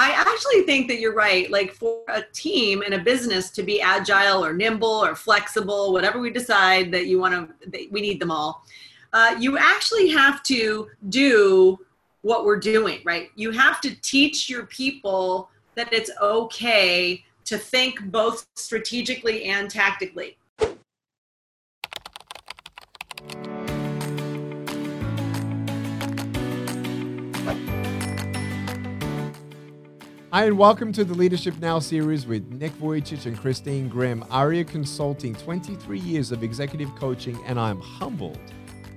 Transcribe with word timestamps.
I 0.00 0.12
actually 0.12 0.62
think 0.62 0.88
that 0.88 0.98
you're 0.98 1.12
right. 1.12 1.50
Like 1.50 1.74
for 1.74 2.00
a 2.08 2.22
team 2.32 2.80
and 2.80 2.94
a 2.94 2.98
business 2.98 3.50
to 3.50 3.62
be 3.62 3.82
agile 3.82 4.42
or 4.42 4.54
nimble 4.54 4.88
or 4.88 5.14
flexible, 5.14 5.92
whatever 5.92 6.18
we 6.18 6.30
decide 6.30 6.90
that 6.92 7.04
you 7.06 7.18
want 7.18 7.34
to, 7.34 7.88
we 7.90 8.00
need 8.00 8.18
them 8.18 8.30
all. 8.30 8.64
Uh, 9.12 9.36
you 9.38 9.58
actually 9.58 10.08
have 10.08 10.42
to 10.44 10.88
do 11.10 11.78
what 12.22 12.46
we're 12.46 12.58
doing, 12.58 13.00
right? 13.04 13.28
You 13.34 13.50
have 13.50 13.82
to 13.82 13.94
teach 14.00 14.48
your 14.48 14.64
people 14.66 15.50
that 15.74 15.92
it's 15.92 16.10
okay 16.22 17.22
to 17.44 17.58
think 17.58 18.00
both 18.10 18.46
strategically 18.54 19.44
and 19.44 19.70
tactically. 19.70 20.38
Hi, 30.32 30.44
and 30.44 30.56
welcome 30.56 30.92
to 30.92 31.02
the 31.02 31.12
Leadership 31.12 31.58
Now 31.58 31.80
series 31.80 32.24
with 32.24 32.48
Nick 32.52 32.70
Vujicic 32.74 33.26
and 33.26 33.36
Christine 33.36 33.88
Grimm, 33.88 34.24
ARIA 34.30 34.62
Consulting, 34.62 35.34
23 35.34 35.98
years 35.98 36.30
of 36.30 36.44
executive 36.44 36.94
coaching, 36.94 37.36
and 37.46 37.58
I'm 37.58 37.80
humbled 37.80 38.38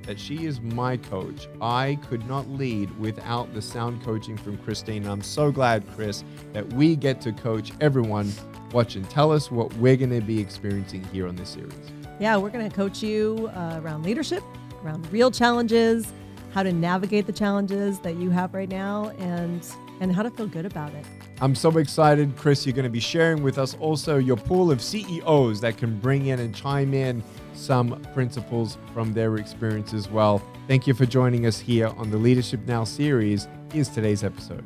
that 0.06 0.20
she 0.20 0.46
is 0.46 0.62
my 0.62 0.96
coach. 0.96 1.48
I 1.60 1.98
could 2.08 2.28
not 2.28 2.48
lead 2.50 2.96
without 3.00 3.52
the 3.56 3.64
sound 3.64 4.04
coaching 4.04 4.38
from 4.38 4.60
Christine. 4.60 5.08
I'm 5.08 5.24
so 5.24 5.52
glad, 5.52 5.84
Chris, 5.96 6.24
that 6.52 6.72
we 6.74 6.96
get 6.96 7.20
to 7.22 7.32
coach 7.32 7.72
everyone 7.82 8.32
watching. 8.72 9.04
Tell 9.06 9.32
us 9.32 9.50
what 9.50 9.74
we're 9.78 9.98
going 9.98 10.12
to 10.12 10.22
be 10.22 10.40
experiencing 10.40 11.04
here 11.06 11.28
on 11.28 11.36
this 11.36 11.50
series. 11.50 11.74
Yeah, 12.20 12.38
we're 12.38 12.52
going 12.52 12.70
to 12.70 12.76
coach 12.76 13.02
you 13.02 13.50
uh, 13.56 13.82
around 13.84 14.04
leadership, 14.04 14.44
around 14.84 15.12
real 15.12 15.32
challenges, 15.32 16.14
how 16.54 16.62
to 16.62 16.72
navigate 16.72 17.26
the 17.26 17.34
challenges 17.34 17.98
that 18.02 18.18
you 18.18 18.30
have 18.30 18.54
right 18.54 18.70
now, 18.70 19.10
and 19.18 19.68
and 20.00 20.14
how 20.14 20.22
to 20.22 20.30
feel 20.32 20.48
good 20.48 20.66
about 20.66 20.94
it. 20.94 21.06
I'm 21.44 21.56
so 21.56 21.78
excited, 21.78 22.38
Chris. 22.38 22.66
You're 22.66 22.72
going 22.72 22.86
to 22.86 22.90
be 22.90 23.02
sharing 23.02 23.44
with 23.44 23.58
us 23.58 23.76
also 23.82 24.18
your 24.18 24.38
pool 24.38 24.72
of 24.72 24.82
CEOs 24.82 25.60
that 25.60 25.78
can 25.78 26.00
bring 26.00 26.28
in 26.28 26.40
and 26.40 26.56
chime 26.56 26.94
in 26.94 27.22
some 27.54 28.02
principles 28.14 28.78
from 28.94 29.12
their 29.12 29.36
experience 29.36 29.94
as 29.94 30.08
well. 30.08 30.42
Thank 30.70 30.88
you 30.88 30.94
for 30.94 31.06
joining 31.06 31.46
us 31.46 31.60
here 31.60 31.88
on 31.98 32.10
the 32.12 32.18
Leadership 32.18 32.62
Now 32.66 32.86
series. 32.86 33.50
Here's 33.74 33.90
today's 33.90 34.24
episode. 34.24 34.64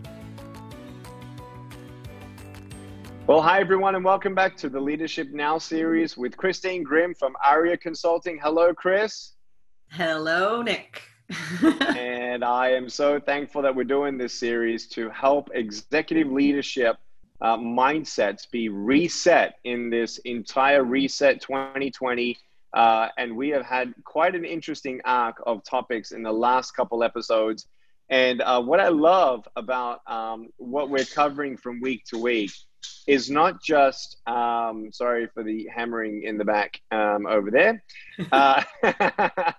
Well, 3.26 3.42
hi 3.42 3.60
everyone, 3.60 3.96
and 3.96 4.06
welcome 4.06 4.36
back 4.36 4.56
to 4.58 4.70
the 4.70 4.80
Leadership 4.80 5.32
Now 5.32 5.58
series 5.58 6.16
with 6.16 6.38
Christine 6.38 6.84
Grimm 6.84 7.16
from 7.16 7.36
ARIA 7.44 7.78
Consulting. 7.78 8.38
Hello, 8.38 8.72
Chris. 8.72 9.32
Hello, 9.90 10.62
Nick. 10.62 11.02
and 11.98 12.44
I 12.44 12.72
am 12.72 12.90
so 12.90 13.20
thankful 13.20 13.62
that 13.64 13.76
we're 13.76 13.84
doing 13.84 14.18
this 14.18 14.34
series 14.34 14.88
to 14.90 15.10
help 15.10 15.50
executive 15.54 16.32
leadership 16.32 16.98
uh, 17.42 17.58
mindsets 17.58 18.50
be 18.50 18.70
reset 18.70 19.56
in 19.64 19.90
this 19.90 20.18
entire 20.20 20.84
Reset 20.84 21.42
2020. 21.42 22.38
Uh, 22.74 23.08
and 23.18 23.36
we 23.36 23.50
have 23.50 23.66
had 23.66 23.94
quite 24.04 24.36
an 24.36 24.46
interesting 24.46 25.02
arc 25.06 25.42
of 25.46 25.64
topics 25.64 26.12
in 26.12 26.24
the 26.24 26.32
last 26.32 26.72
couple 26.72 27.04
episodes. 27.04 27.68
And 28.10 28.42
uh, 28.42 28.62
what 28.62 28.80
I 28.80 28.88
love 28.88 29.48
about 29.56 30.00
um, 30.08 30.50
what 30.58 30.90
we're 30.90 31.06
covering 31.06 31.58
from 31.58 31.82
week 31.82 32.06
to 32.06 32.18
week 32.18 32.52
is 33.06 33.30
not 33.30 33.62
just, 33.62 34.18
um, 34.28 34.92
sorry 34.92 35.28
for 35.34 35.44
the 35.44 35.68
hammering 35.74 36.24
in 36.24 36.38
the 36.38 36.46
back 36.46 36.82
um, 36.92 37.26
over 37.26 37.52
there. 37.52 37.84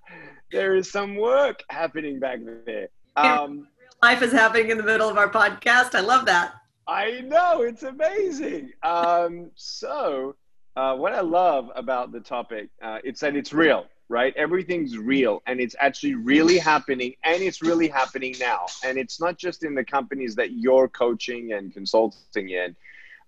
There 0.50 0.76
is 0.76 0.90
some 0.90 1.16
work 1.16 1.62
happening 1.68 2.18
back 2.18 2.40
there. 2.64 2.88
Um, 3.16 3.68
Life 4.02 4.22
is 4.22 4.32
happening 4.32 4.70
in 4.70 4.78
the 4.78 4.84
middle 4.84 5.08
of 5.08 5.18
our 5.18 5.28
podcast. 5.28 5.94
I 5.94 6.00
love 6.00 6.24
that. 6.26 6.54
I 6.86 7.20
know 7.20 7.62
it's 7.62 7.82
amazing. 7.82 8.72
Um, 8.82 9.50
so, 9.56 10.36
uh, 10.76 10.94
what 10.94 11.12
I 11.12 11.20
love 11.20 11.70
about 11.74 12.12
the 12.12 12.20
topic, 12.20 12.70
uh, 12.80 12.98
it's 13.04 13.20
that 13.20 13.36
it's 13.36 13.52
real, 13.52 13.86
right? 14.08 14.32
Everything's 14.36 14.96
real, 14.96 15.42
and 15.46 15.60
it's 15.60 15.76
actually 15.80 16.14
really 16.14 16.56
happening, 16.56 17.14
and 17.24 17.42
it's 17.42 17.60
really 17.60 17.88
happening 17.88 18.34
now. 18.40 18.66
And 18.84 18.96
it's 18.96 19.20
not 19.20 19.36
just 19.36 19.64
in 19.64 19.74
the 19.74 19.84
companies 19.84 20.34
that 20.36 20.52
you're 20.52 20.88
coaching 20.88 21.52
and 21.52 21.74
consulting 21.74 22.48
in. 22.48 22.74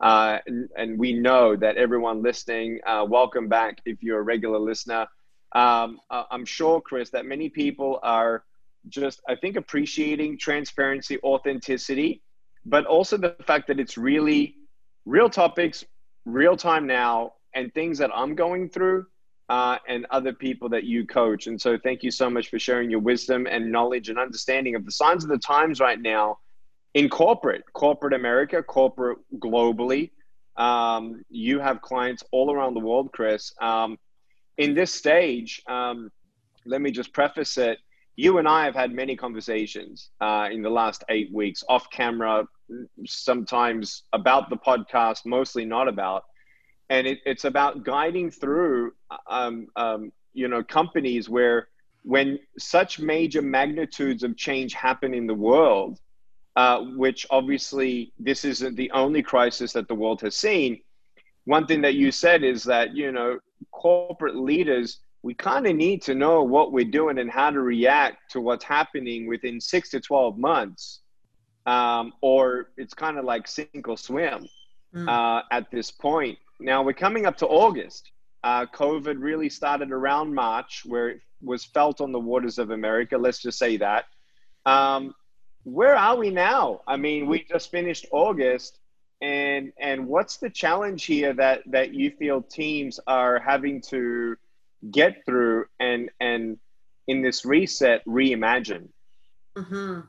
Uh, 0.00 0.38
and, 0.46 0.70
and, 0.78 0.98
we 0.98 1.12
know 1.12 1.54
that 1.54 1.76
everyone 1.76 2.22
listening, 2.22 2.80
uh, 2.86 3.04
welcome 3.06 3.48
back 3.48 3.82
if 3.84 4.02
you're 4.02 4.20
a 4.20 4.22
regular 4.22 4.58
listener 4.58 5.06
um, 5.52 6.00
I'm 6.10 6.44
sure, 6.44 6.80
Chris, 6.80 7.10
that 7.10 7.26
many 7.26 7.48
people 7.48 7.98
are 8.02 8.44
just, 8.88 9.20
I 9.28 9.34
think, 9.34 9.56
appreciating 9.56 10.38
transparency, 10.38 11.18
authenticity, 11.22 12.22
but 12.64 12.86
also 12.86 13.16
the 13.16 13.36
fact 13.46 13.66
that 13.68 13.80
it's 13.80 13.98
really 13.98 14.54
real 15.04 15.28
topics, 15.28 15.84
real 16.24 16.56
time 16.56 16.86
now, 16.86 17.34
and 17.54 17.72
things 17.74 17.98
that 17.98 18.10
I'm 18.14 18.34
going 18.34 18.68
through 18.68 19.06
uh, 19.48 19.78
and 19.88 20.06
other 20.10 20.32
people 20.32 20.68
that 20.68 20.84
you 20.84 21.04
coach. 21.04 21.48
And 21.48 21.60
so, 21.60 21.76
thank 21.76 22.04
you 22.04 22.12
so 22.12 22.30
much 22.30 22.48
for 22.48 22.58
sharing 22.58 22.90
your 22.90 23.00
wisdom 23.00 23.46
and 23.50 23.72
knowledge 23.72 24.08
and 24.08 24.18
understanding 24.18 24.76
of 24.76 24.84
the 24.84 24.92
signs 24.92 25.24
of 25.24 25.30
the 25.30 25.38
times 25.38 25.80
right 25.80 26.00
now 26.00 26.38
in 26.94 27.08
corporate, 27.08 27.64
corporate 27.72 28.12
America, 28.12 28.62
corporate 28.62 29.18
globally. 29.38 30.10
Um, 30.56 31.24
you 31.30 31.58
have 31.58 31.80
clients 31.80 32.22
all 32.30 32.52
around 32.52 32.74
the 32.74 32.80
world, 32.80 33.10
Chris. 33.12 33.52
Um, 33.60 33.98
in 34.60 34.74
this 34.74 34.92
stage, 34.92 35.62
um, 35.68 36.12
let 36.66 36.82
me 36.82 36.90
just 36.90 37.14
preface 37.14 37.56
it. 37.56 37.78
You 38.16 38.36
and 38.36 38.46
I 38.46 38.66
have 38.66 38.74
had 38.74 38.92
many 38.92 39.16
conversations 39.16 40.10
uh, 40.20 40.48
in 40.52 40.60
the 40.60 40.68
last 40.68 41.02
eight 41.08 41.32
weeks, 41.32 41.64
off 41.66 41.88
camera, 41.90 42.44
sometimes 43.06 44.02
about 44.12 44.50
the 44.50 44.58
podcast, 44.58 45.24
mostly 45.24 45.64
not 45.64 45.88
about. 45.88 46.24
And 46.90 47.06
it, 47.06 47.20
it's 47.24 47.46
about 47.46 47.84
guiding 47.84 48.30
through, 48.30 48.92
um, 49.30 49.68
um, 49.76 50.12
you 50.34 50.48
know, 50.48 50.62
companies 50.62 51.30
where 51.30 51.68
when 52.02 52.38
such 52.58 53.00
major 53.00 53.40
magnitudes 53.40 54.22
of 54.22 54.36
change 54.36 54.74
happen 54.74 55.14
in 55.14 55.26
the 55.26 55.34
world, 55.34 56.00
uh, 56.56 56.80
which 56.96 57.26
obviously 57.30 58.12
this 58.18 58.44
isn't 58.44 58.76
the 58.76 58.90
only 58.90 59.22
crisis 59.22 59.72
that 59.72 59.88
the 59.88 59.94
world 59.94 60.20
has 60.20 60.36
seen. 60.36 60.82
One 61.44 61.66
thing 61.66 61.80
that 61.80 61.94
you 61.94 62.12
said 62.12 62.44
is 62.44 62.62
that, 62.64 62.94
you 62.94 63.10
know, 63.12 63.38
corporate 63.80 64.36
leaders, 64.36 65.00
we 65.22 65.32
kind 65.34 65.66
of 65.66 65.74
need 65.74 66.02
to 66.02 66.14
know 66.14 66.42
what 66.42 66.70
we're 66.70 66.84
doing 66.84 67.18
and 67.18 67.30
how 67.30 67.50
to 67.50 67.60
react 67.60 68.30
to 68.32 68.40
what's 68.40 68.64
happening 68.64 69.26
within 69.26 69.60
six 69.60 69.88
to 69.90 70.00
12 70.00 70.36
months. 70.38 71.00
Um, 71.66 72.12
or 72.20 72.70
it's 72.76 72.94
kind 72.94 73.18
of 73.18 73.24
like 73.24 73.46
sink 73.46 73.86
or 73.86 73.96
swim 73.96 74.46
mm. 74.94 75.08
uh, 75.08 75.42
at 75.50 75.70
this 75.70 75.90
point. 75.90 76.38
Now 76.58 76.82
we're 76.82 76.92
coming 76.92 77.24
up 77.26 77.36
to 77.38 77.46
August. 77.46 78.10
Uh, 78.44 78.66
COVID 78.66 79.16
really 79.18 79.48
started 79.48 79.92
around 79.92 80.34
March, 80.34 80.82
where 80.86 81.08
it 81.10 81.20
was 81.42 81.64
felt 81.64 82.00
on 82.00 82.12
the 82.12 82.18
waters 82.18 82.58
of 82.58 82.70
America. 82.70 83.16
Let's 83.16 83.40
just 83.40 83.58
say 83.58 83.76
that. 83.78 84.04
Um, 84.66 85.14
where 85.64 85.96
are 85.96 86.16
we 86.16 86.30
now? 86.30 86.80
I 86.86 86.96
mean, 86.96 87.26
we 87.26 87.44
just 87.44 87.70
finished 87.70 88.06
August 88.12 88.78
and 89.20 89.72
and 89.78 90.06
what's 90.06 90.38
the 90.38 90.50
challenge 90.50 91.04
here 91.04 91.32
that 91.34 91.62
that 91.66 91.94
you 91.94 92.10
feel 92.10 92.42
teams 92.42 92.98
are 93.06 93.38
having 93.38 93.80
to 93.82 94.36
get 94.90 95.24
through 95.26 95.66
and 95.78 96.10
and 96.20 96.58
in 97.06 97.22
this 97.22 97.44
reset 97.44 98.04
reimagine? 98.06 98.88
Mm-hmm. 99.56 100.00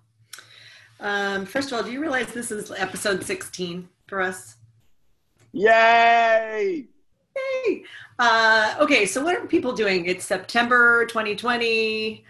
um, 1.00 1.46
first 1.46 1.72
of 1.72 1.78
all 1.78 1.84
do 1.84 1.92
you 1.92 2.00
realize 2.00 2.28
this 2.28 2.52
is 2.52 2.72
episode 2.72 3.24
16 3.24 3.90
for 4.08 4.22
us? 4.22 4.56
Yay! 5.52 6.86
Yay! 7.36 7.84
Uh, 8.18 8.76
okay 8.80 9.06
so 9.06 9.24
what 9.24 9.36
are 9.36 9.46
people 9.46 9.74
doing? 9.74 10.06
It's 10.06 10.24
september 10.24 11.06
2020 11.08 12.24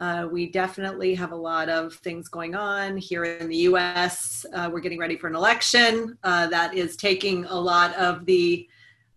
uh, 0.00 0.26
we 0.30 0.50
definitely 0.50 1.14
have 1.14 1.32
a 1.32 1.36
lot 1.36 1.68
of 1.68 1.94
things 1.96 2.28
going 2.28 2.54
on 2.54 2.96
here 2.96 3.24
in 3.24 3.48
the 3.48 3.56
US. 3.58 4.46
Uh, 4.54 4.70
we're 4.72 4.80
getting 4.80 4.98
ready 4.98 5.16
for 5.16 5.28
an 5.28 5.36
election 5.36 6.16
uh, 6.24 6.46
that 6.46 6.74
is 6.74 6.96
taking 6.96 7.44
a 7.44 7.54
lot 7.54 7.94
of 7.96 8.24
the 8.24 8.66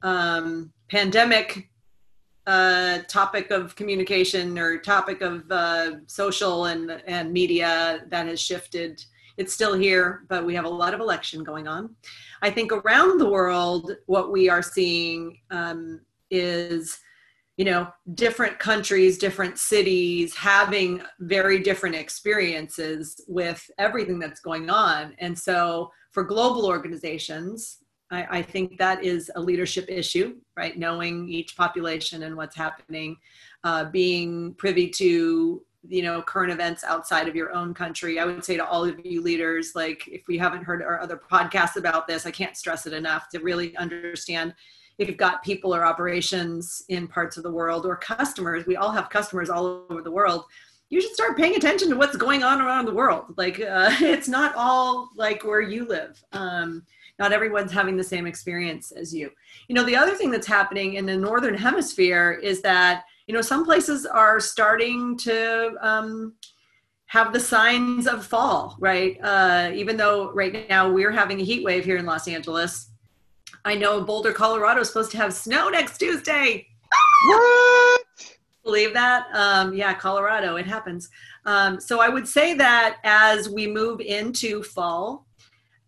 um, 0.02 0.72
pandemic 0.90 1.70
uh, 2.46 3.00
topic 3.08 3.52
of 3.52 3.74
communication 3.76 4.60
or 4.60 4.78
topic 4.78 5.22
of 5.22 5.50
uh, 5.50 5.92
social 6.08 6.66
and, 6.66 7.02
and 7.08 7.32
media 7.32 8.04
that 8.10 8.28
has 8.28 8.42
shifted. 8.42 9.04
It's 9.38 9.54
still 9.54 9.74
here, 9.74 10.26
but 10.28 10.46
we 10.46 10.54
have 10.54 10.66
a 10.66 10.70
lot 10.70 10.94
of 10.94 11.00
election 11.00 11.44
going 11.46 11.68
on. 11.68 11.96
I 12.42 12.52
think 12.52 12.74
around 12.74 13.20
the 13.20 13.30
world, 13.30 13.96
what 14.06 14.34
we 14.34 14.50
are 14.50 14.62
seeing 14.62 15.40
um, 15.50 16.02
is 16.30 17.00
you 17.58 17.66
know 17.66 17.88
different 18.16 18.58
countries 18.58 19.18
different 19.18 19.58
cities 19.58 20.36
having 20.36 21.02
very 21.20 21.60
different 21.60 21.96
experiences 21.96 23.22
with 23.28 23.70
everything 23.78 24.20
that's 24.20 24.40
going 24.40 24.70
on. 24.70 25.14
And 25.20 25.38
so 25.38 25.92
for 26.12 26.24
global 26.24 26.66
organizations 26.66 27.80
I, 28.12 28.40
I, 28.40 28.42
think 28.42 28.78
that 28.78 29.04
is 29.04 29.32
a 29.36 29.42
leadership 29.42 29.86
issue 29.88 30.36
right? 30.58 30.78
Knowing 30.78 31.30
each 31.30 31.56
population 31.56 32.24
and 32.24 32.36
what's 32.36 32.56
happening 32.56 33.18
uh, 33.64 33.86
being 33.86 34.54
privy 34.56 34.90
to 34.90 35.64
you 35.88 36.02
know 36.02 36.22
current 36.22 36.52
events 36.52 36.84
outside 36.84 37.28
of 37.28 37.36
your 37.36 37.54
own 37.54 37.74
country. 37.74 38.20
I 38.20 38.26
would 38.26 38.44
say 38.44 38.58
to 38.58 38.66
all 38.66 38.86
of 38.86 39.06
you 39.06 39.22
leaders 39.22 39.74
like 39.76 40.08
if 40.08 40.28
we 40.28 40.38
haven't 40.38 40.64
heard 40.64 40.82
our 40.82 41.00
other 41.00 41.20
podcasts 41.32 41.76
about 41.76 42.08
this 42.08 42.26
i 42.26 42.32
can't 42.32 42.56
stress 42.56 42.86
it 42.86 42.94
enough 42.94 43.30
to 43.30 43.40
really 43.40 43.76
understand 43.76 44.54
if 44.98 45.08
you've 45.08 45.18
got 45.18 45.44
people 45.44 45.74
or 45.74 45.86
operations 45.86 46.84
in 46.90 47.08
parts 47.08 47.38
of 47.38 47.44
the 47.44 47.52
world 47.52 47.86
or 47.86 47.96
customers 47.96 48.66
we 48.66 48.76
all 48.76 48.92
have 48.92 49.10
customers 49.10 49.50
all 49.50 49.86
over 49.90 50.02
the 50.02 50.12
world 50.12 50.46
you 50.94 51.02
should 51.02 51.14
start 51.14 51.36
paying 51.36 51.56
attention 51.56 51.90
to 51.90 51.96
what's 51.96 52.16
going 52.16 52.44
on 52.44 52.62
around 52.62 52.86
the 52.86 52.94
world. 52.94 53.26
Like 53.36 53.60
uh, 53.60 53.90
it's 54.00 54.28
not 54.28 54.54
all 54.56 55.10
like 55.16 55.44
where 55.44 55.62
you 55.62 55.88
live. 55.88 56.24
Um, 56.32 56.84
not 57.18 57.32
everyone's 57.32 57.72
having 57.72 57.98
the 57.98 58.04
same 58.04 58.28
experience 58.28 58.92
as 58.92 59.14
you. 59.14 59.32
You 59.68 59.76
know 59.76 59.84
the 59.84 59.96
other 59.96 60.14
thing 60.14 60.30
that's 60.30 60.48
happening 60.48 60.96
in 60.96 61.06
the 61.08 61.18
northern 61.18 61.56
hemisphere 61.56 62.40
is 62.44 62.62
that 62.62 63.06
you 63.26 63.34
know 63.34 63.42
some 63.42 63.66
places 63.66 64.06
are 64.06 64.40
starting 64.40 65.18
to 65.20 65.74
um, 65.82 66.36
have 67.08 67.34
the 67.34 67.40
signs 67.40 68.06
of 68.06 68.26
fall 68.26 68.78
right? 68.80 69.18
Uh, 69.24 69.72
even 69.74 69.98
though 69.98 70.32
right 70.34 70.70
now 70.70 70.92
we're 70.92 71.12
having 71.12 71.42
a 71.42 71.44
heat 71.44 71.64
wave 71.64 71.86
here 71.86 71.98
in 71.98 72.06
los 72.06 72.28
angeles 72.28 72.90
i 73.66 73.76
know 73.76 74.02
boulder 74.02 74.34
colorado 74.34 74.82
is 74.82 74.88
supposed 74.88 75.12
to 75.12 75.18
have 75.18 75.34
snow 75.34 75.70
next 75.70 75.98
tuesday. 75.98 76.68
What? 77.28 78.02
believe 78.64 78.94
that? 78.94 79.28
Um, 79.34 79.74
yeah 79.74 79.94
colorado 79.94 80.56
it 80.56 80.66
happens. 80.66 81.10
Um, 81.46 81.80
so 81.80 82.00
i 82.00 82.10
would 82.10 82.28
say 82.28 82.54
that 82.56 82.98
as 83.04 83.50
we 83.50 83.68
move 83.68 84.00
into 84.00 84.64
fall 84.64 85.28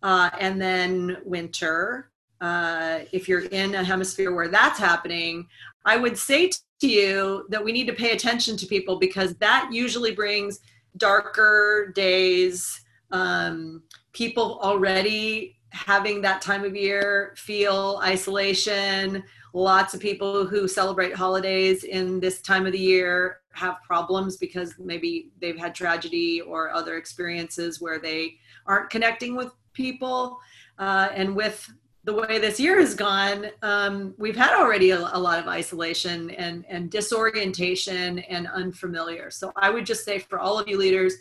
uh, 0.02 0.30
and 0.38 0.60
then 0.60 1.18
winter 1.24 2.10
uh, 2.40 3.00
if 3.12 3.28
you're 3.28 3.46
in 3.46 3.74
a 3.74 3.84
hemisphere 3.84 4.34
where 4.34 4.48
that's 4.48 4.78
happening 4.78 5.46
i 5.84 5.96
would 5.96 6.18
say 6.18 6.50
to 6.80 6.86
you 6.86 7.46
that 7.48 7.64
we 7.64 7.72
need 7.72 7.86
to 7.86 7.92
pay 7.92 8.10
attention 8.10 8.56
to 8.58 8.66
people 8.66 8.98
because 8.98 9.34
that 9.36 9.68
usually 9.72 10.12
brings 10.12 10.60
darker 10.96 11.92
days. 11.94 12.80
Um, 13.10 13.82
people 14.12 14.58
already 14.62 15.55
having 15.76 16.20
that 16.22 16.40
time 16.40 16.64
of 16.64 16.74
year 16.74 17.34
feel 17.36 18.00
isolation. 18.02 19.22
Lots 19.52 19.94
of 19.94 20.00
people 20.00 20.46
who 20.46 20.66
celebrate 20.66 21.14
holidays 21.14 21.84
in 21.84 22.18
this 22.18 22.40
time 22.40 22.66
of 22.66 22.72
the 22.72 22.78
year 22.78 23.40
have 23.52 23.76
problems 23.86 24.36
because 24.36 24.74
maybe 24.78 25.30
they've 25.40 25.58
had 25.58 25.74
tragedy 25.74 26.40
or 26.40 26.70
other 26.70 26.96
experiences 26.96 27.80
where 27.80 27.98
they 27.98 28.36
aren't 28.66 28.90
connecting 28.90 29.36
with 29.36 29.52
people. 29.72 30.38
Uh, 30.78 31.08
and 31.14 31.36
with 31.36 31.70
the 32.04 32.12
way 32.12 32.38
this 32.38 32.60
year 32.60 32.78
has 32.78 32.94
gone 32.94 33.46
um, 33.62 34.14
we've 34.16 34.36
had 34.36 34.54
already 34.54 34.90
a, 34.90 34.98
a, 35.12 35.18
lot 35.18 35.40
of 35.40 35.48
isolation 35.48 36.30
and, 36.30 36.64
and 36.68 36.88
disorientation 36.88 38.20
and 38.20 38.46
unfamiliar. 38.46 39.30
So 39.30 39.52
i 39.56 39.70
would 39.70 39.84
just 39.84 40.04
say 40.04 40.20
for 40.20 40.38
all 40.38 40.58
of 40.58 40.68
you 40.68 40.78
leaders 40.78 41.14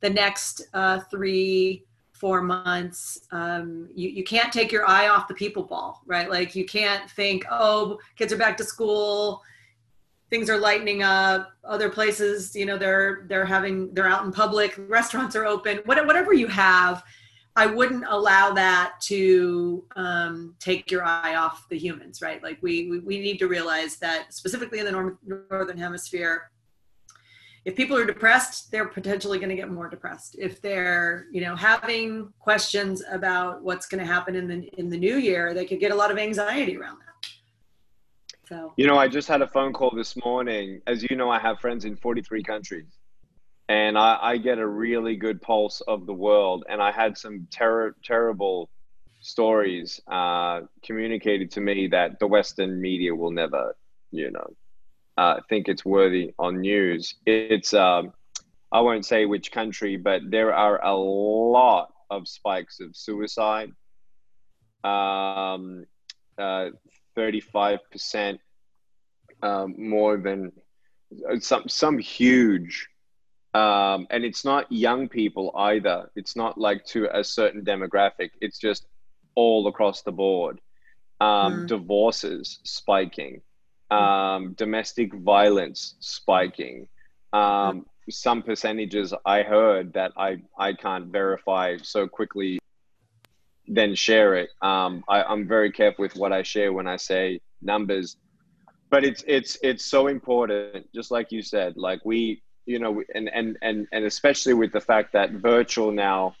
the 0.00 0.08
next 0.08 0.62
uh, 0.72 1.00
three 1.10 1.84
four 2.20 2.42
months 2.42 3.20
um, 3.32 3.88
you, 3.94 4.10
you 4.10 4.22
can't 4.22 4.52
take 4.52 4.70
your 4.70 4.88
eye 4.88 5.08
off 5.08 5.26
the 5.26 5.34
people 5.34 5.62
ball 5.62 6.02
right? 6.06 6.30
Like 6.30 6.54
you 6.54 6.64
can't 6.66 7.10
think 7.10 7.44
oh 7.50 7.98
kids 8.16 8.32
are 8.32 8.36
back 8.36 8.56
to 8.58 8.64
school 8.64 9.42
things 10.28 10.48
are 10.48 10.58
lightening 10.58 11.02
up 11.02 11.50
other 11.64 11.88
places 11.88 12.54
you 12.54 12.66
know 12.66 12.78
they're 12.78 13.24
they're 13.28 13.44
having 13.44 13.92
they're 13.94 14.06
out 14.06 14.24
in 14.24 14.32
public 14.32 14.74
restaurants 14.86 15.34
are 15.34 15.44
open 15.44 15.80
whatever 15.86 16.32
you 16.32 16.46
have 16.46 17.02
i 17.56 17.66
wouldn't 17.66 18.04
allow 18.08 18.52
that 18.52 18.94
to 19.00 19.84
um, 19.96 20.54
take 20.60 20.90
your 20.90 21.04
eye 21.04 21.34
off 21.34 21.68
the 21.68 21.76
humans 21.76 22.22
right? 22.22 22.42
Like 22.42 22.58
we, 22.62 22.88
we 22.88 22.98
we 23.00 23.20
need 23.20 23.38
to 23.38 23.48
realize 23.48 23.96
that 23.96 24.32
specifically 24.32 24.78
in 24.78 24.86
the 24.86 25.16
northern 25.50 25.78
hemisphere 25.78 26.50
if 27.64 27.76
people 27.76 27.96
are 27.96 28.06
depressed 28.06 28.70
they're 28.70 28.88
potentially 28.88 29.38
going 29.38 29.50
to 29.50 29.56
get 29.56 29.70
more 29.70 29.88
depressed. 29.88 30.36
If 30.38 30.60
they're 30.62 31.26
you 31.30 31.40
know 31.40 31.56
having 31.56 32.32
questions 32.38 33.02
about 33.10 33.62
what's 33.62 33.86
going 33.86 34.04
to 34.04 34.10
happen 34.10 34.34
in 34.34 34.46
the 34.48 34.70
in 34.78 34.88
the 34.88 34.98
new 34.98 35.16
year 35.16 35.54
they 35.54 35.64
could 35.64 35.80
get 35.80 35.92
a 35.92 35.94
lot 35.94 36.10
of 36.10 36.18
anxiety 36.18 36.76
around 36.76 36.98
that. 36.98 37.06
So. 38.48 38.72
You 38.76 38.86
know 38.86 38.96
i 38.96 39.08
just 39.08 39.28
had 39.28 39.42
a 39.42 39.46
phone 39.46 39.72
call 39.72 39.92
this 39.94 40.16
morning. 40.24 40.80
As 40.86 41.02
you 41.08 41.16
know 41.16 41.30
i 41.30 41.38
have 41.38 41.60
friends 41.60 41.84
in 41.84 41.96
43 41.96 42.42
countries 42.42 42.98
and 43.70 43.96
i, 43.96 44.18
I 44.20 44.36
get 44.36 44.58
a 44.58 44.66
really 44.66 45.16
good 45.16 45.40
pulse 45.40 45.80
of 45.82 46.04
the 46.04 46.12
world 46.12 46.64
and 46.68 46.82
i 46.82 46.90
had 46.90 47.16
some 47.16 47.46
ter- 47.50 47.94
terrible 48.02 48.68
stories 49.22 50.00
uh, 50.08 50.62
communicated 50.82 51.50
to 51.52 51.60
me 51.60 51.86
that 51.88 52.18
the 52.18 52.26
western 52.26 52.80
media 52.80 53.14
will 53.14 53.30
never 53.30 53.76
you 54.10 54.30
know 54.30 54.46
uh, 55.16 55.40
think 55.48 55.68
it's 55.68 55.84
worthy 55.84 56.34
on 56.38 56.60
news. 56.60 57.14
It's 57.26 57.74
um, 57.74 58.12
I 58.72 58.80
won't 58.80 59.04
say 59.04 59.26
which 59.26 59.52
country, 59.52 59.96
but 59.96 60.22
there 60.30 60.54
are 60.54 60.84
a 60.84 60.94
lot 60.94 61.92
of 62.10 62.28
spikes 62.28 62.80
of 62.80 62.96
suicide. 62.96 63.72
Um, 64.84 65.84
uh, 66.38 66.70
35% 67.16 68.38
um, 69.42 69.74
more 69.78 70.16
than 70.16 70.52
uh, 71.28 71.38
some 71.38 71.68
some 71.68 71.98
huge 71.98 72.88
um, 73.52 74.06
and 74.10 74.24
it's 74.24 74.44
not 74.44 74.70
young 74.70 75.08
people 75.08 75.52
either 75.56 76.10
it's 76.14 76.36
not 76.36 76.56
like 76.58 76.84
to 76.86 77.08
a 77.16 77.24
certain 77.24 77.62
demographic 77.62 78.30
it's 78.40 78.58
just 78.58 78.86
all 79.34 79.66
across 79.66 80.02
the 80.02 80.12
board 80.12 80.60
um, 81.20 81.64
mm. 81.64 81.66
divorces 81.66 82.60
spiking 82.64 83.40
um, 83.90 84.52
domestic 84.54 85.14
violence 85.14 85.96
spiking. 86.00 86.88
Um, 87.32 87.86
some 88.08 88.42
percentages 88.42 89.14
I 89.24 89.42
heard 89.42 89.92
that 89.92 90.12
I, 90.16 90.38
I 90.58 90.72
can't 90.72 91.06
verify 91.06 91.76
so 91.82 92.08
quickly, 92.08 92.58
then 93.66 93.94
share 93.94 94.34
it. 94.34 94.50
Um, 94.62 95.04
I, 95.08 95.22
I'm 95.22 95.46
very 95.46 95.70
careful 95.70 96.02
with 96.02 96.16
what 96.16 96.32
I 96.32 96.42
share 96.42 96.72
when 96.72 96.88
I 96.88 96.96
say 96.96 97.40
numbers, 97.62 98.16
but 98.90 99.04
it's 99.04 99.22
it's 99.26 99.56
it's 99.62 99.84
so 99.84 100.08
important. 100.08 100.92
Just 100.92 101.10
like 101.12 101.30
you 101.30 101.42
said, 101.42 101.76
like 101.76 102.00
we, 102.04 102.42
you 102.66 102.80
know, 102.80 103.02
and 103.14 103.28
and 103.28 103.56
and 103.62 103.86
and 103.92 104.04
especially 104.04 104.54
with 104.54 104.72
the 104.72 104.80
fact 104.80 105.12
that 105.12 105.30
virtual 105.32 105.92
now, 105.92 106.34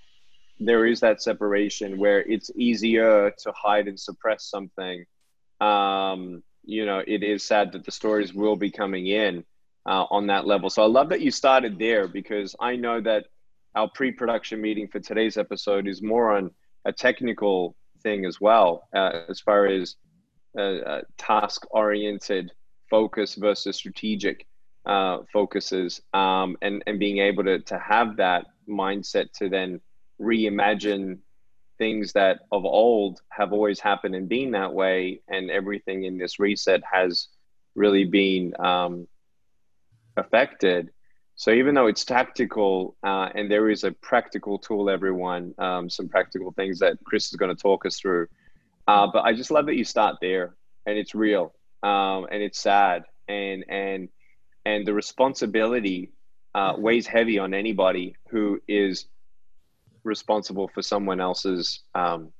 there 0.58 0.86
is 0.86 0.98
that 1.00 1.22
separation 1.22 1.98
where 1.98 2.20
it's 2.20 2.50
easier 2.56 3.30
to 3.42 3.52
hide 3.52 3.86
and 3.86 3.98
suppress 3.98 4.44
something. 4.50 5.04
Um, 5.60 6.42
you 6.64 6.86
know, 6.86 7.02
it 7.06 7.22
is 7.22 7.44
sad 7.44 7.72
that 7.72 7.84
the 7.84 7.90
stories 7.90 8.34
will 8.34 8.56
be 8.56 8.70
coming 8.70 9.06
in 9.06 9.44
uh, 9.86 10.04
on 10.10 10.26
that 10.28 10.46
level. 10.46 10.70
So 10.70 10.82
I 10.82 10.86
love 10.86 11.08
that 11.10 11.20
you 11.20 11.30
started 11.30 11.78
there 11.78 12.06
because 12.08 12.54
I 12.60 12.76
know 12.76 13.00
that 13.00 13.26
our 13.74 13.88
pre-production 13.94 14.60
meeting 14.60 14.88
for 14.88 15.00
today's 15.00 15.36
episode 15.36 15.86
is 15.86 16.02
more 16.02 16.36
on 16.36 16.50
a 16.84 16.92
technical 16.92 17.76
thing 18.02 18.24
as 18.24 18.40
well, 18.40 18.88
uh, 18.94 19.22
as 19.28 19.40
far 19.40 19.66
as 19.66 19.96
uh, 20.58 20.60
uh 20.62 21.02
task-oriented 21.16 22.50
focus 22.88 23.36
versus 23.36 23.76
strategic 23.76 24.46
uh, 24.86 25.18
focuses, 25.32 26.00
um, 26.12 26.56
and 26.62 26.82
and 26.86 26.98
being 26.98 27.18
able 27.18 27.44
to 27.44 27.60
to 27.60 27.78
have 27.78 28.16
that 28.16 28.46
mindset 28.68 29.30
to 29.32 29.48
then 29.48 29.80
reimagine 30.20 31.18
things 31.80 32.12
that 32.12 32.40
of 32.52 32.62
old 32.64 33.22
have 33.30 33.50
always 33.56 33.80
happened 33.80 34.14
and 34.14 34.28
been 34.28 34.50
that 34.52 34.72
way, 34.72 35.22
and 35.28 35.50
everything 35.50 36.04
in 36.04 36.18
this 36.18 36.38
reset 36.38 36.82
has 36.92 37.28
really 37.74 38.04
been 38.04 38.52
um, 38.60 39.08
affected. 40.16 40.90
So 41.36 41.50
even 41.52 41.74
though 41.74 41.86
it's 41.86 42.04
tactical 42.04 42.96
uh, 43.02 43.28
and 43.34 43.50
there 43.50 43.70
is 43.70 43.82
a 43.84 43.92
practical 44.10 44.58
tool, 44.58 44.90
everyone, 44.90 45.54
um, 45.56 45.88
some 45.88 46.06
practical 46.06 46.52
things 46.52 46.78
that 46.80 46.98
Chris 47.02 47.30
is 47.30 47.36
going 47.36 47.54
to 47.56 47.60
talk 47.60 47.86
us 47.86 47.98
through. 47.98 48.26
Uh, 48.86 49.06
but 49.12 49.22
I 49.24 49.32
just 49.32 49.50
love 49.50 49.66
that 49.66 49.76
you 49.76 49.84
start 49.84 50.16
there, 50.20 50.54
and 50.84 50.98
it's 50.98 51.14
real, 51.14 51.54
um, 51.82 52.26
and 52.30 52.42
it's 52.42 52.60
sad, 52.60 53.04
and 53.26 53.64
and 53.68 54.08
and 54.66 54.86
the 54.86 54.92
responsibility 54.92 56.12
uh, 56.54 56.74
weighs 56.76 57.06
heavy 57.06 57.38
on 57.38 57.54
anybody 57.54 58.16
who 58.30 58.60
is 58.68 59.06
responsible 60.04 60.68
for 60.68 60.82
someone 60.82 61.20
else's 61.20 61.82
um, 61.94 62.32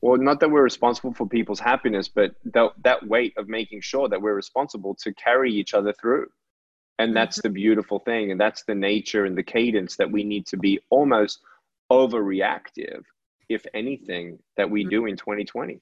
well 0.00 0.16
not 0.16 0.40
that 0.40 0.50
we're 0.50 0.62
responsible 0.62 1.12
for 1.12 1.26
people's 1.28 1.60
happiness 1.60 2.08
but 2.08 2.34
that, 2.44 2.72
that 2.82 3.06
weight 3.06 3.32
of 3.36 3.48
making 3.48 3.80
sure 3.80 4.08
that 4.08 4.20
we're 4.20 4.34
responsible 4.34 4.94
to 4.94 5.12
carry 5.14 5.52
each 5.52 5.74
other 5.74 5.92
through. 5.92 6.26
And 6.98 7.14
that's 7.14 7.42
the 7.42 7.50
beautiful 7.50 7.98
thing. 7.98 8.30
And 8.30 8.40
that's 8.40 8.64
the 8.64 8.74
nature 8.74 9.26
and 9.26 9.36
the 9.36 9.42
cadence 9.42 9.96
that 9.96 10.10
we 10.10 10.24
need 10.24 10.46
to 10.46 10.56
be 10.56 10.80
almost 10.88 11.40
overreactive 11.92 13.02
if 13.48 13.66
anything 13.74 14.38
that 14.56 14.68
we 14.68 14.84
do 14.84 15.06
in 15.06 15.16
2020 15.16 15.80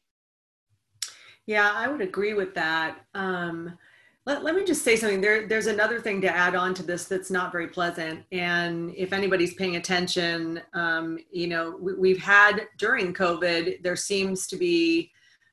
yeah 1.47 1.73
i 1.75 1.89
would 1.89 2.01
agree 2.01 2.35
with 2.35 2.55
that. 2.55 2.99
Um, 3.15 3.79
let, 4.27 4.43
let 4.43 4.55
me 4.55 4.65
just 4.65 4.83
say 4.83 4.97
something. 4.97 5.21
There, 5.21 5.47
there's 5.47 5.67
another 5.67 6.01
thing 6.01 6.21
to 6.23 6.35
add 6.35 6.55
on 6.55 6.73
to 6.75 6.83
this 6.83 7.05
that's 7.05 7.31
not 7.31 7.53
very 7.53 7.69
pleasant. 7.69 8.25
And 8.33 8.95
if 8.97 9.13
anybody's 9.13 9.55
paying 9.55 9.77
attention, 9.77 10.63
um, 10.73 11.19
you 11.31 11.47
know, 11.47 11.79
we, 11.79 12.11
have 12.11 12.23
had 12.23 12.69
during 12.79 13.13
COVID, 13.13 13.83
there 13.83 13.97
seems 13.97 14.47
to 14.47 14.57
be 14.57 15.11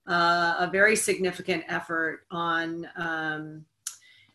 uh, 0.07 0.55
a 0.59 0.69
very 0.71 0.95
significant 0.95 1.63
effort 1.67 2.21
on 2.31 2.87
um, 2.95 3.65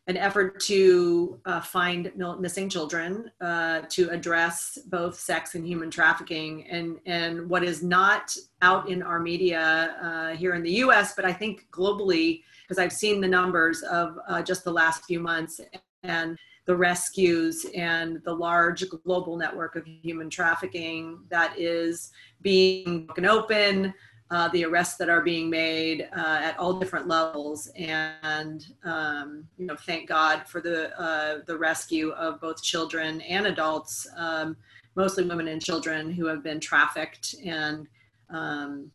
an 0.08 0.16
effort 0.16 0.60
to 0.60 1.40
uh, 1.46 1.60
find 1.60 2.12
missing 2.38 2.68
children, 2.68 3.30
uh, 3.40 3.82
to 3.88 4.08
address 4.10 4.78
both 4.86 5.18
sex 5.18 5.56
and 5.56 5.66
human 5.66 5.90
trafficking, 5.90 6.64
and 6.68 6.98
and 7.06 7.48
what 7.48 7.64
is 7.64 7.82
not 7.82 8.36
out 8.62 8.88
in 8.88 9.02
our 9.02 9.18
media 9.18 9.96
uh, 10.00 10.36
here 10.36 10.54
in 10.54 10.62
the 10.62 10.70
U.S., 10.74 11.14
but 11.16 11.24
I 11.24 11.32
think 11.32 11.66
globally, 11.72 12.42
because 12.66 12.82
I've 12.82 12.92
seen 12.92 13.20
the 13.20 13.28
numbers 13.28 13.82
of 13.82 14.18
uh, 14.28 14.42
just 14.42 14.64
the 14.64 14.72
last 14.72 15.04
few 15.04 15.20
months 15.20 15.60
and 16.02 16.36
the 16.66 16.76
rescues 16.76 17.64
and 17.76 18.20
the 18.24 18.34
large 18.34 18.84
global 19.04 19.36
network 19.36 19.76
of 19.76 19.86
human 19.86 20.28
trafficking 20.28 21.20
that 21.30 21.54
is 21.56 22.10
being 22.42 23.06
broken 23.06 23.26
open 23.26 23.94
uh, 24.30 24.48
the 24.48 24.64
arrests 24.64 24.96
that 24.96 25.08
are 25.08 25.20
being 25.20 25.48
made 25.48 26.08
uh, 26.16 26.40
at 26.42 26.58
all 26.58 26.78
different 26.78 27.06
levels, 27.06 27.68
and 27.76 28.66
um, 28.84 29.46
you 29.56 29.66
know, 29.66 29.76
thank 29.76 30.08
God 30.08 30.42
for 30.48 30.60
the 30.60 30.98
uh, 31.00 31.42
the 31.46 31.56
rescue 31.56 32.10
of 32.10 32.40
both 32.40 32.60
children 32.60 33.20
and 33.20 33.46
adults, 33.46 34.06
um, 34.16 34.56
mostly 34.96 35.24
women 35.24 35.46
and 35.46 35.62
children 35.62 36.10
who 36.10 36.26
have 36.26 36.42
been 36.42 36.58
trafficked. 36.58 37.36
And 37.44 37.86
um, 38.30 38.90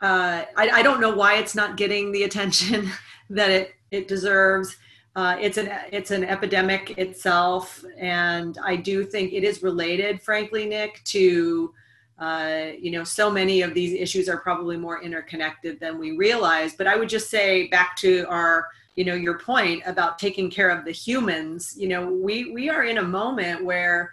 uh, 0.00 0.44
I, 0.56 0.68
I, 0.70 0.82
don't 0.82 1.00
know 1.00 1.14
why 1.14 1.36
it's 1.36 1.54
not 1.54 1.76
getting 1.76 2.12
the 2.12 2.24
attention 2.24 2.90
that 3.30 3.50
it 3.50 3.74
it 3.90 4.08
deserves. 4.08 4.76
Uh, 5.14 5.36
it's 5.40 5.56
an 5.56 5.70
it's 5.92 6.10
an 6.10 6.24
epidemic 6.24 6.98
itself, 6.98 7.84
and 7.98 8.58
I 8.62 8.76
do 8.76 9.04
think 9.04 9.32
it 9.32 9.44
is 9.44 9.62
related, 9.62 10.20
frankly, 10.22 10.66
Nick, 10.66 11.02
to 11.04 11.72
uh, 12.18 12.68
you 12.78 12.90
know, 12.90 13.04
so 13.04 13.30
many 13.30 13.60
of 13.62 13.74
these 13.74 13.92
issues 13.92 14.28
are 14.28 14.38
probably 14.38 14.76
more 14.76 15.02
interconnected 15.02 15.78
than 15.80 15.98
we 15.98 16.16
realize. 16.16 16.74
But 16.74 16.86
I 16.86 16.96
would 16.96 17.10
just 17.10 17.28
say 17.28 17.68
back 17.68 17.96
to 17.98 18.24
our, 18.28 18.68
you 18.94 19.04
know, 19.04 19.14
your 19.14 19.38
point 19.38 19.82
about 19.84 20.18
taking 20.18 20.50
care 20.50 20.70
of 20.70 20.84
the 20.84 20.92
humans. 20.92 21.74
You 21.76 21.88
know, 21.88 22.08
we 22.08 22.52
we 22.52 22.70
are 22.70 22.84
in 22.84 22.98
a 22.98 23.02
moment 23.02 23.64
where 23.64 24.12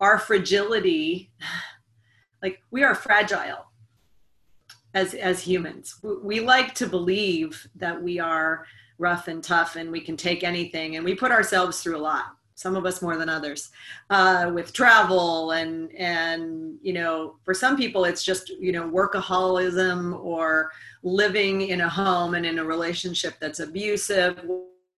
our 0.00 0.18
fragility, 0.18 1.30
like 2.42 2.60
we 2.70 2.82
are 2.82 2.94
fragile 2.94 3.71
as 4.94 5.14
as 5.14 5.40
humans. 5.40 6.00
We 6.22 6.40
like 6.40 6.74
to 6.76 6.86
believe 6.86 7.66
that 7.76 8.00
we 8.02 8.18
are 8.18 8.66
rough 8.98 9.28
and 9.28 9.42
tough 9.42 9.76
and 9.76 9.90
we 9.90 10.00
can 10.00 10.16
take 10.16 10.44
anything, 10.44 10.96
and 10.96 11.04
we 11.04 11.14
put 11.14 11.30
ourselves 11.30 11.82
through 11.82 11.96
a 11.96 11.98
lot 11.98 12.36
some 12.62 12.76
of 12.76 12.86
us 12.86 13.02
more 13.02 13.16
than 13.16 13.28
others 13.28 13.70
uh, 14.10 14.50
with 14.54 14.72
travel 14.72 15.52
and 15.52 15.92
and 15.94 16.78
you 16.82 16.92
know 16.92 17.36
for 17.44 17.54
some 17.54 17.76
people 17.76 18.04
it's 18.04 18.22
just 18.22 18.50
you 18.50 18.72
know 18.72 18.88
workaholism 18.88 20.18
or 20.24 20.70
living 21.02 21.62
in 21.62 21.80
a 21.82 21.88
home 21.88 22.34
and 22.34 22.46
in 22.46 22.58
a 22.58 22.64
relationship 22.64 23.34
that's 23.40 23.60
abusive 23.60 24.40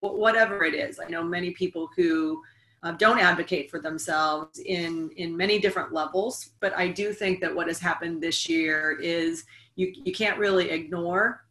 whatever 0.01 0.65
it 0.65 0.75
is 0.75 1.01
i 1.01 1.09
know 1.09 1.23
many 1.23 1.51
people 1.53 1.89
who 1.97 2.43
uh, 2.83 2.93
don't 2.93 3.19
advocate 3.19 3.71
for 3.71 3.81
themselves 3.81 4.59
in 4.59 5.11
in 5.17 5.35
many 5.35 5.59
different 5.59 5.93
levels 5.93 6.51
but 6.61 6.77
i 6.77 6.87
do 6.87 7.13
think 7.13 7.41
that 7.41 7.55
what 7.55 7.67
has 7.67 7.79
happened 7.79 8.23
this 8.23 8.47
year 8.49 8.99
is 9.01 9.45
you 9.76 9.93
you 9.95 10.12
can't 10.12 10.38
really 10.38 10.71
ignore 10.71 11.45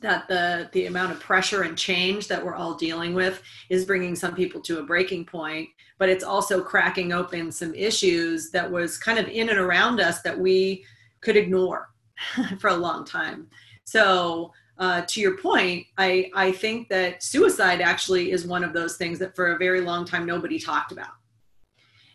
that 0.00 0.26
the 0.28 0.68
the 0.72 0.86
amount 0.86 1.12
of 1.12 1.20
pressure 1.20 1.62
and 1.62 1.78
change 1.78 2.28
that 2.28 2.44
we're 2.44 2.54
all 2.54 2.74
dealing 2.74 3.14
with 3.14 3.42
is 3.68 3.84
bringing 3.84 4.14
some 4.14 4.34
people 4.34 4.60
to 4.60 4.78
a 4.80 4.82
breaking 4.82 5.24
point 5.24 5.68
but 6.02 6.08
it's 6.08 6.24
also 6.24 6.60
cracking 6.60 7.12
open 7.12 7.52
some 7.52 7.72
issues 7.76 8.50
that 8.50 8.68
was 8.68 8.98
kind 8.98 9.20
of 9.20 9.28
in 9.28 9.50
and 9.50 9.58
around 9.60 10.00
us 10.00 10.20
that 10.22 10.36
we 10.36 10.84
could 11.20 11.36
ignore 11.36 11.90
for 12.58 12.70
a 12.70 12.74
long 12.74 13.04
time. 13.04 13.46
So 13.84 14.52
uh, 14.78 15.02
to 15.06 15.20
your 15.20 15.36
point 15.38 15.86
I, 15.98 16.28
I 16.34 16.50
think 16.50 16.88
that 16.88 17.22
suicide 17.22 17.80
actually 17.80 18.32
is 18.32 18.44
one 18.44 18.64
of 18.64 18.72
those 18.72 18.96
things 18.96 19.20
that 19.20 19.36
for 19.36 19.52
a 19.52 19.58
very 19.58 19.80
long 19.80 20.04
time 20.04 20.26
nobody 20.26 20.58
talked 20.58 20.90
about 20.90 21.12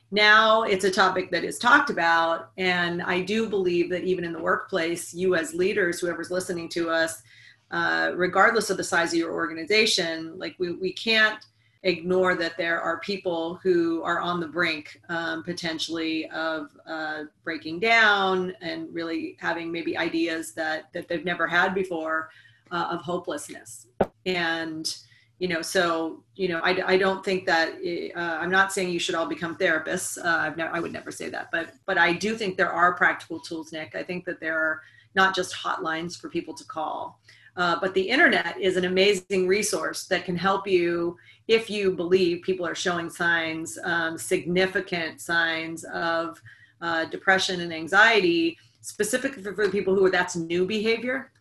now 0.10 0.64
it's 0.64 0.86
a 0.86 0.92
topic 0.92 1.30
that 1.32 1.44
is 1.44 1.60
talked 1.60 1.90
about 1.90 2.52
and 2.58 3.02
i 3.04 3.20
do 3.20 3.50
believe 3.50 3.90
that 3.90 4.04
even 4.04 4.24
in 4.24 4.32
the 4.32 4.40
workplace 4.40 5.14
you 5.14 5.36
as 5.36 5.54
leaders 5.54 6.00
whoever's 6.00 6.32
listening 6.32 6.70
to 6.70 6.90
us 6.90 7.24
uh, 7.72 8.12
regardless 8.16 8.70
of 8.70 8.78
the 8.78 8.84
size 8.84 9.12
of 9.12 9.20
your 9.20 9.34
organization, 9.34 10.38
like 10.38 10.56
we, 10.58 10.72
we 10.74 10.94
can't 10.94 11.46
ignore 11.84 12.36
that 12.36 12.58
there 12.58 12.82
are 12.82 13.00
people 13.00 13.56
who 13.62 14.02
are 14.04 14.20
on 14.20 14.40
the 14.40 14.48
brink 14.48 15.00
um, 15.10 15.44
potentially 15.44 16.30
of 16.32 16.70
uh, 16.88 17.24
breaking 17.44 17.80
down 17.80 18.54
and 18.62 18.94
really 18.94 19.38
having 19.40 19.72
maybe 19.72 19.98
ideas 19.98 20.54
that, 20.54 20.92
that 20.94 21.08
they've 21.08 21.26
never 21.26 21.46
had 21.46 21.76
before 21.76 22.30
uh, 22.72 22.88
of 22.92 23.02
hopelessness. 23.02 23.88
And, 24.26 24.98
you 25.40 25.48
know, 25.48 25.62
so, 25.62 26.24
you 26.36 26.48
know, 26.48 26.60
I, 26.64 26.94
I 26.94 26.98
don't 26.98 27.24
think 27.24 27.46
that, 27.46 27.74
uh, 28.16 28.20
I'm 28.20 28.50
not 28.50 28.74
saying 28.74 28.90
you 28.90 29.00
should 29.00 29.14
all 29.14 29.28
become 29.28 29.56
therapists. 29.56 30.18
Uh, 30.24 30.54
never, 30.56 30.76
I 30.76 30.80
would 30.80 30.92
never 30.92 31.12
say 31.12 31.30
that, 31.30 31.50
but, 31.52 31.74
but 31.86 31.98
I 31.98 32.14
do 32.14 32.36
think 32.36 32.58
there 32.58 32.72
are 32.72 32.94
practical 32.94 33.40
tools, 33.40 33.72
Nick. 33.72 33.96
I 33.96 34.04
think 34.04 34.26
that 34.26 34.40
there 34.40 34.58
are 34.58 34.82
not 35.14 35.36
just 35.36 35.54
hotlines 35.54 36.20
for 36.20 36.30
people 36.30 36.56
to 36.56 36.64
call. 36.64 37.20
Uh, 37.56 37.76
but 37.80 37.94
the 37.96 38.02
internet 38.02 38.56
is 38.60 38.78
an 38.78 38.86
amazing 38.86 39.48
resource 39.48 40.06
that 40.06 40.26
can 40.26 40.38
help 40.38 40.68
you 40.68 41.18
if 41.48 41.70
you 41.70 41.92
believe 41.92 42.44
people 42.44 42.68
are 42.68 42.76
showing 42.76 43.10
signs, 43.10 43.80
um, 43.84 44.18
significant 44.18 45.20
signs 45.22 45.84
of 45.86 46.40
uh, 46.82 47.06
depression 47.06 47.62
and 47.62 47.74
anxiety, 47.74 48.58
specifically 48.82 49.42
for, 49.42 49.54
for 49.56 49.70
people 49.70 49.96
who 49.96 50.06
are 50.06 50.12
that's 50.12 50.36
new 50.36 50.66
behavior, 50.68 51.32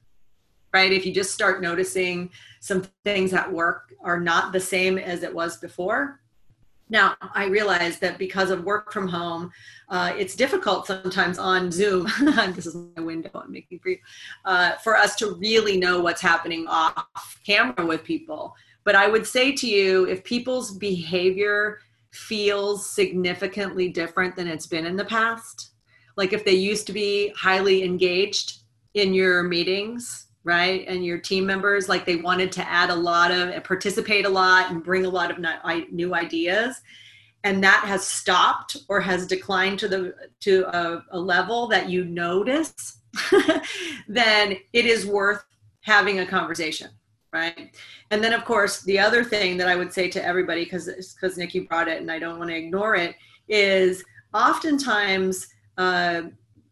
right? 0.77 0.93
If 0.93 1.07
you 1.07 1.13
just 1.13 1.33
start 1.33 1.63
noticing 1.63 2.31
some 2.61 2.83
things 3.03 3.33
at 3.33 3.51
work 3.51 3.95
are 4.03 4.21
not 4.21 4.53
the 4.53 4.61
same 4.61 4.99
as 4.99 5.23
it 5.23 5.35
was 5.35 5.57
before, 5.57 6.21
now, 6.89 7.17
I 7.35 7.47
realize 7.47 7.99
that 7.99 8.17
because 8.17 8.51
of 8.51 8.63
work 8.63 8.93
from 8.93 9.09
home, 9.09 9.51
uh, 9.89 10.13
it's 10.17 10.37
difficult 10.37 10.87
sometimes 10.87 11.37
on 11.37 11.73
Zoom. 11.73 12.07
this 12.55 12.67
is 12.67 12.77
my 12.95 13.03
window 13.03 13.31
I'm 13.35 13.51
making 13.51 13.81
for 13.81 13.89
you, 13.89 13.99
uh, 14.45 14.73
for 14.85 14.97
us 14.97 15.17
to 15.17 15.35
really 15.35 15.79
know 15.79 16.01
what's 16.01 16.21
happening 16.21 16.67
off 16.69 17.41
camera 17.45 17.85
with 17.85 18.05
people. 18.05 18.55
But 18.85 18.95
I 18.95 19.09
would 19.09 19.27
say 19.27 19.51
to 19.51 19.67
you, 19.67 20.05
if 20.07 20.23
people's 20.23 20.79
behavior 20.79 21.81
feels 22.13 22.89
significantly 22.89 23.89
different 23.89 24.37
than 24.37 24.47
it's 24.47 24.69
been 24.69 24.87
in 24.87 24.95
the 24.95 25.05
past, 25.05 25.71
like 26.17 26.33
if 26.33 26.45
they 26.45 26.53
used 26.53 26.87
to 26.87 26.93
be 26.93 27.33
highly 27.37 27.83
engaged 27.83 28.61
in 28.95 29.13
your 29.13 29.43
meetings, 29.43 30.27
right? 30.47 30.85
And 30.87 31.05
your 31.05 31.19
team 31.19 31.45
members 31.45 31.89
like 31.89 32.07
they 32.07 32.15
wanted 32.15 32.53
to 32.53 32.71
add 32.71 32.91
a 32.91 32.95
lot 32.95 33.33
of 33.33 33.65
participate 33.65 34.25
a 34.25 34.29
lot 34.29 34.71
and 34.71 34.83
bring 34.83 35.05
a 35.05 35.09
lot 35.09 35.33
of 35.33 35.39
new 35.91 36.15
ideas. 36.15 36.81
And 37.43 37.63
that 37.65 37.83
has 37.85 38.07
stopped 38.07 38.77
or 38.89 39.01
has 39.01 39.27
declined 39.27 39.81
to 39.81 39.89
the 39.89 40.15
to 40.41 40.65
a, 40.75 41.05
a 41.11 41.19
level 41.19 41.67
that 41.69 41.91
you 41.91 42.05
notice 42.05 42.99
then 44.09 44.57
it 44.73 44.87
is 44.87 45.05
worth 45.05 45.45
having 45.81 46.21
a 46.21 46.27
conversation 46.27 46.91
right? 47.33 47.77
And 48.11 48.23
then 48.23 48.33
of 48.33 48.45
course 48.45 48.83
the 48.83 48.99
other 48.99 49.25
thing 49.25 49.57
that 49.57 49.69
i 49.69 49.77
would 49.77 49.93
say 49.93 50.09
to 50.09 50.25
everybody 50.25 50.65
because 50.65 50.87
because 50.87 51.37
nikki 51.37 51.61
brought 51.61 51.89
it 51.89 52.01
and 52.01 52.11
i 52.11 52.19
don't 52.19 52.39
want 52.39 52.51
to 52.51 52.57
ignore 52.57 52.95
it 52.95 53.15
is 53.49 54.05
oftentimes 54.33 55.49
uh, 55.77 56.23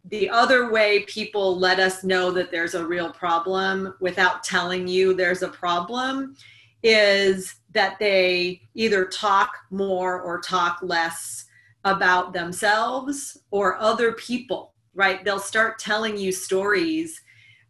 the 0.07 0.29
other 0.29 0.71
way 0.71 1.01
people 1.05 1.59
let 1.59 1.81
us 1.81 2.05
know 2.05 2.31
that 2.31 2.51
there's 2.51 2.75
a 2.75 2.87
real 2.87 3.11
problem 3.11 3.95
without 4.01 4.45
telling 4.45 4.87
you 4.87 5.15
there's 5.15 5.43
a 5.43 5.49
problem 5.49 6.37
is 6.83 7.57
that 7.73 7.99
they 7.99 8.61
either 8.75 9.07
talk 9.07 9.57
more 9.71 10.21
or 10.21 10.41
talk 10.41 10.79
less 10.83 11.47
about 11.85 12.33
themselves 12.33 13.39
or 13.51 13.79
other 13.79 14.13
people, 14.13 14.75
right? 14.95 15.25
They'll 15.25 15.39
start 15.39 15.79
telling 15.79 16.17
you 16.17 16.33
stories. 16.33 17.21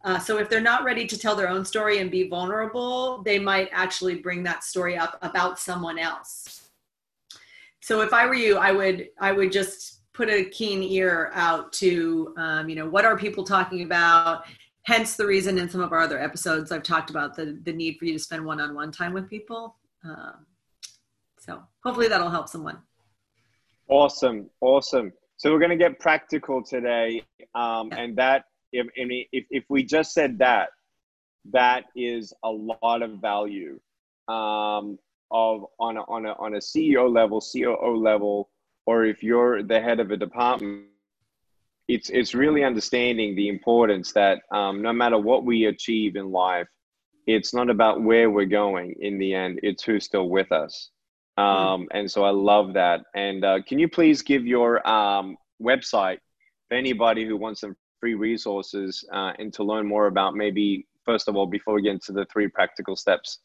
Uh, 0.05 0.19
so 0.19 0.39
if 0.39 0.51
they're 0.51 0.61
not 0.61 0.85
ready 0.85 1.07
to 1.07 1.19
tell 1.19 1.37
their 1.37 1.49
own 1.49 1.65
story 1.65 1.99
and 1.99 2.11
be 2.11 2.29
vulnerable, 2.29 3.23
they 3.23 3.39
might 3.39 3.69
actually 3.73 4.17
bring 4.17 4.43
that 4.43 4.65
story 4.65 4.97
up 4.99 5.19
about 5.23 5.59
someone 5.59 5.99
else. 5.99 6.69
So 7.81 8.01
if 8.01 8.13
I 8.13 8.27
were 8.27 8.35
you, 8.35 8.57
I 8.57 8.73
would 8.73 9.09
I 9.21 9.33
would 9.33 9.53
just 9.53 9.94
put 10.15 10.31
a 10.31 10.45
keen 10.45 10.83
ear 10.83 11.31
out 11.35 11.73
to 11.75 12.33
um, 12.39 12.69
you 12.69 12.77
know 12.77 12.89
what 12.89 13.05
are 13.05 13.19
people 13.19 13.45
talking 13.45 13.83
about? 13.83 14.45
Hence 14.85 15.17
the 15.17 15.27
reason 15.27 15.59
in 15.59 15.69
some 15.69 15.81
of 15.81 15.93
our 15.93 16.01
other 16.01 16.21
episodes 16.21 16.71
i've 16.71 16.83
talked 16.83 17.11
about 17.11 17.35
the, 17.35 17.59
the 17.65 17.73
need 17.73 17.97
for 17.99 18.05
you 18.05 18.13
to 18.13 18.19
spend 18.19 18.45
one-on-one 18.45 18.93
time 18.93 19.13
with 19.13 19.29
people. 19.29 19.77
Um, 20.05 20.47
so 21.39 21.63
hopefully 21.83 22.09
that'll 22.09 22.31
help 22.31 22.49
someone. 22.49 22.79
Awesome. 23.89 24.49
Awesome. 24.61 25.13
So 25.37 25.53
we're 25.53 25.59
going 25.59 25.71
to 25.71 25.77
get 25.77 25.99
practical 25.99 26.63
today 26.63 27.23
um, 27.55 27.89
yeah. 27.93 28.01
and 28.01 28.17
that 28.17 28.45
if, 28.73 28.87
if, 28.95 29.45
if 29.51 29.65
we 29.69 29.85
just 29.85 30.13
said 30.13 30.39
that 30.39 30.69
that 31.53 31.85
is 31.95 32.33
a 32.43 32.51
lot 32.51 33.03
of 33.03 33.21
value 33.21 33.79
um, 34.29 34.99
of 35.31 35.67
on 35.79 35.97
a, 35.97 36.01
on 36.03 36.27
a, 36.27 36.33
on 36.33 36.55
a 36.55 36.59
ceo 36.59 37.13
level 37.13 37.43
coo 37.43 37.97
level 37.97 38.49
or 38.87 39.05
if 39.05 39.23
you're 39.23 39.63
the 39.63 39.81
head 39.81 40.01
of 40.01 40.11
a 40.11 40.17
department, 40.17 40.85
it's 41.89 42.11
it's 42.11 42.35
really 42.35 42.65
understanding 42.65 43.37
the 43.37 43.49
importance 43.49 44.13
that 44.13 44.43
um, 44.51 44.83
no 44.83 44.93
matter 44.93 45.19
what 45.19 45.45
we 45.45 45.67
achieve 45.67 46.17
in 46.17 46.31
life, 46.31 46.69
it's 47.27 47.55
not 47.55 47.71
about 47.71 48.03
where 48.03 48.31
we're 48.31 48.47
going 48.47 48.95
in 49.01 49.19
the 49.19 49.35
end, 49.35 49.61
it's 49.63 49.83
who's 49.83 50.05
still 50.05 50.29
with 50.29 50.53
us. 50.53 50.91
Hmm. 51.39 51.45
Um, 51.45 51.89
and 51.93 52.11
so 52.11 52.25
I 52.25 52.31
love 52.31 52.75
that. 52.75 53.03
And 53.15 53.45
uh, 53.45 53.63
can 53.67 53.79
you 53.79 53.89
please 53.89 54.23
give 54.23 54.47
your 54.47 54.87
um, 54.89 55.37
website 55.63 56.19
for 56.69 56.77
anybody 56.77 57.27
who 57.27 57.37
wants 57.37 57.61
some 57.61 57.77
free 58.01 58.15
resources 58.15 59.05
uh, 59.13 59.33
and 59.39 59.53
to 59.55 59.65
learn 59.65 59.87
more 59.87 60.07
about 60.07 60.35
maybe, 60.35 60.87
first 61.05 61.29
of 61.29 61.37
all, 61.37 61.47
before 61.47 61.75
we 61.75 61.83
get 61.83 61.93
into 61.93 62.13
the 62.13 62.27
three 62.33 62.49
practical 62.49 62.97
steps 62.97 63.41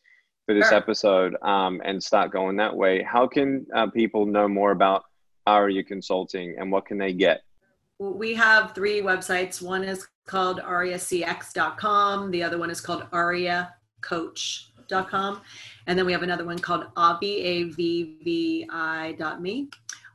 for 0.46 0.53
this 0.53 0.69
sure. 0.69 0.77
episode 0.77 1.36
um, 1.41 1.81
and 1.84 2.01
start 2.01 2.31
going 2.31 2.58
that 2.58 2.75
way, 2.75 3.01
how 3.03 3.27
can 3.27 3.65
uh, 3.75 3.88
people 3.88 4.25
know 4.25 4.48
more 4.48 4.72
about 4.72 5.03
Aria 5.48 5.84
Consulting 5.84 6.55
and 6.58 6.72
what 6.72 6.86
can 6.86 6.98
they 6.98 7.13
get? 7.13 7.41
We 8.00 8.34
have 8.36 8.74
three 8.74 9.01
websites. 9.01 9.62
One 9.62 9.84
is 9.84 10.08
called 10.25 10.60
ariacx.com. 10.60 12.31
The 12.31 12.43
other 12.43 12.58
one 12.58 12.69
is 12.69 12.79
called 12.79 13.03
ariacoach.com. 13.12 15.41
And 15.88 16.00
then 16.00 16.05
we 16.05 16.13
have 16.13 16.24
another 16.24 16.46
one 16.46 16.60
called 16.60 16.86
avvi, 16.96 17.43
A-V-V-I 17.43 19.15
dot 19.19 19.41
me 19.41 19.69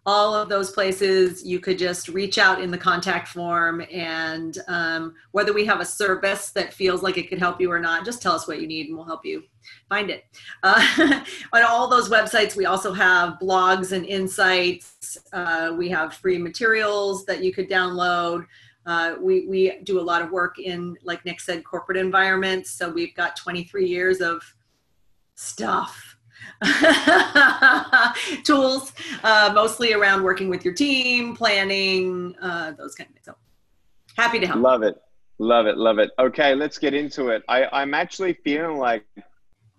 all 0.07 0.35
of 0.35 0.51
those 0.51 0.71
places 0.71 1.45
you 1.45 1.59
could 1.59 1.79
just 1.79 2.09
reach 2.09 2.37
out 2.37 2.61
in 2.61 2.71
the 2.71 2.77
contact 2.77 3.29
form 3.29 3.83
and 3.91 4.59
um, 4.69 5.15
whether 5.33 5.53
we 5.53 5.65
have 5.65 5.81
a 5.81 5.85
service 5.85 6.51
that 6.51 6.75
feels 6.75 7.03
like 7.03 7.17
it 7.17 7.29
could 7.29 7.39
help 7.39 7.59
you 7.61 7.73
or 7.73 7.81
not 7.81 8.05
just 8.05 8.21
tell 8.21 8.35
us 8.35 8.47
what 8.47 8.61
you 8.61 8.67
need 8.67 8.89
and 8.89 8.97
we'll 8.97 9.07
help 9.07 9.25
you 9.25 9.43
find 9.89 10.11
it. 10.11 10.25
Uh, 10.63 11.25
on 11.53 11.63
all 11.63 11.89
those 11.89 12.11
websites 12.11 12.55
we 12.55 12.67
also 12.67 12.93
have 12.93 13.39
blogs 13.41 13.93
and 13.93 14.05
insights. 14.05 15.17
Uh, 15.33 15.73
we 15.77 15.89
have 15.89 16.15
free 16.15 16.37
materials 16.37 17.25
that 17.25 17.43
you 17.43 17.53
could 17.53 17.71
download. 17.71 18.47
Uh, 18.85 19.15
we, 19.19 19.47
we 19.47 19.79
do 19.85 19.99
a 19.99 20.03
lot 20.03 20.21
of 20.21 20.31
work 20.31 20.59
in 20.59 20.95
like 21.03 21.25
nick 21.25 21.41
said 21.41 21.65
corporate 21.65 21.97
environments. 21.97 22.71
So 22.71 22.91
we've 22.91 23.15
got 23.15 23.37
23 23.37 23.89
years 23.89 24.21
of 24.21 24.43
stuff 25.35 26.04
tools, 28.45 28.93
uh, 29.23 29.53
mostly 29.55 29.93
around 29.93 30.23
working 30.23 30.49
with 30.49 30.65
your 30.65 30.75
team, 30.75 31.37
planning, 31.37 32.35
uh, 32.41 32.73
those 32.73 32.95
kind 32.95 33.09
of 33.09 33.15
things. 33.15 33.27
So 33.27 33.35
happy 34.17 34.41
to 34.41 34.47
help. 34.47 34.61
Love 34.61 34.83
it. 34.83 34.97
Love 35.39 35.67
it. 35.67 35.77
Love 35.77 35.99
it. 35.99 36.11
Okay, 36.19 36.55
let's 36.55 36.79
get 36.79 36.95
into 36.95 37.29
it. 37.29 37.43
I, 37.49 37.67
I'm 37.67 37.95
actually 37.95 38.35
feeling 38.35 38.79
like 38.79 39.05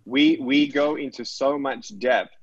we 0.06 0.38
we 0.42 0.68
go 0.68 0.96
into 0.96 1.26
so 1.26 1.58
much 1.58 1.98
depth 1.98 2.36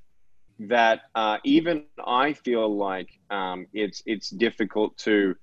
that 0.59 1.03
uh, 1.15 1.39
even 1.45 1.85
I 2.05 2.33
feel 2.33 2.75
like 2.75 3.11
um, 3.31 3.67
it's 3.73 4.03
it's 4.07 4.31
difficult 4.31 4.97
to 4.99 5.37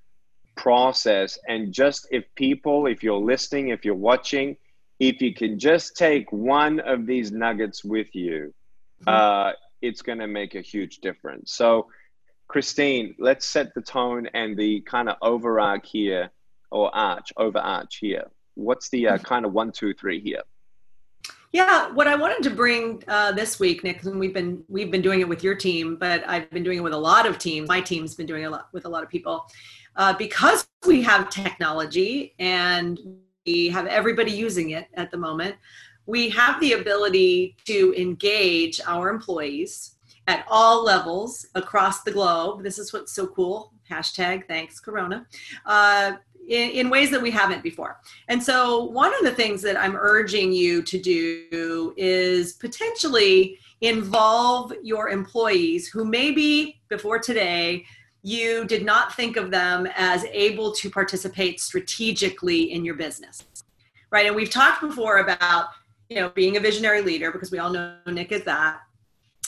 process. 0.55 1.39
And 1.47 1.71
just 1.71 2.07
if 2.11 2.25
people, 2.35 2.87
if 2.87 3.03
you're 3.03 3.17
listening, 3.17 3.69
if 3.69 3.85
you're 3.85 3.95
watching, 3.95 4.57
if 4.99 5.21
you 5.21 5.33
can 5.33 5.57
just 5.57 5.95
take 5.95 6.31
one 6.31 6.81
of 6.81 7.05
these 7.05 7.31
nuggets 7.31 7.83
with 7.83 8.13
you 8.13 8.53
uh, 9.07 9.53
it's 9.81 10.01
going 10.01 10.19
to 10.19 10.27
make 10.27 10.55
a 10.55 10.61
huge 10.61 10.99
difference. 10.99 11.53
So, 11.53 11.87
Christine, 12.47 13.15
let's 13.19 13.45
set 13.45 13.73
the 13.75 13.81
tone 13.81 14.27
and 14.33 14.57
the 14.57 14.81
kind 14.81 15.09
of 15.09 15.17
overarch 15.21 15.89
here, 15.89 16.29
or 16.71 16.93
arch, 16.95 17.31
overarch 17.37 17.97
here. 17.97 18.29
What's 18.55 18.89
the 18.89 19.07
uh, 19.07 19.17
kind 19.19 19.45
of 19.45 19.53
one, 19.53 19.71
two, 19.71 19.93
three 19.93 20.19
here? 20.19 20.41
Yeah, 21.51 21.91
what 21.93 22.07
I 22.07 22.15
wanted 22.15 22.43
to 22.43 22.51
bring 22.51 23.03
uh, 23.07 23.31
this 23.31 23.59
week, 23.59 23.83
Nick, 23.83 24.03
and 24.03 24.19
we've 24.19 24.33
been 24.33 24.63
we've 24.67 24.91
been 24.91 25.01
doing 25.01 25.19
it 25.19 25.27
with 25.27 25.43
your 25.43 25.55
team, 25.55 25.95
but 25.95 26.27
I've 26.27 26.49
been 26.51 26.63
doing 26.63 26.77
it 26.77 26.81
with 26.81 26.93
a 26.93 26.97
lot 26.97 27.25
of 27.25 27.39
teams. 27.39 27.67
My 27.67 27.81
team's 27.81 28.13
been 28.13 28.27
doing 28.27 28.45
a 28.45 28.49
lot 28.49 28.67
with 28.71 28.85
a 28.85 28.89
lot 28.89 29.01
of 29.01 29.09
people 29.09 29.47
uh, 29.95 30.13
because 30.13 30.67
we 30.85 31.01
have 31.01 31.29
technology 31.29 32.35
and 32.37 32.99
we 33.47 33.69
have 33.69 33.87
everybody 33.87 34.31
using 34.31 34.71
it 34.71 34.87
at 34.93 35.09
the 35.09 35.17
moment 35.17 35.55
we 36.09 36.27
have 36.27 36.59
the 36.59 36.73
ability 36.73 37.55
to 37.65 37.93
engage 37.95 38.81
our 38.87 39.09
employees 39.09 39.95
at 40.27 40.43
all 40.49 40.83
levels 40.83 41.45
across 41.53 42.01
the 42.01 42.11
globe. 42.11 42.63
This 42.63 42.79
is 42.79 42.91
what's 42.91 43.13
so 43.13 43.27
cool. 43.27 43.73
Hashtag 43.87 44.47
thanks, 44.47 44.79
Corona. 44.79 45.27
Uh, 45.67 46.13
in, 46.47 46.71
in, 46.71 46.89
ways 46.89 47.11
that 47.11 47.21
we 47.21 47.29
haven't 47.29 47.61
before. 47.61 47.99
And 48.27 48.41
so, 48.41 48.85
one 48.85 49.13
of 49.13 49.23
the 49.23 49.35
things 49.35 49.61
that 49.61 49.77
I'm 49.77 49.95
urging 49.95 50.51
you 50.51 50.81
to 50.81 50.99
do 50.99 51.93
is 51.95 52.53
potentially 52.53 53.59
involve 53.81 54.73
your 54.81 55.09
employees 55.09 55.89
who 55.89 56.05
maybe 56.05 56.81
before 56.89 57.19
today 57.19 57.85
you 58.23 58.65
did 58.65 58.83
not 58.83 59.15
think 59.15 59.37
of 59.37 59.51
them 59.51 59.87
as 59.95 60.25
able 60.25 60.71
to 60.73 60.89
participate 60.89 61.59
strategically 61.59 62.71
in 62.71 62.83
your 62.83 62.95
business. 62.95 63.45
Right. 64.09 64.25
And 64.25 64.35
we've 64.35 64.49
talked 64.49 64.81
before 64.81 65.19
about 65.19 65.67
you 66.09 66.15
know, 66.15 66.29
being 66.29 66.57
a 66.57 66.59
visionary 66.59 67.01
leader, 67.01 67.31
because 67.31 67.51
we 67.51 67.59
all 67.59 67.69
know 67.69 67.95
Nick 68.07 68.31
is 68.31 68.43
that. 68.43 68.81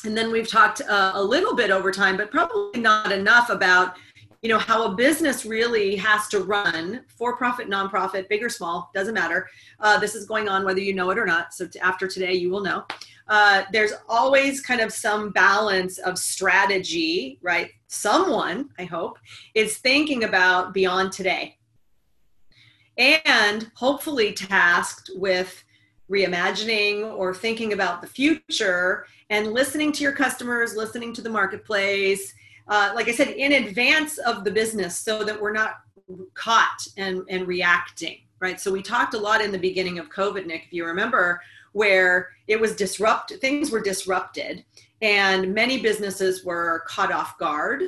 And 0.06 0.16
then 0.16 0.32
we've 0.32 0.48
talked 0.48 0.82
uh, 0.82 1.12
a 1.16 1.24
little 1.24 1.56
bit 1.56 1.72
over 1.72 1.92
time, 1.92 2.18
but 2.18 2.32
probably 2.32 2.80
not 2.80 3.12
enough 3.12 3.50
about, 3.50 3.98
you 4.42 4.50
know, 4.50 4.58
how 4.58 4.86
a 4.86 4.96
business 4.96 5.46
really 5.46 5.96
has 5.96 6.28
to 6.30 6.40
run 6.40 7.04
for 7.08 7.36
profit, 7.36 7.68
nonprofit, 7.68 8.30
big 8.30 8.44
or 8.44 8.50
small, 8.50 8.90
doesn't 8.94 9.14
matter. 9.14 9.48
Uh, 9.80 10.00
this 10.00 10.16
is 10.16 10.26
going 10.26 10.50
on 10.50 10.64
whether 10.64 10.80
you 10.80 10.94
know 10.94 11.10
it 11.10 11.18
or 11.18 11.26
not. 11.26 11.54
So 11.54 11.68
after 11.82 12.08
today, 12.08 12.34
you 12.34 12.50
will 12.50 12.62
know. 12.62 12.86
Uh, 13.28 13.64
there's 13.72 13.94
always 14.10 14.62
kind 14.62 14.82
of 14.82 14.92
some 14.92 15.32
balance 15.32 15.98
of 16.00 16.18
strategy, 16.18 17.40
right? 17.42 17.70
Someone, 17.88 18.70
I 18.78 18.84
hope, 18.84 19.18
is 19.54 19.78
thinking 19.78 20.26
about 20.26 20.74
beyond 20.74 21.12
today 21.12 21.58
and 22.98 23.72
hopefully 23.76 24.34
tasked 24.34 25.12
with 25.16 25.64
reimagining 26.12 27.16
or 27.18 27.34
thinking 27.34 27.74
about 27.74 28.02
the 28.02 28.08
future 28.08 29.06
and 29.30 29.54
listening 29.54 29.92
to 29.94 30.04
your 30.04 30.12
customers, 30.12 30.76
listening 30.76 31.14
to 31.14 31.22
the 31.22 31.30
marketplace, 31.30 32.34
uh, 32.68 32.92
like 32.94 33.08
I 33.08 33.14
said, 33.14 33.30
in 33.30 33.54
advance 33.54 34.18
of 34.18 34.44
the 34.44 34.52
business 34.52 34.98
so 34.98 35.24
that 35.24 35.40
we're 35.40 35.54
not 35.54 35.76
caught 36.34 36.86
and, 36.98 37.24
and 37.30 37.48
reacting, 37.48 38.20
right? 38.40 38.60
So 38.60 38.72
we 38.72 38.82
talked 38.82 39.14
a 39.14 39.18
lot 39.18 39.42
in 39.42 39.52
the 39.52 39.58
beginning 39.58 40.00
of 40.00 40.10
COVID, 40.10 40.46
Nick, 40.46 40.64
if 40.66 40.74
you 40.74 40.86
remember, 40.86 41.42
where 41.72 42.30
it 42.48 42.60
was 42.60 42.76
disrupt, 42.76 43.34
things 43.40 43.72
were 43.72 43.82
disrupted 43.82 44.66
and 45.02 45.54
many 45.54 45.82
businesses 45.82 46.44
were 46.44 46.84
caught 46.88 47.12
off 47.12 47.38
guard 47.38 47.84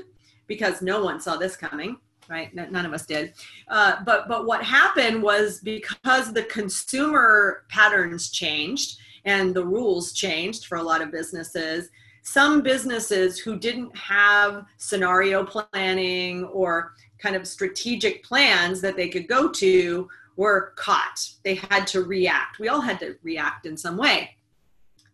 because 0.47 0.81
no 0.81 1.03
one 1.03 1.19
saw 1.19 1.35
this 1.35 1.55
coming 1.55 1.97
right? 2.29 2.53
None 2.53 2.85
of 2.85 2.93
us 2.93 3.05
did. 3.05 3.33
Uh, 3.67 3.97
but 4.05 4.27
but 4.27 4.45
what 4.45 4.63
happened 4.63 5.21
was 5.21 5.59
because 5.59 6.33
the 6.33 6.43
consumer 6.43 7.63
patterns 7.69 8.29
changed 8.29 8.97
and 9.25 9.53
the 9.53 9.65
rules 9.65 10.13
changed 10.13 10.65
for 10.65 10.77
a 10.77 10.83
lot 10.83 11.01
of 11.01 11.11
businesses. 11.11 11.89
Some 12.23 12.61
businesses 12.61 13.37
who 13.39 13.57
didn't 13.57 13.95
have 13.95 14.65
scenario 14.77 15.43
planning 15.43 16.45
or 16.45 16.93
kind 17.19 17.35
of 17.35 17.47
strategic 17.47 18.23
plans 18.23 18.81
that 18.81 18.95
they 18.95 19.09
could 19.09 19.27
go 19.27 19.49
to 19.49 20.09
were 20.35 20.73
caught. 20.75 21.29
They 21.43 21.55
had 21.55 21.85
to 21.87 22.03
react. 22.03 22.59
We 22.59 22.69
all 22.69 22.81
had 22.81 22.99
to 22.99 23.17
react 23.23 23.65
in 23.65 23.77
some 23.77 23.97
way. 23.97 24.35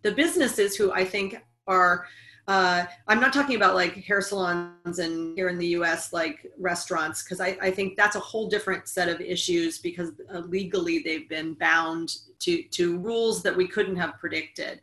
The 0.02 0.12
businesses 0.13 0.76
who 0.76 0.91
I 0.91 1.04
think 1.04 1.38
are 1.67 2.06
uh, 2.50 2.84
I'm 3.08 3.20
not 3.20 3.32
talking 3.32 3.56
about 3.56 3.76
like 3.76 3.94
hair 3.94 4.22
salons 4.22 4.98
and 4.98 5.38
here 5.38 5.50
in 5.50 5.60
the 5.60 5.68
US, 5.68 6.12
like 6.12 6.52
restaurants, 6.58 7.22
because 7.22 7.40
I, 7.40 7.56
I 7.62 7.70
think 7.70 7.96
that's 7.96 8.16
a 8.16 8.20
whole 8.20 8.50
different 8.50 8.88
set 8.88 9.08
of 9.08 9.22
issues 9.22 9.78
because 9.78 10.14
uh, 10.34 10.40
legally 10.40 10.98
they've 10.98 11.30
been 11.30 11.54
bound 11.54 12.16
to, 12.40 12.64
to 12.64 12.98
rules 12.98 13.44
that 13.44 13.56
we 13.56 13.68
couldn't 13.68 13.98
have 13.98 14.18
predicted. 14.18 14.82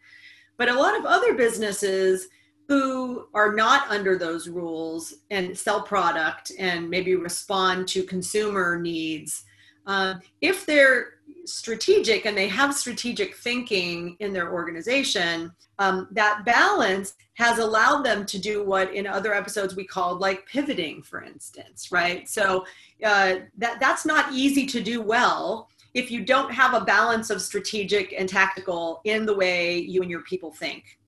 But 0.58 0.68
a 0.68 0.74
lot 0.74 0.96
of 0.96 1.06
other 1.06 1.34
businesses 1.34 2.28
who 2.68 3.26
are 3.34 3.52
not 3.52 3.90
under 3.90 4.16
those 4.16 4.46
rules 4.46 5.14
and 5.32 5.58
sell 5.58 5.82
product 5.82 6.52
and 6.60 6.88
maybe 6.88 7.16
respond 7.16 7.88
to 7.88 8.04
consumer 8.04 8.78
needs, 8.78 9.42
uh, 9.88 10.14
if 10.40 10.66
they're 10.66 11.14
strategic 11.46 12.26
and 12.26 12.36
they 12.36 12.48
have 12.48 12.74
strategic 12.74 13.36
thinking 13.36 14.16
in 14.20 14.32
their 14.32 14.52
organization, 14.52 15.52
um, 15.78 16.08
that 16.10 16.44
balance 16.44 17.14
has 17.34 17.58
allowed 17.58 18.02
them 18.02 18.24
to 18.26 18.38
do 18.38 18.64
what 18.64 18.94
in 18.94 19.06
other 19.06 19.34
episodes 19.34 19.76
we 19.76 19.84
called 19.84 20.20
like 20.20 20.46
pivoting, 20.46 21.02
for 21.02 21.22
instance, 21.22 21.92
right? 21.92 22.28
So 22.28 22.64
uh, 23.04 23.36
that 23.58 23.78
that's 23.80 24.06
not 24.06 24.32
easy 24.32 24.66
to 24.66 24.80
do 24.80 25.02
well 25.02 25.68
if 25.94 26.10
you 26.10 26.24
don't 26.24 26.52
have 26.52 26.74
a 26.74 26.84
balance 26.84 27.30
of 27.30 27.40
strategic 27.40 28.12
and 28.12 28.28
tactical 28.28 29.00
in 29.04 29.24
the 29.24 29.34
way 29.34 29.78
you 29.78 30.02
and 30.02 30.10
your 30.10 30.22
people 30.22 30.52
think, 30.52 30.98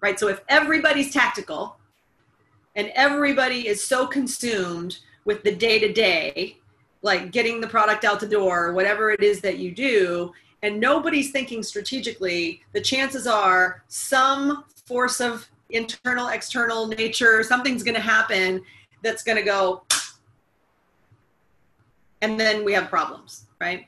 right? 0.00 0.18
So 0.18 0.28
if 0.28 0.40
everybody's 0.48 1.12
tactical 1.12 1.76
and 2.74 2.90
everybody 2.94 3.68
is 3.68 3.86
so 3.86 4.06
consumed 4.06 4.98
with 5.24 5.42
the 5.42 5.54
day 5.54 5.78
to 5.78 5.92
day 5.92 6.58
like 7.02 7.32
getting 7.32 7.60
the 7.60 7.66
product 7.66 8.04
out 8.04 8.20
the 8.20 8.28
door, 8.28 8.72
whatever 8.72 9.10
it 9.10 9.22
is 9.22 9.40
that 9.40 9.58
you 9.58 9.72
do, 9.72 10.32
and 10.62 10.78
nobody's 10.78 11.32
thinking 11.32 11.62
strategically, 11.62 12.62
the 12.72 12.80
chances 12.80 13.26
are 13.26 13.82
some 13.88 14.64
force 14.86 15.20
of 15.20 15.48
internal, 15.70 16.28
external 16.28 16.86
nature, 16.86 17.42
something's 17.42 17.82
going 17.82 17.94
to 17.94 18.00
happen 18.00 18.62
that's 19.02 19.24
going 19.24 19.36
to 19.36 19.42
go 19.42 19.82
and 22.22 22.38
then 22.38 22.64
we 22.64 22.72
have 22.72 22.88
problems, 22.88 23.46
right? 23.60 23.86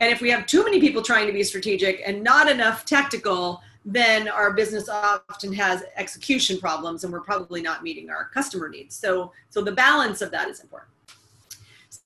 And 0.00 0.10
if 0.10 0.20
we 0.20 0.30
have 0.30 0.46
too 0.46 0.64
many 0.64 0.80
people 0.80 1.02
trying 1.02 1.26
to 1.28 1.32
be 1.32 1.44
strategic 1.44 2.02
and 2.04 2.24
not 2.24 2.50
enough 2.50 2.84
tactical, 2.84 3.60
then 3.84 4.26
our 4.26 4.52
business 4.54 4.88
often 4.88 5.52
has 5.52 5.84
execution 5.96 6.58
problems 6.58 7.04
and 7.04 7.12
we're 7.12 7.20
probably 7.20 7.60
not 7.62 7.82
meeting 7.82 8.10
our 8.10 8.30
customer 8.30 8.68
needs. 8.68 8.96
So, 8.96 9.32
so 9.50 9.60
the 9.60 9.72
balance 9.72 10.22
of 10.22 10.30
that 10.30 10.48
is 10.48 10.60
important. 10.60 10.90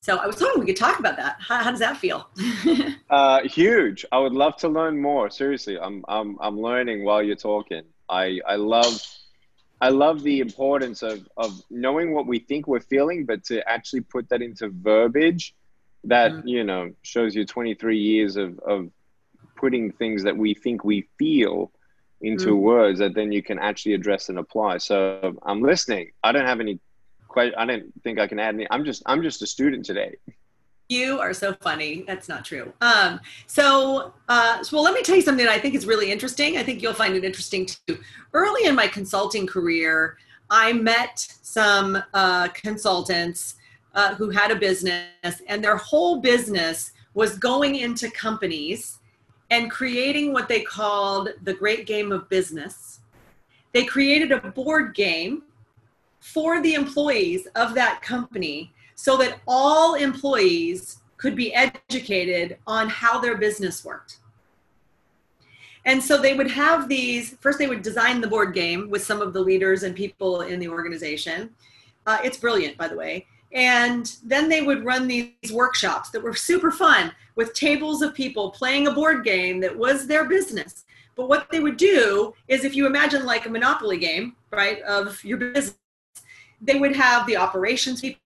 So 0.09 0.16
I 0.16 0.27
was 0.27 0.40
hoping 0.40 0.61
we 0.61 0.66
could 0.66 0.77
talk 0.77 0.99
about 0.99 1.18
that. 1.18 1.37
How, 1.38 1.64
how 1.64 1.71
does 1.71 1.81
that 1.81 1.99
feel? 1.99 2.31
uh, 3.11 3.42
huge. 3.42 4.07
I 4.11 4.18
would 4.18 4.33
love 4.33 4.57
to 4.59 4.68
learn 4.68 4.99
more. 4.99 5.29
Seriously, 5.29 5.79
I'm, 5.79 6.03
I'm, 6.09 6.38
I'm 6.40 6.59
learning 6.59 7.05
while 7.05 7.23
you're 7.23 7.37
talking. 7.37 7.83
I, 8.09 8.40
I 8.49 8.57
love, 8.57 9.03
I 9.83 9.90
love 9.90 10.23
the 10.23 10.40
importance 10.40 11.03
of, 11.03 11.29
of 11.37 11.61
knowing 11.68 12.14
what 12.14 12.27
we 12.27 12.38
think 12.38 12.66
we're 12.66 12.81
feeling, 12.81 13.27
but 13.27 13.44
to 13.44 13.68
actually 13.68 14.01
put 14.01 14.31
that 14.31 14.40
into 14.40 14.71
verbiage 14.71 15.55
that, 16.05 16.33
mm-hmm. 16.33 16.49
you 16.49 16.64
know, 16.64 16.90
shows 17.03 17.35
you 17.35 17.44
23 17.44 17.99
years 17.99 18.37
of, 18.37 18.59
of 18.61 18.88
putting 19.57 19.92
things 19.92 20.23
that 20.23 20.38
we 20.38 20.55
think 20.55 20.85
we 20.85 21.07
feel 21.18 21.71
into 22.23 22.55
mm. 22.55 22.61
words 22.61 22.99
that 22.99 23.14
then 23.14 23.31
you 23.31 23.42
can 23.42 23.59
actually 23.59 23.92
address 23.92 24.31
and 24.31 24.38
apply. 24.38 24.79
So 24.79 25.37
I'm 25.42 25.61
listening. 25.61 26.12
I 26.25 26.33
don't 26.33 26.47
have 26.47 26.61
any 26.61 26.81
quite 27.38 27.55
I 27.57 27.66
didn't 27.66 27.92
think 28.03 28.18
I 28.18 28.27
can 28.27 28.40
add 28.40 28.55
any 28.57 28.66
I'm 28.70 28.85
just 28.85 29.03
I'm 29.07 29.22
just 29.22 29.42
a 29.42 29.46
student 29.46 29.85
today. 29.85 30.16
You 30.88 31.20
are 31.20 31.33
so 31.33 31.53
funny. 31.61 32.03
That's 32.07 32.29
not 32.29 32.44
true. 32.44 32.72
Um, 32.81 33.20
so, 33.46 34.14
uh, 34.31 34.62
so, 34.62 34.74
well, 34.74 34.83
let 34.83 34.94
me 34.94 35.03
tell 35.03 35.16
you 35.16 35.20
something 35.20 35.44
that 35.44 35.53
I 35.53 35.59
think 35.59 35.74
is 35.74 35.85
really 35.85 36.11
interesting. 36.11 36.57
I 36.57 36.62
think 36.62 36.81
you'll 36.81 36.94
find 36.94 37.14
it 37.14 37.24
interesting 37.24 37.66
too. 37.66 38.01
Early 38.33 38.66
in 38.66 38.74
my 38.74 38.87
consulting 38.87 39.46
career, 39.46 40.16
I 40.48 40.72
met 40.72 41.18
some 41.42 42.03
uh, 42.14 42.48
consultants 42.48 43.57
uh, 43.94 44.14
who 44.14 44.31
had 44.31 44.51
a 44.51 44.57
business, 44.57 45.42
and 45.46 45.62
their 45.62 45.77
whole 45.77 46.22
business 46.22 46.92
was 47.12 47.37
going 47.37 47.77
into 47.77 48.11
companies 48.11 48.98
and 49.51 49.70
creating 49.70 50.33
what 50.33 50.48
they 50.48 50.62
called 50.62 51.29
the 51.42 51.53
great 51.53 51.87
game 51.87 52.12
of 52.12 52.31
business. 52.31 53.01
They 53.74 53.85
created 53.85 54.33
a 54.33 54.40
board 54.40 54.94
game 54.94 55.42
for 56.20 56.61
the 56.61 56.74
employees 56.74 57.46
of 57.54 57.74
that 57.74 58.02
company 58.02 58.72
so 58.94 59.16
that 59.16 59.38
all 59.46 59.94
employees 59.94 60.98
could 61.16 61.37
be 61.37 61.54
educated 61.54 62.59
on 62.66 62.88
how 62.88 63.18
their 63.18 63.37
business 63.37 63.85
worked. 63.85 64.18
And 65.85 66.02
so 66.02 66.20
they 66.20 66.35
would 66.35 66.50
have 66.50 66.88
these 66.88 67.37
first, 67.40 67.59
they 67.59 67.66
would 67.66 67.83
design 67.83 68.20
the 68.20 68.26
board 68.26 68.52
game 68.54 68.90
with 68.90 69.02
some 69.02 69.22
of 69.22 69.33
the 69.33 69.40
leaders 69.40 69.85
and 69.85 69.94
people 69.96 70.42
in 70.42 70.59
the 70.61 70.68
organization. 70.68 71.50
Uh, 72.07 72.18
it's 72.22 72.37
brilliant, 72.37 72.76
by 72.76 72.88
the 72.88 72.96
way. 72.96 73.26
And 73.52 74.14
then 74.22 74.48
they 74.48 74.61
would 74.61 74.85
run 74.85 75.09
these 75.09 75.33
workshops 75.52 76.11
that 76.11 76.22
were 76.22 76.35
super 76.35 76.70
fun 76.70 77.12
with 77.37 77.54
tables 77.54 78.02
of 78.02 78.14
people 78.14 78.50
playing 78.50 78.87
a 78.87 78.92
board 78.92 79.24
game 79.24 79.61
that 79.61 79.76
was 79.76 80.07
their 80.07 80.26
business. 80.26 80.85
But 81.16 81.28
what 81.28 81.50
they 81.50 81.61
would 81.61 81.78
do 81.78 82.35
is 82.48 82.64
if 82.64 82.76
you 82.76 82.87
imagine 82.87 83.24
like 83.24 83.46
a 83.46 83.50
monopoly 83.50 83.96
game, 83.96 84.37
right, 84.50 84.83
of 84.83 85.24
your 85.24 85.38
business, 85.38 85.77
they 86.61 86.79
would 86.79 86.94
have 86.94 87.27
the 87.27 87.37
operations 87.37 88.01
people 88.01 88.21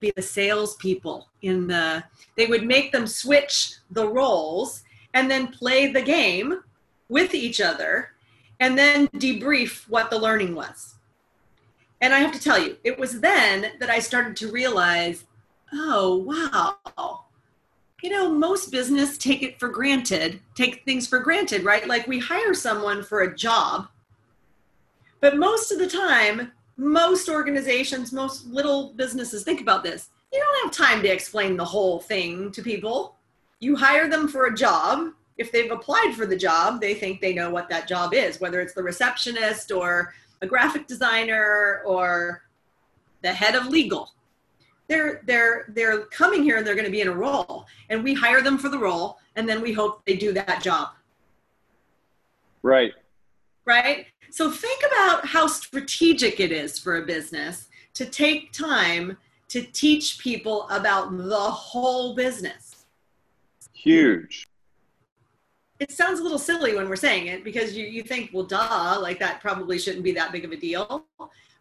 be 0.00 0.12
the 0.14 0.22
salespeople 0.22 1.28
in 1.42 1.66
the 1.66 2.04
they 2.36 2.46
would 2.46 2.64
make 2.64 2.92
them 2.92 3.06
switch 3.06 3.74
the 3.90 4.06
roles 4.06 4.84
and 5.14 5.28
then 5.28 5.48
play 5.48 5.90
the 5.90 6.00
game 6.00 6.62
with 7.08 7.34
each 7.34 7.60
other 7.60 8.12
and 8.60 8.78
then 8.78 9.08
debrief 9.08 9.88
what 9.88 10.08
the 10.08 10.18
learning 10.18 10.54
was 10.54 10.98
and 12.00 12.14
I 12.14 12.20
have 12.20 12.32
to 12.32 12.40
tell 12.40 12.62
you, 12.62 12.76
it 12.84 12.98
was 12.98 13.20
then 13.20 13.72
that 13.80 13.90
I 13.90 13.98
started 13.98 14.36
to 14.36 14.52
realize, 14.52 15.24
oh, 15.72 16.16
wow. 16.16 17.24
You 18.02 18.10
know, 18.10 18.30
most 18.30 18.70
business 18.70 19.18
take 19.18 19.42
it 19.42 19.58
for 19.58 19.68
granted, 19.68 20.40
take 20.54 20.84
things 20.84 21.08
for 21.08 21.18
granted, 21.18 21.64
right? 21.64 21.88
Like 21.88 22.06
we 22.06 22.20
hire 22.20 22.54
someone 22.54 23.02
for 23.02 23.22
a 23.22 23.34
job, 23.34 23.88
but 25.20 25.36
most 25.36 25.72
of 25.72 25.80
the 25.80 25.88
time, 25.88 26.52
most 26.78 27.28
organizations, 27.28 28.12
most 28.12 28.46
little 28.46 28.92
businesses, 28.94 29.42
think 29.42 29.60
about 29.60 29.82
this. 29.82 30.08
You 30.32 30.38
don't 30.38 30.64
have 30.64 30.72
time 30.72 31.02
to 31.02 31.08
explain 31.08 31.56
the 31.56 31.64
whole 31.64 31.98
thing 31.98 32.52
to 32.52 32.62
people. 32.62 33.16
You 33.60 33.74
hire 33.76 34.08
them 34.08 34.28
for 34.28 34.46
a 34.46 34.54
job. 34.54 35.12
If 35.36 35.50
they've 35.50 35.70
applied 35.70 36.14
for 36.16 36.24
the 36.24 36.36
job, 36.36 36.80
they 36.80 36.94
think 36.94 37.20
they 37.20 37.34
know 37.34 37.50
what 37.50 37.68
that 37.68 37.88
job 37.88 38.14
is, 38.14 38.40
whether 38.40 38.60
it's 38.60 38.74
the 38.74 38.82
receptionist 38.82 39.72
or 39.72 40.14
a 40.40 40.46
graphic 40.46 40.86
designer 40.86 41.82
or 41.84 42.42
the 43.22 43.32
head 43.32 43.56
of 43.56 43.66
legal. 43.66 44.12
They're 44.86 45.20
they're 45.26 45.66
they're 45.68 46.06
coming 46.06 46.42
here 46.42 46.56
and 46.56 46.66
they're 46.66 46.74
going 46.74 46.86
to 46.86 46.90
be 46.90 47.02
in 47.02 47.08
a 47.08 47.14
role 47.14 47.66
and 47.90 48.02
we 48.02 48.14
hire 48.14 48.40
them 48.40 48.56
for 48.56 48.68
the 48.68 48.78
role 48.78 49.18
and 49.36 49.48
then 49.48 49.60
we 49.60 49.72
hope 49.72 50.04
they 50.06 50.16
do 50.16 50.32
that 50.32 50.62
job. 50.62 50.90
Right. 52.62 52.92
Right? 53.64 54.06
So 54.30 54.50
think 54.50 54.82
about 54.86 55.26
how 55.26 55.46
strategic 55.46 56.40
it 56.40 56.52
is 56.52 56.78
for 56.78 56.96
a 56.96 57.06
business 57.06 57.68
to 57.94 58.06
take 58.06 58.52
time 58.52 59.16
to 59.48 59.62
teach 59.62 60.18
people 60.18 60.68
about 60.68 61.16
the 61.16 61.36
whole 61.36 62.14
business. 62.14 62.84
Huge 63.72 64.48
it 65.80 65.92
sounds 65.92 66.18
a 66.18 66.22
little 66.22 66.38
silly 66.38 66.74
when 66.74 66.88
we're 66.88 66.96
saying 66.96 67.28
it 67.28 67.44
because 67.44 67.76
you, 67.76 67.86
you 67.86 68.02
think, 68.02 68.30
well, 68.32 68.44
duh, 68.44 68.98
like 69.00 69.18
that 69.20 69.40
probably 69.40 69.78
shouldn't 69.78 70.02
be 70.02 70.12
that 70.12 70.32
big 70.32 70.44
of 70.44 70.50
a 70.50 70.56
deal. 70.56 71.04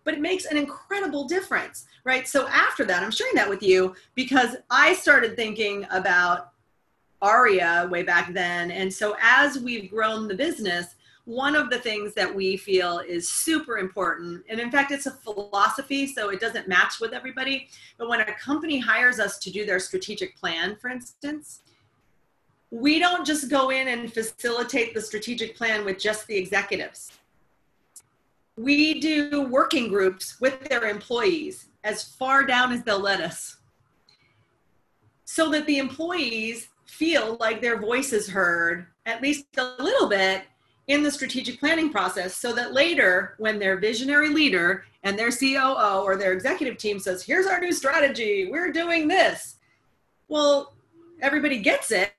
But 0.04 0.14
it 0.14 0.22
makes 0.22 0.46
an 0.46 0.58
incredible 0.58 1.28
difference, 1.28 1.86
right? 2.04 2.28
So 2.28 2.48
after 2.48 2.84
that, 2.86 3.04
I'm 3.04 3.12
sharing 3.12 3.36
that 3.36 3.50
with 3.50 3.62
you 3.62 3.94
because 4.16 4.56
I 4.70 4.94
started 4.94 5.36
thinking 5.36 5.86
about 5.92 6.52
ARIA 7.22 7.88
way 7.92 8.04
back 8.04 8.34
then. 8.34 8.72
And 8.72 8.92
so 8.92 9.16
as 9.22 9.60
we've 9.60 9.90
grown 9.90 10.28
the 10.28 10.36
business, 10.36 10.96
one 11.28 11.58
of 11.58 11.70
the 11.70 11.78
things 11.78 12.14
that 12.14 12.34
we 12.34 12.56
feel 12.56 13.00
is 13.00 13.30
super 13.30 13.80
important, 13.80 14.42
and 14.48 14.62
in 14.62 14.72
fact, 14.72 14.94
it's 14.94 15.08
a 15.08 15.12
philosophy, 15.12 16.08
so 16.08 16.30
it 16.30 16.40
doesn't 16.40 16.70
match 16.70 17.02
with 17.02 17.12
everybody. 17.12 17.68
But 17.98 18.08
when 18.08 18.22
a 18.22 18.34
company 18.36 18.80
hires 18.80 19.20
us 19.20 19.38
to 19.40 19.52
do 19.52 19.66
their 19.66 19.82
strategic 19.82 20.38
plan, 20.38 20.78
for 20.78 20.90
instance, 20.90 21.64
we 22.72 22.98
don't 22.98 23.26
just 23.26 23.50
go 23.50 23.72
in 23.72 23.90
and 23.90 24.12
facilitate 24.14 24.94
the 24.94 25.02
strategic 25.02 25.58
plan 25.58 25.84
with 25.84 26.00
just 26.00 26.28
the 26.28 26.38
executives. 26.38 27.12
We 28.56 29.02
do 29.02 29.50
working 29.50 29.90
groups 29.90 30.40
with 30.40 30.58
their 30.70 30.86
employees 30.86 31.68
as 31.84 32.04
far 32.04 32.46
down 32.46 32.72
as 32.72 32.84
they'll 32.84 33.02
let 33.02 33.20
us 33.20 33.58
so 35.26 35.52
that 35.52 35.66
the 35.66 35.78
employees 35.78 36.70
feel 36.86 37.36
like 37.42 37.62
their 37.62 37.82
voice 37.82 38.14
is 38.14 38.30
heard 38.30 38.88
at 39.06 39.22
least 39.22 39.46
a 39.58 39.84
little 39.84 40.08
bit 40.08 40.44
in 40.88 41.04
the 41.04 41.12
strategic 41.12 41.60
planning 41.60 41.92
process 41.92 42.36
so 42.36 42.54
that 42.54 42.74
later 42.74 43.36
when 43.38 43.60
their 43.60 43.78
visionary 43.78 44.30
leader 44.30 44.86
and 45.04 45.20
their 45.20 45.32
COO 45.32 46.02
or 46.04 46.16
their 46.16 46.34
executive 46.34 46.78
team 46.78 46.98
says 46.98 47.24
here's 47.24 47.46
our 47.46 47.60
new 47.60 47.74
strategy. 47.74 48.50
We're 48.50 48.72
doing 48.72 49.08
this. 49.08 49.58
Well 50.30 50.74
everybody 51.22 51.60
gets 51.60 51.92
it 51.92 52.14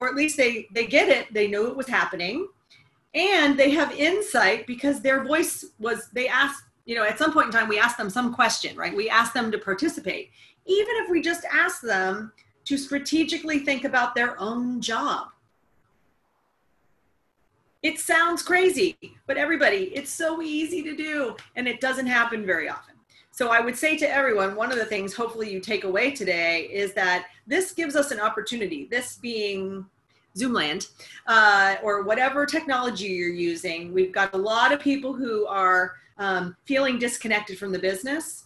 or 0.00 0.08
at 0.08 0.14
least 0.14 0.36
they 0.36 0.68
they 0.72 0.86
get 0.86 1.08
it. 1.08 1.32
They 1.34 1.48
know 1.48 1.66
it 1.66 1.76
was 1.76 1.88
happening. 1.88 2.48
And 3.14 3.58
they 3.58 3.70
have 3.70 3.92
insight 3.92 4.66
because 4.66 5.00
their 5.00 5.24
voice 5.24 5.66
was 5.78 6.08
they 6.12 6.28
asked 6.28 6.62
you 6.84 6.94
know 6.94 7.04
at 7.04 7.18
some 7.18 7.32
point 7.32 7.46
in 7.46 7.52
time 7.52 7.68
we 7.68 7.78
asked 7.78 7.98
them 7.98 8.10
some 8.10 8.32
question 8.32 8.76
right? 8.76 8.96
We 8.96 9.10
asked 9.10 9.34
them 9.34 9.50
to 9.50 9.58
participate. 9.58 10.30
Even 10.64 10.94
if 10.98 11.10
we 11.10 11.20
just 11.20 11.44
ask 11.52 11.80
them 11.80 12.32
to 12.66 12.78
strategically 12.78 13.58
think 13.58 13.82
about 13.82 14.14
their 14.14 14.40
own 14.40 14.80
job 14.80 15.31
it 17.82 17.98
sounds 17.98 18.42
crazy 18.42 18.96
but 19.26 19.36
everybody 19.36 19.90
it's 19.94 20.10
so 20.10 20.40
easy 20.42 20.82
to 20.82 20.94
do 20.94 21.36
and 21.56 21.66
it 21.66 21.80
doesn't 21.80 22.06
happen 22.06 22.44
very 22.46 22.68
often 22.68 22.92
so 23.34 23.48
I 23.48 23.60
would 23.60 23.76
say 23.76 23.96
to 23.96 24.08
everyone, 24.08 24.54
one 24.54 24.70
of 24.70 24.76
the 24.76 24.84
things 24.84 25.14
hopefully 25.14 25.50
you 25.50 25.58
take 25.58 25.84
away 25.84 26.10
today 26.10 26.68
is 26.70 26.92
that 26.92 27.28
this 27.46 27.72
gives 27.72 27.96
us 27.96 28.10
an 28.10 28.20
opportunity, 28.20 28.86
this 28.90 29.16
being 29.16 29.86
Zoomland 30.36 30.88
uh, 31.26 31.76
or 31.82 32.02
whatever 32.02 32.44
technology 32.44 33.06
you're 33.06 33.30
using. 33.30 33.92
We've 33.94 34.12
got 34.12 34.34
a 34.34 34.38
lot 34.38 34.70
of 34.70 34.80
people 34.80 35.14
who 35.14 35.46
are 35.46 35.94
um, 36.18 36.54
feeling 36.66 36.98
disconnected 36.98 37.58
from 37.58 37.72
the 37.72 37.78
business. 37.78 38.44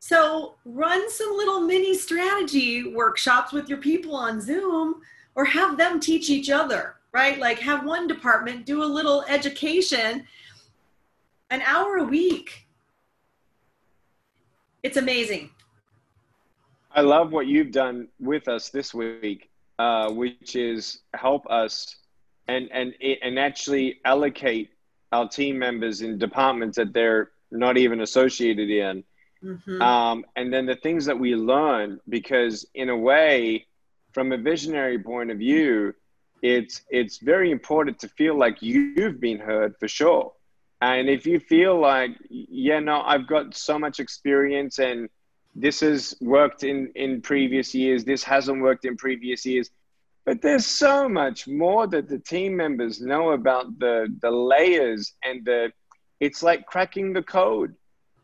So 0.00 0.54
run 0.64 1.10
some 1.10 1.36
little 1.36 1.60
mini 1.60 1.94
strategy 1.94 2.92
workshops 2.94 3.52
with 3.52 3.68
your 3.68 3.78
people 3.78 4.14
on 4.14 4.40
Zoom 4.40 5.02
or 5.34 5.44
have 5.44 5.76
them 5.76 6.00
teach 6.00 6.30
each 6.30 6.50
other, 6.50 6.96
right? 7.12 7.38
Like 7.38 7.58
have 7.58 7.84
one 7.84 8.06
department 8.06 8.66
do 8.66 8.82
a 8.82 8.86
little 8.86 9.24
education 9.28 10.26
an 11.50 11.62
hour 11.62 11.96
a 11.96 12.04
week 12.04 12.68
it's 14.82 14.96
amazing. 14.96 15.50
I 16.92 17.00
love 17.02 17.32
what 17.32 17.46
you've 17.46 17.72
done 17.72 18.08
with 18.20 18.48
us 18.48 18.70
this 18.70 18.94
week, 18.94 19.50
uh, 19.78 20.10
which 20.10 20.56
is 20.56 21.00
help 21.14 21.46
us 21.50 21.96
and 22.46 22.70
and 22.72 22.94
and 23.22 23.38
actually 23.38 24.00
allocate 24.04 24.70
our 25.12 25.28
team 25.28 25.58
members 25.58 26.00
in 26.00 26.18
departments 26.18 26.76
that 26.76 26.92
they're 26.92 27.30
not 27.50 27.76
even 27.76 28.00
associated 28.00 28.70
in, 28.70 29.04
Mm-hmm. 29.44 29.80
Um, 29.80 30.24
and 30.36 30.52
then 30.52 30.66
the 30.66 30.76
things 30.76 31.06
that 31.06 31.18
we 31.18 31.34
learn, 31.34 32.00
because 32.08 32.66
in 32.74 32.88
a 32.88 32.96
way, 32.96 33.66
from 34.12 34.32
a 34.32 34.38
visionary 34.38 34.98
point 34.98 35.30
of 35.30 35.38
view, 35.38 35.94
it's 36.42 36.82
it's 36.90 37.18
very 37.18 37.50
important 37.50 37.98
to 38.00 38.08
feel 38.08 38.36
like 38.36 38.62
you've 38.62 39.20
been 39.20 39.38
heard 39.38 39.76
for 39.78 39.88
sure. 39.88 40.32
And 40.80 41.08
if 41.08 41.26
you 41.26 41.40
feel 41.40 41.78
like, 41.78 42.12
yeah, 42.30 42.78
no, 42.78 43.02
I've 43.02 43.26
got 43.26 43.56
so 43.56 43.78
much 43.78 43.98
experience 43.98 44.78
and 44.78 45.08
this 45.54 45.80
has 45.80 46.14
worked 46.20 46.62
in 46.62 46.92
in 46.94 47.20
previous 47.20 47.74
years, 47.74 48.04
this 48.04 48.22
hasn't 48.22 48.62
worked 48.62 48.84
in 48.84 48.96
previous 48.96 49.44
years, 49.44 49.70
but 50.24 50.40
there's 50.40 50.66
so 50.66 51.08
much 51.08 51.48
more 51.48 51.86
that 51.88 52.08
the 52.08 52.18
team 52.18 52.56
members 52.56 53.00
know 53.00 53.32
about 53.32 53.78
the 53.78 54.14
the 54.22 54.30
layers 54.30 55.14
and 55.24 55.44
the 55.44 55.72
it's 56.20 56.42
like 56.42 56.66
cracking 56.66 57.12
the 57.12 57.22
code 57.22 57.74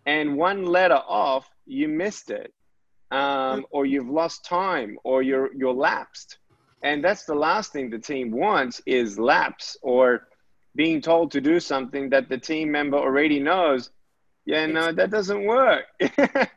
and 0.06 0.36
one 0.36 0.64
letter 0.64 1.00
off 1.08 1.48
you 1.66 1.88
missed 1.88 2.30
it 2.30 2.52
um, 3.10 3.64
or 3.70 3.86
you've 3.86 4.08
lost 4.08 4.44
time 4.44 4.98
or 5.04 5.22
you're 5.22 5.54
you're 5.54 5.74
lapsed. 5.74 6.38
And 6.82 7.02
that's 7.02 7.24
the 7.24 7.34
last 7.34 7.72
thing 7.72 7.88
the 7.88 7.98
team 7.98 8.30
wants 8.30 8.82
is 8.86 9.18
lapse 9.18 9.76
or 9.82 10.28
being 10.76 11.00
told 11.00 11.30
to 11.32 11.40
do 11.40 11.60
something 11.60 12.10
that 12.10 12.28
the 12.28 12.38
team 12.38 12.70
member 12.70 12.98
already 12.98 13.40
knows. 13.40 13.90
Yeah 14.46 14.66
no 14.66 14.92
that 14.92 15.10
doesn't 15.10 15.44
work. 15.44 15.84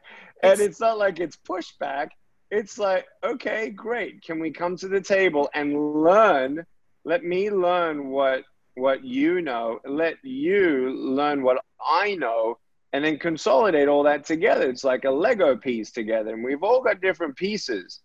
And 0.43 0.59
it's 0.59 0.79
not 0.79 0.99
like 0.99 1.19
it's 1.19 1.35
pushback. 1.35 2.09
It's 2.51 2.77
like 2.77 3.05
okay 3.23 3.71
great. 3.71 4.21
Can 4.23 4.39
we 4.39 4.51
come 4.51 4.77
to 4.77 4.87
the 4.87 5.01
table 5.01 5.49
and 5.55 6.03
learn? 6.03 6.63
Let 7.05 7.23
me 7.23 7.49
learn 7.49 8.09
what 8.09 8.43
what 8.75 9.03
you 9.03 9.41
know. 9.41 9.79
Let 9.83 10.17
you 10.23 10.91
learn 10.91 11.41
what 11.41 11.57
i 11.79 12.15
know 12.15 12.57
and 12.93 13.03
then 13.03 13.19
consolidate 13.19 13.87
all 13.87 14.03
that 14.03 14.25
together. 14.25 14.69
It's 14.69 14.83
like 14.83 15.05
a 15.05 15.11
lego 15.11 15.55
piece 15.55 15.91
together 15.91 16.33
and 16.33 16.43
we've 16.43 16.63
all 16.63 16.81
got 16.81 17.01
different 17.01 17.35
pieces. 17.35 17.99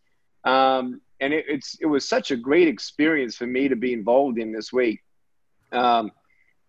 Um, 0.45 1.01
and 1.21 1.33
it, 1.33 1.45
it's 1.49 1.77
it 1.81 1.87
was 1.87 2.09
such 2.09 2.33
a 2.33 2.37
great 2.37 2.66
experience 2.66 3.37
for 3.37 3.47
me 3.47 3.68
to 3.68 3.77
be 3.77 3.92
involved 3.92 4.38
in 4.38 4.53
this 4.53 4.73
week. 4.73 5.01
Um, 5.71 6.11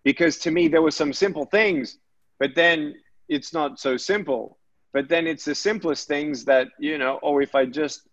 because 0.03 0.37
to 0.39 0.51
me 0.51 0.67
there 0.67 0.81
were 0.81 0.91
some 0.91 1.11
simple 1.13 1.45
things 1.45 1.97
but 2.39 2.55
then 2.55 2.95
it's 3.29 3.53
not 3.53 3.79
so 3.79 3.97
simple. 3.97 4.57
But 4.91 5.07
then 5.09 5.27
it's 5.27 5.45
the 5.45 5.55
simplest 5.55 6.07
things 6.07 6.45
that 6.45 6.67
you 6.77 6.97
know 6.97 7.19
oh 7.23 7.39
if 7.39 7.55
i 7.55 7.65
just 7.65 8.07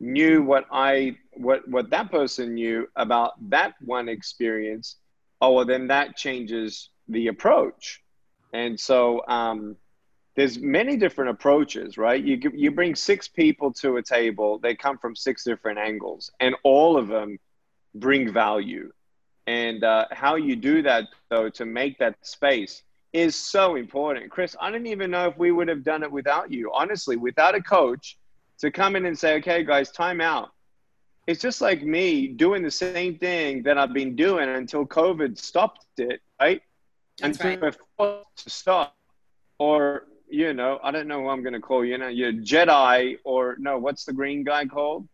knew 0.00 0.42
what 0.42 0.66
i 0.70 1.16
what 1.32 1.66
what 1.68 1.88
that 1.90 2.10
person 2.10 2.54
knew 2.54 2.86
about 2.96 3.32
that 3.48 3.72
one 3.80 4.08
experience 4.08 4.96
oh 5.40 5.52
well 5.52 5.64
then 5.64 5.86
that 5.86 6.16
changes 6.16 6.90
the 7.08 7.28
approach 7.28 8.02
and 8.56 8.78
so 8.78 9.22
um, 9.28 9.76
there's 10.34 10.58
many 10.58 10.96
different 10.96 11.30
approaches 11.30 11.96
right 11.96 12.22
you 12.22 12.36
you 12.54 12.70
bring 12.70 12.94
six 12.94 13.28
people 13.28 13.72
to 13.72 13.96
a 13.96 14.02
table 14.02 14.58
they 14.58 14.74
come 14.74 14.98
from 14.98 15.14
six 15.14 15.44
different 15.44 15.78
angles 15.78 16.30
and 16.40 16.54
all 16.62 16.96
of 16.96 17.08
them 17.08 17.38
bring 17.94 18.32
value 18.32 18.90
and 19.46 19.84
uh, 19.84 20.06
how 20.10 20.34
you 20.36 20.56
do 20.56 20.82
that 20.82 21.04
though 21.30 21.48
to 21.48 21.64
make 21.64 21.98
that 21.98 22.14
space 22.26 22.82
is 23.12 23.34
so 23.34 23.76
important. 23.76 24.30
Chris, 24.30 24.54
I 24.60 24.70
don't 24.70 24.86
even 24.86 25.10
know 25.10 25.26
if 25.28 25.38
we 25.38 25.50
would 25.50 25.68
have 25.68 25.82
done 25.82 26.02
it 26.02 26.12
without 26.12 26.52
you. 26.52 26.70
Honestly, 26.74 27.16
without 27.16 27.54
a 27.54 27.62
coach 27.62 28.18
to 28.58 28.70
come 28.70 28.94
in 28.94 29.06
and 29.06 29.18
say, 29.18 29.36
okay, 29.36 29.64
guys, 29.64 29.90
time 29.90 30.20
out. 30.20 30.50
It's 31.26 31.40
just 31.40 31.60
like 31.60 31.82
me 31.82 32.28
doing 32.28 32.62
the 32.62 32.70
same 32.70 33.16
thing 33.18 33.62
that 33.64 33.78
I've 33.78 33.92
been 33.94 34.14
doing 34.16 34.48
until 34.48 34.86
COVID 34.86 35.38
stopped 35.38 35.86
it, 35.98 36.20
right? 36.40 36.60
That's 37.20 37.38
until 37.40 37.60
right. 37.60 37.76
forced 37.96 38.44
to 38.44 38.50
stop. 38.50 38.96
Or, 39.58 40.04
you 40.28 40.52
know, 40.52 40.78
I 40.82 40.90
don't 40.90 41.08
know 41.08 41.22
who 41.22 41.28
I'm 41.28 41.42
going 41.42 41.54
to 41.54 41.60
call 41.60 41.84
you 41.84 41.98
know, 41.98 42.08
you're 42.08 42.32
Jedi 42.32 43.16
or 43.24 43.56
no, 43.58 43.78
what's 43.78 44.04
the 44.04 44.12
green 44.12 44.44
guy 44.44 44.66
called? 44.66 45.08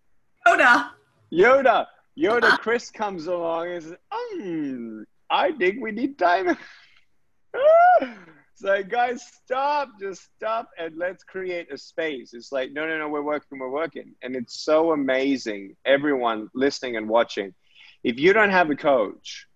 Yoda. 0.46 0.90
Yoda. 1.32 1.86
Yoda 2.18 2.58
Chris 2.60 2.90
comes 2.90 3.26
along 3.26 3.68
and 3.68 3.82
says, 3.82 3.94
um, 4.12 5.06
I 5.30 5.52
think 5.52 5.80
we 5.80 5.92
need 5.92 6.18
time. 6.18 6.56
it's 8.04 8.62
like, 8.62 8.88
guys, 8.88 9.24
stop, 9.44 9.90
just 10.00 10.28
stop 10.36 10.68
and 10.78 10.96
let's 10.96 11.24
create 11.24 11.72
a 11.72 11.78
space. 11.78 12.34
It's 12.34 12.52
like, 12.52 12.72
no, 12.72 12.86
no, 12.86 12.98
no, 12.98 13.08
we're 13.08 13.22
working, 13.22 13.58
we're 13.58 13.70
working. 13.70 14.14
And 14.22 14.36
it's 14.36 14.62
so 14.62 14.92
amazing, 14.92 15.76
everyone 15.84 16.48
listening 16.54 16.96
and 16.96 17.08
watching. 17.08 17.54
If 18.04 18.18
you 18.18 18.32
don't 18.32 18.50
have 18.50 18.70
a 18.70 18.76
coach 18.76 19.46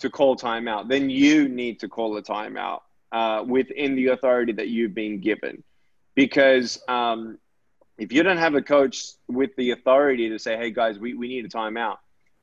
to 0.00 0.10
call 0.10 0.36
timeout, 0.36 0.88
then 0.88 1.10
you 1.10 1.48
need 1.48 1.80
to 1.80 1.88
call 1.88 2.16
a 2.16 2.22
timeout 2.22 2.80
uh, 3.12 3.44
within 3.46 3.94
the 3.94 4.08
authority 4.08 4.52
that 4.52 4.68
you've 4.68 4.94
been 4.94 5.20
given. 5.20 5.62
Because 6.14 6.82
um, 6.88 7.38
if 7.98 8.12
you 8.12 8.22
don't 8.22 8.38
have 8.38 8.54
a 8.54 8.62
coach 8.62 9.04
with 9.28 9.54
the 9.56 9.70
authority 9.70 10.28
to 10.28 10.38
say, 10.38 10.56
hey, 10.56 10.70
guys, 10.70 10.98
we, 10.98 11.14
we 11.14 11.28
need 11.28 11.44
a 11.44 11.48
timeout, 11.48 11.96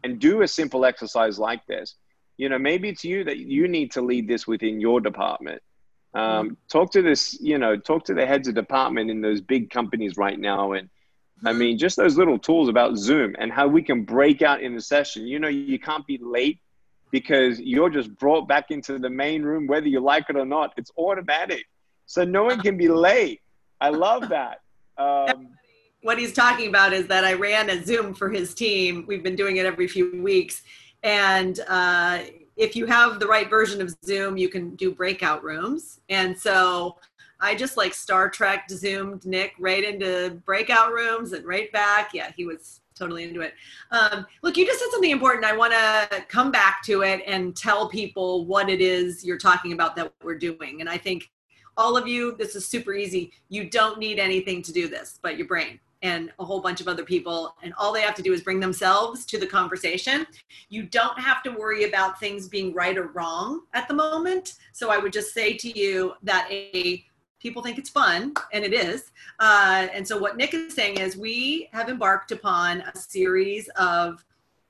and 0.04 0.20
do 0.20 0.42
a 0.42 0.48
simple 0.48 0.86
exercise 0.86 1.38
like 1.40 1.66
this, 1.68 1.96
you 2.38 2.50
know 2.50 2.58
maybe 2.58 2.90
it's 2.90 3.04
you 3.04 3.24
that 3.24 3.38
you 3.38 3.68
need 3.68 3.92
to 3.92 4.02
lead 4.02 4.28
this 4.28 4.48
within 4.48 4.80
your 4.80 5.02
department 5.02 5.62
um, 6.14 6.22
mm-hmm. 6.24 6.54
talk 6.70 6.92
to 6.92 7.02
this 7.02 7.40
you 7.42 7.58
know 7.58 7.76
talk 7.76 8.06
to 8.06 8.14
the 8.14 8.26
heads 8.26 8.48
of 8.48 8.56
department 8.56 9.10
in 9.10 9.22
those 9.22 9.42
big 9.42 9.70
companies 9.70 10.18
right 10.18 10.40
now 10.40 10.72
and 10.72 10.90
i 11.44 11.50
mm-hmm. 11.50 11.60
mean 11.60 11.78
just 11.78 11.98
those 11.98 12.18
little 12.18 12.40
tools 12.40 12.70
about 12.70 12.96
zoom 12.96 13.36
and 13.40 13.52
how 13.52 13.68
we 13.68 13.82
can 13.82 14.04
break 14.04 14.42
out 14.42 14.62
in 14.62 14.76
the 14.76 14.82
session 14.82 15.28
you 15.28 15.40
know 15.40 15.48
you 15.48 15.80
can't 15.80 16.08
be 16.08 16.20
late 16.22 16.60
because 17.12 17.60
you're 17.60 17.90
just 17.90 18.16
brought 18.18 18.48
back 18.48 18.72
into 18.72 19.00
the 19.00 19.10
main 19.10 19.44
room 19.44 19.68
whether 19.68 19.88
you 19.88 20.00
like 20.00 20.26
it 20.30 20.36
or 20.36 20.46
not. 20.46 20.74
It's 20.78 20.92
automatic. 20.98 21.66
So 22.06 22.24
no 22.24 22.44
one 22.44 22.60
can 22.62 22.78
be 22.78 22.88
late. 22.88 23.42
I 23.80 23.90
love 23.90 24.30
that. 24.30 24.62
Um, 24.98 25.50
what 26.02 26.18
he's 26.18 26.34
talking 26.34 26.70
about 26.70 26.94
is 26.94 27.08
that 27.08 27.26
i 27.26 27.34
ran 27.34 27.70
a 27.70 27.84
zoom 27.84 28.14
for 28.14 28.30
his 28.30 28.54
team. 28.54 29.06
We've 29.08 29.24
been 29.24 29.36
doing 29.36 29.58
it 29.58 29.66
every 29.66 29.88
few 29.88 30.22
weeks. 30.22 30.64
And 31.04 31.60
uh, 31.68 32.20
if 32.56 32.76
you 32.76 32.86
have 32.88 33.20
the 33.20 33.28
right 33.28 33.50
version 33.50 33.82
of 33.82 33.96
Zoom, 34.04 34.38
you 34.38 34.50
can 34.50 34.76
do 34.76 34.92
breakout 34.92 35.44
rooms. 35.44 36.00
And 36.10 36.38
so 36.38 36.98
I 37.40 37.56
just 37.56 37.78
like 37.78 37.94
Star 37.94 38.30
Trek 38.30 38.68
zoomed 38.70 39.26
Nick 39.26 39.54
right 39.60 39.84
into 39.84 40.42
breakout 40.46 40.92
rooms 40.92 41.34
and 41.34 41.46
right 41.46 41.72
back. 41.72 42.14
Yeah, 42.14 42.32
he 42.36 42.46
was 42.46 42.82
totally 42.98 43.24
into 43.24 43.42
it. 43.42 43.54
Um, 43.92 44.26
look, 44.42 44.58
you 44.58 44.66
just 44.66 44.80
said 44.80 44.90
something 44.92 45.12
important. 45.12 45.46
I 45.46 45.56
want 45.56 45.74
to 45.74 46.26
come 46.28 46.52
back 46.52 46.84
to 46.86 47.04
it 47.04 47.22
and 47.26 47.56
tell 47.56 47.90
people 47.90 48.46
what 48.46 48.70
it 48.70 48.82
is 48.82 49.24
you're 49.24 49.38
talking 49.38 49.74
about 49.74 49.96
that 49.96 50.14
we're 50.24 50.38
doing. 50.38 50.82
And 50.82 50.90
I 50.90 50.98
think 50.98 51.30
all 51.76 51.96
of 51.96 52.08
you, 52.08 52.36
this 52.38 52.56
is 52.56 52.68
super 52.68 52.94
easy. 52.94 53.32
You 53.50 53.70
don't 53.70 54.00
need 54.00 54.20
anything 54.20 54.62
to 54.64 54.72
do 54.72 54.88
this 54.88 55.20
but 55.22 55.38
your 55.38 55.48
brain 55.48 55.80
and 56.04 56.32
a 56.40 56.46
whole 56.46 56.62
bunch 56.62 56.80
of 56.80 56.88
other 56.88 57.04
people 57.04 57.56
and 57.64 57.74
all 57.78 57.92
they 57.92 58.02
have 58.02 58.16
to 58.16 58.22
do 58.22 58.34
is 58.34 58.42
bring 58.42 58.60
themselves 58.60 59.26
to 59.26 59.38
the 59.38 59.48
conversation 59.48 60.28
you 60.70 60.84
don't 60.84 61.20
have 61.20 61.42
to 61.44 61.50
worry 61.50 61.86
about 61.86 62.20
things 62.20 62.48
being 62.48 62.74
right 62.74 62.98
or 62.98 63.08
wrong 63.08 63.62
at 63.74 63.88
the 63.88 63.94
moment 63.94 64.56
so 64.74 64.92
i 64.92 64.98
would 64.98 65.12
just 65.12 65.34
say 65.34 65.56
to 65.56 65.78
you 65.78 66.14
that 66.22 66.48
a 66.52 67.04
people 67.40 67.62
think 67.62 67.78
it's 67.78 67.90
fun 67.90 68.34
and 68.54 68.64
it 68.64 68.74
is 68.74 69.12
uh, 69.40 69.88
and 69.94 70.08
so 70.08 70.18
what 70.18 70.38
nick 70.38 70.54
is 70.54 70.74
saying 70.74 70.98
is 70.98 71.18
we 71.18 71.70
have 71.72 71.90
embarked 71.90 72.32
upon 72.32 72.82
a 72.82 72.98
series 72.98 73.68
of 73.80 74.24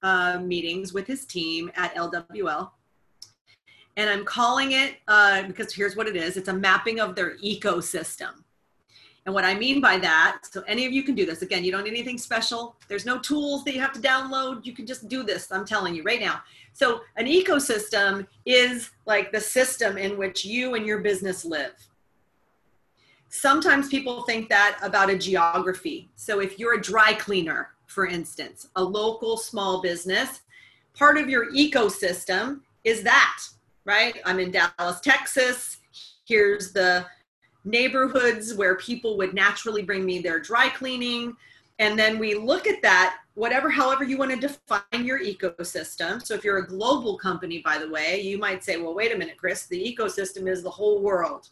uh, 0.03 0.39
meetings 0.39 0.93
with 0.93 1.08
his 1.08 1.25
team 1.25 1.71
at 1.75 1.93
lwl 1.95 2.71
and 3.95 4.10
i'm 4.10 4.25
calling 4.25 4.73
it 4.73 4.97
uh, 5.08 5.43
because 5.43 5.73
here's 5.73 5.95
what 5.95 6.08
it 6.08 6.15
is 6.15 6.38
it's 6.38 6.49
a 6.49 6.53
mapping 6.53 6.99
of 6.99 7.15
their 7.15 7.38
ecosystem 7.38 8.43
and 9.27 9.34
what 9.34 9.43
I 9.43 9.56
mean 9.56 9.82
by 9.82 9.97
that, 9.97 10.39
so 10.49 10.63
any 10.69 10.86
of 10.86 10.93
you 10.93 11.03
can 11.03 11.13
do 11.13 11.25
this. 11.25 11.41
Again, 11.41 11.65
you 11.65 11.69
don't 11.69 11.84
need 11.84 11.89
anything 11.89 12.17
special. 12.17 12.77
There's 12.88 13.06
no 13.06 13.19
tools 13.19 13.65
that 13.65 13.73
you 13.73 13.82
have 13.82 13.91
to 13.91 13.99
download. 13.99 14.65
You 14.65 14.71
can 14.71 14.88
just 14.88 15.10
do 15.10 15.21
this. 15.21 15.51
I'm 15.51 15.65
telling 15.65 15.93
you 15.93 16.01
right 16.03 16.21
now. 16.21 16.43
So, 16.71 17.01
an 17.17 17.25
ecosystem 17.25 18.25
is 18.45 18.91
like 19.06 19.34
the 19.34 19.41
system 19.41 19.97
in 19.97 20.17
which 20.17 20.45
you 20.45 20.75
and 20.75 20.86
your 20.86 20.99
business 20.99 21.43
live. 21.43 21.73
Sometimes 23.30 23.90
people 23.90 24.24
think 24.24 24.50
that 24.50 24.80
about 24.82 25.10
a 25.10 25.18
geography. 25.18 26.10
So, 26.16 26.40
if 26.40 26.58
you're 26.58 26.76
a 26.76 26.82
dry 26.82 27.13
cleaner, 27.13 27.70
for 27.88 28.06
instance, 28.06 28.68
a 28.76 28.84
local 28.84 29.38
small 29.38 29.82
business, 29.82 30.42
part 30.94 31.18
of 31.18 31.30
your 31.30 31.52
ecosystem 31.52 32.62
is 32.84 33.04
that, 33.04 33.40
right? 33.86 34.20
I'm 34.26 34.40
in 34.40 34.52
Dallas, 34.52 35.00
Texas. 35.02 35.78
Here's 36.26 36.72
the 36.72 37.06
neighborhoods 37.66 38.54
where 38.54 38.76
people 38.76 39.18
would 39.18 39.34
naturally 39.34 39.84
bring 39.84 40.06
me 40.06 40.20
their 40.20 40.40
dry 40.40 40.70
cleaning. 40.70 41.36
And 41.80 42.00
then 42.00 42.18
we 42.18 42.34
look 42.34 42.66
at 42.66 42.82
that, 42.82 43.18
whatever, 43.36 43.70
however 43.70 44.04
you 44.04 44.18
want 44.18 44.32
to 44.32 44.38
define 44.38 45.06
your 45.06 45.20
ecosystem. 45.20 46.26
So 46.26 46.34
if 46.34 46.44
you're 46.44 46.58
a 46.58 46.68
global 46.68 47.18
company, 47.18 47.62
by 47.63 47.78
the 47.78 47.90
way, 47.90 48.22
you 48.22 48.38
might 48.38 48.63
say, 48.63 48.78
well, 48.78 48.96
wait 48.96 49.13
a 49.13 49.18
minute, 49.18 49.38
Chris, 49.38 49.68
the 49.68 49.96
ecosystem 49.96 50.50
is 50.50 50.63
the 50.63 50.70
whole 50.70 51.02
world. 51.02 51.50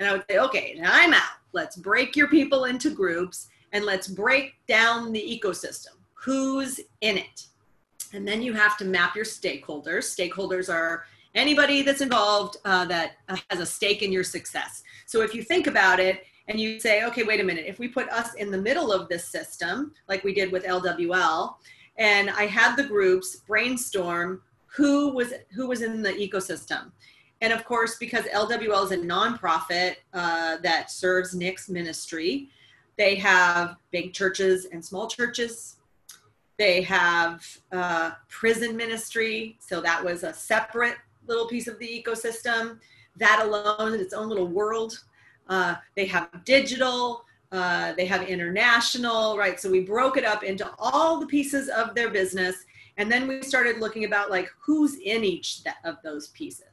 And 0.00 0.08
I 0.08 0.12
would 0.12 0.24
say, 0.28 0.38
okay, 0.38 0.76
now 0.80 0.90
I'm 0.92 1.12
out. 1.12 1.38
Let's 1.52 1.76
break 1.76 2.16
your 2.16 2.26
people 2.26 2.64
into 2.64 2.90
groups 2.90 3.48
and 3.72 3.84
let's 3.84 4.08
break 4.08 4.54
down 4.66 5.12
the 5.12 5.20
ecosystem. 5.20 5.94
Who's 6.14 6.80
in 7.02 7.18
it? 7.18 7.46
And 8.14 8.26
then 8.26 8.42
you 8.42 8.54
have 8.54 8.78
to 8.78 8.84
map 8.86 9.14
your 9.14 9.26
stakeholders. 9.26 10.08
Stakeholders 10.08 10.72
are 10.72 11.04
anybody 11.34 11.82
that's 11.82 12.00
involved 12.00 12.56
uh, 12.64 12.86
that 12.86 13.12
has 13.50 13.60
a 13.60 13.66
stake 13.66 14.02
in 14.02 14.10
your 14.10 14.24
success. 14.24 14.82
So 15.04 15.20
if 15.20 15.34
you 15.34 15.42
think 15.42 15.66
about 15.66 16.00
it, 16.00 16.24
and 16.48 16.58
you 16.58 16.80
say, 16.80 17.04
okay, 17.04 17.22
wait 17.22 17.38
a 17.38 17.44
minute, 17.44 17.66
if 17.68 17.78
we 17.78 17.86
put 17.86 18.08
us 18.08 18.34
in 18.34 18.50
the 18.50 18.58
middle 18.58 18.92
of 18.92 19.08
this 19.08 19.24
system, 19.24 19.92
like 20.08 20.24
we 20.24 20.34
did 20.34 20.50
with 20.50 20.64
LWL, 20.64 21.54
and 21.96 22.28
I 22.30 22.46
had 22.46 22.74
the 22.74 22.82
groups 22.82 23.36
brainstorm 23.46 24.42
who 24.66 25.10
was 25.10 25.32
who 25.54 25.68
was 25.68 25.82
in 25.82 26.02
the 26.02 26.10
ecosystem. 26.12 26.90
And 27.40 27.52
of 27.52 27.64
course, 27.64 27.96
because 27.96 28.24
LWL 28.26 28.84
is 28.84 28.92
a 28.92 28.98
nonprofit 28.98 29.96
uh, 30.12 30.58
that 30.58 30.90
serves 30.90 31.34
Nick's 31.34 31.68
ministry, 31.68 32.50
they 32.96 33.14
have 33.14 33.76
big 33.90 34.12
churches 34.12 34.66
and 34.66 34.84
small 34.84 35.08
churches. 35.08 35.76
They 36.58 36.82
have 36.82 37.46
uh, 37.72 38.10
prison 38.28 38.76
ministry, 38.76 39.56
so 39.58 39.80
that 39.80 40.04
was 40.04 40.22
a 40.22 40.34
separate 40.34 40.96
little 41.26 41.48
piece 41.48 41.66
of 41.66 41.78
the 41.78 41.86
ecosystem. 41.86 42.78
That 43.16 43.40
alone 43.42 43.94
is 43.94 44.02
its 44.02 44.12
own 44.12 44.28
little 44.28 44.46
world. 44.46 45.02
Uh, 45.48 45.76
they 45.96 46.04
have 46.06 46.44
digital, 46.44 47.24
uh, 47.52 47.94
they 47.94 48.06
have 48.06 48.22
international, 48.28 49.36
right? 49.36 49.58
So 49.58 49.70
we 49.70 49.80
broke 49.80 50.16
it 50.16 50.24
up 50.24 50.44
into 50.44 50.70
all 50.78 51.18
the 51.18 51.26
pieces 51.26 51.68
of 51.68 51.94
their 51.94 52.10
business. 52.10 52.56
And 52.96 53.10
then 53.10 53.26
we 53.26 53.42
started 53.42 53.78
looking 53.78 54.04
about 54.04 54.30
like 54.30 54.50
who's 54.60 54.96
in 54.96 55.24
each 55.24 55.62
of 55.84 55.96
those 56.04 56.28
pieces, 56.28 56.69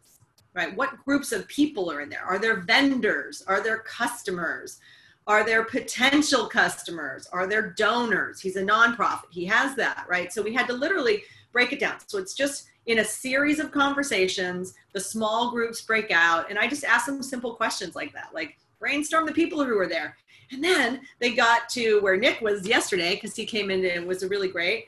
right? 0.57 0.75
What 0.75 0.97
groups 1.05 1.31
of 1.31 1.47
people 1.47 1.89
are 1.91 2.01
in 2.01 2.09
there? 2.09 2.25
Are 2.25 2.39
there 2.39 2.61
vendors? 2.61 3.43
Are 3.47 3.61
there 3.63 3.77
customers? 3.77 4.79
Are 5.27 5.45
there 5.45 5.63
potential 5.63 6.47
customers? 6.47 7.27
Are 7.31 7.45
there 7.45 7.75
donors? 7.77 8.41
He's 8.41 8.55
a 8.55 8.63
nonprofit. 8.63 9.29
He 9.29 9.45
has 9.45 9.75
that, 9.75 10.05
right? 10.09 10.33
So 10.33 10.41
we 10.41 10.53
had 10.53 10.65
to 10.67 10.73
literally 10.73 11.21
break 11.53 11.73
it 11.73 11.79
down. 11.79 11.97
So 12.07 12.17
it's 12.17 12.33
just 12.33 12.69
in 12.87 12.99
a 12.99 13.05
series 13.05 13.59
of 13.59 13.71
conversations, 13.71 14.73
the 14.93 14.99
small 14.99 15.51
groups 15.51 15.81
break 15.81 16.09
out. 16.09 16.49
And 16.49 16.57
I 16.57 16.67
just 16.67 16.83
ask 16.83 17.05
them 17.05 17.21
simple 17.21 17.53
questions 17.53 17.95
like 17.95 18.11
that, 18.13 18.29
like 18.33 18.57
brainstorm 18.79 19.27
the 19.27 19.33
people 19.33 19.63
who 19.63 19.75
were 19.75 19.87
there. 19.87 20.17
And 20.51 20.63
then 20.63 21.01
they 21.19 21.33
got 21.33 21.69
to 21.69 21.99
where 21.99 22.17
Nick 22.17 22.41
was 22.41 22.67
yesterday 22.67 23.13
because 23.13 23.35
he 23.35 23.45
came 23.45 23.69
in 23.69 23.85
and 23.85 24.07
was 24.07 24.25
really 24.25 24.47
great. 24.47 24.85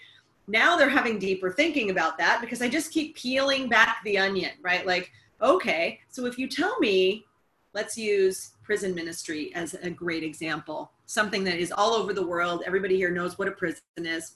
Now 0.48 0.78
they're 0.78 0.90
having 0.90 1.20
deeper 1.20 1.52
thinking 1.52 1.92
about 1.92 2.18
that 2.18 2.42
because 2.42 2.64
I 2.64 2.70
just 2.70 2.92
keep 2.92 3.16
peeling 3.16 3.70
back 3.70 3.98
the 4.04 4.18
onion, 4.18 4.54
right? 4.64 4.88
Like, 4.88 5.12
okay, 5.42 6.00
so 6.10 6.26
if 6.26 6.38
you 6.38 6.48
tell 6.48 6.78
me, 6.80 7.26
let's 7.74 7.98
use 7.98 8.52
prison 8.64 8.94
ministry 8.94 9.54
as 9.56 9.74
a 9.76 9.90
great 9.90 10.24
example, 10.24 10.92
something 11.06 11.44
that 11.44 11.58
is 11.58 11.72
all 11.72 11.94
over 11.94 12.14
the 12.14 12.26
world. 12.26 12.64
Everybody 12.66 12.96
here 12.96 13.12
knows 13.12 13.38
what 13.38 13.48
a 13.48 13.52
prison 13.52 13.82
is. 13.98 14.36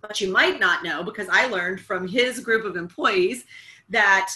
But 0.00 0.20
you 0.20 0.30
might 0.30 0.60
not 0.60 0.84
know 0.84 1.02
because 1.02 1.28
I 1.30 1.46
learned 1.46 1.80
from 1.80 2.06
his 2.06 2.40
group 2.40 2.64
of 2.64 2.76
employees 2.76 3.44
that, 3.88 4.30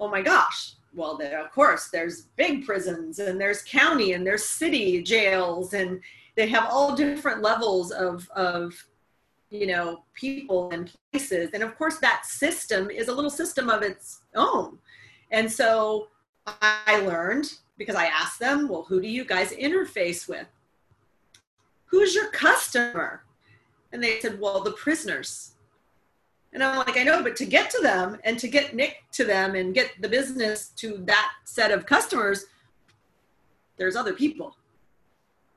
oh 0.00 0.08
my 0.08 0.22
gosh, 0.22 0.72
well, 0.94 1.16
there, 1.16 1.42
of 1.44 1.50
course, 1.50 1.88
there's 1.88 2.22
big 2.36 2.64
prisons 2.64 3.18
and 3.18 3.40
there's 3.40 3.62
county 3.62 4.12
and 4.12 4.26
there's 4.26 4.44
city 4.44 5.02
jails 5.02 5.74
and 5.74 6.00
they 6.36 6.46
have 6.48 6.68
all 6.70 6.94
different 6.94 7.42
levels 7.42 7.90
of, 7.90 8.28
of 8.34 8.74
you 9.50 9.66
know, 9.66 10.04
people 10.14 10.70
and 10.70 10.92
places. 11.12 11.50
And 11.54 11.62
of 11.62 11.76
course, 11.76 11.98
that 11.98 12.26
system 12.26 12.90
is 12.90 13.08
a 13.08 13.14
little 13.14 13.30
system 13.30 13.68
of 13.68 13.82
its 13.82 14.20
own. 14.34 14.78
And 15.34 15.50
so 15.50 16.06
I 16.46 17.00
learned 17.00 17.52
because 17.76 17.96
I 17.96 18.06
asked 18.06 18.38
them, 18.38 18.68
well, 18.68 18.84
who 18.84 19.02
do 19.02 19.08
you 19.08 19.24
guys 19.24 19.50
interface 19.50 20.28
with? 20.28 20.46
Who's 21.86 22.14
your 22.14 22.30
customer? 22.30 23.24
And 23.92 24.00
they 24.00 24.20
said, 24.20 24.38
well, 24.38 24.60
the 24.60 24.70
prisoners. 24.70 25.54
And 26.52 26.62
I'm 26.62 26.76
like, 26.78 26.96
I 26.96 27.02
know, 27.02 27.20
but 27.20 27.34
to 27.36 27.46
get 27.46 27.68
to 27.70 27.82
them 27.82 28.16
and 28.22 28.38
to 28.38 28.46
get 28.46 28.76
Nick 28.76 29.02
to 29.14 29.24
them 29.24 29.56
and 29.56 29.74
get 29.74 29.90
the 30.00 30.08
business 30.08 30.68
to 30.76 30.98
that 30.98 31.32
set 31.44 31.72
of 31.72 31.84
customers, 31.84 32.44
there's 33.76 33.96
other 33.96 34.12
people. 34.12 34.56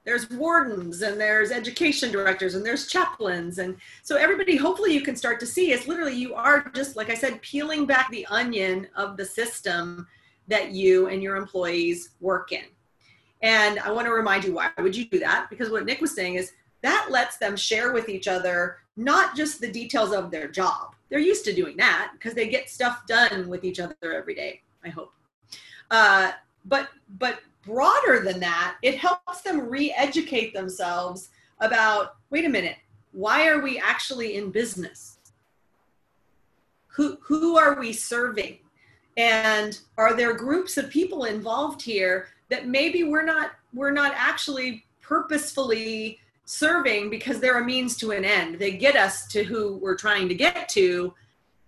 There's 0.07 0.29
wardens 0.29 1.01
and 1.01 1.19
there's 1.19 1.51
education 1.51 2.13
directors 2.13 2.55
and 2.55 2.65
there's 2.65 2.87
chaplains. 2.87 3.57
And 3.57 3.75
so 4.03 4.15
everybody, 4.15 4.55
hopefully 4.55 4.93
you 4.93 5.01
can 5.01 5.17
start 5.17 5.37
to 5.41 5.45
see 5.45 5.73
is 5.73 5.85
literally 5.85 6.15
you 6.15 6.33
are 6.33 6.71
just, 6.73 6.95
like 6.95 7.09
I 7.09 7.13
said, 7.13 7.41
peeling 7.41 7.85
back 7.85 8.09
the 8.09 8.25
onion 8.27 8.87
of 8.95 9.17
the 9.17 9.25
system 9.25 10.07
that 10.47 10.71
you 10.71 11.07
and 11.07 11.21
your 11.21 11.35
employees 11.35 12.11
work 12.21 12.53
in. 12.53 12.63
And 13.41 13.79
I 13.79 13.91
want 13.91 14.07
to 14.07 14.13
remind 14.13 14.45
you, 14.45 14.53
why 14.53 14.69
would 14.77 14.95
you 14.95 15.03
do 15.09 15.19
that? 15.19 15.47
Because 15.49 15.69
what 15.69 15.85
Nick 15.85 15.99
was 15.99 16.15
saying 16.15 16.35
is 16.35 16.53
that 16.83 17.09
lets 17.11 17.35
them 17.35 17.57
share 17.57 17.91
with 17.91 18.07
each 18.07 18.29
other 18.29 18.77
not 18.95 19.35
just 19.35 19.59
the 19.59 19.69
details 19.69 20.13
of 20.13 20.31
their 20.31 20.47
job. 20.47 20.95
They're 21.09 21.19
used 21.19 21.43
to 21.43 21.53
doing 21.53 21.75
that 21.77 22.13
because 22.13 22.33
they 22.33 22.47
get 22.47 22.69
stuff 22.69 23.05
done 23.07 23.49
with 23.49 23.65
each 23.65 23.81
other 23.81 23.95
every 24.01 24.35
day, 24.35 24.61
I 24.85 24.87
hope. 24.87 25.11
Uh, 25.91 26.31
but 26.63 26.87
but 27.19 27.39
broader 27.67 28.21
than 28.23 28.39
that, 28.39 28.77
it 28.81 28.97
helps 28.97 29.41
them 29.41 29.69
re-educate 29.69 30.53
themselves 30.53 31.29
about, 31.59 32.15
wait 32.29 32.45
a 32.45 32.49
minute, 32.49 32.77
why 33.11 33.47
are 33.47 33.61
we 33.61 33.77
actually 33.79 34.35
in 34.37 34.51
business? 34.51 35.19
Who 36.87 37.17
who 37.21 37.57
are 37.57 37.79
we 37.79 37.93
serving? 37.93 38.57
And 39.17 39.79
are 39.97 40.15
there 40.15 40.33
groups 40.33 40.77
of 40.77 40.89
people 40.89 41.25
involved 41.25 41.81
here 41.81 42.27
that 42.49 42.67
maybe 42.67 43.03
we're 43.03 43.25
not 43.25 43.51
we're 43.73 43.91
not 43.91 44.13
actually 44.15 44.85
purposefully 45.01 46.19
serving 46.45 47.09
because 47.09 47.39
they're 47.39 47.61
a 47.61 47.65
means 47.65 47.97
to 47.97 48.11
an 48.11 48.23
end. 48.23 48.57
They 48.57 48.71
get 48.71 48.95
us 48.95 49.27
to 49.27 49.43
who 49.43 49.77
we're 49.77 49.97
trying 49.97 50.29
to 50.29 50.35
get 50.35 50.69
to, 50.69 51.13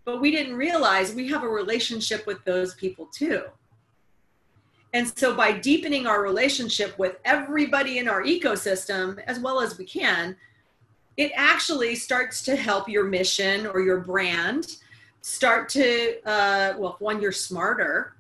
but 0.06 0.22
we 0.22 0.32
didn't 0.32 0.56
realize 0.56 1.14
we 1.14 1.28
have 1.28 1.44
a 1.44 1.50
relationship 1.50 2.26
with 2.26 2.44
those 2.46 2.74
people 2.76 3.08
too. 3.08 3.44
And 4.94 5.16
so 5.18 5.36
by 5.36 5.52
deepening 5.52 6.08
our 6.08 6.22
relationship 6.22 6.98
with 6.98 7.18
everybody 7.26 8.00
in 8.00 8.08
our 8.08 8.24
ecosystem 8.24 9.22
as 9.28 9.40
well 9.40 9.62
as 9.62 9.78
we 9.78 9.86
can, 9.86 10.36
it 11.18 11.32
actually 11.36 11.96
starts 11.96 12.42
to 12.44 12.56
help 12.56 12.90
your 12.90 13.04
mission 13.04 13.68
or 13.68 13.82
your 13.82 14.00
brand 14.00 14.78
start 15.22 15.70
to, 15.70 16.16
uh, 16.26 16.74
well, 16.78 16.96
one, 17.00 17.22
you're 17.22 17.32
smarter. 17.32 18.16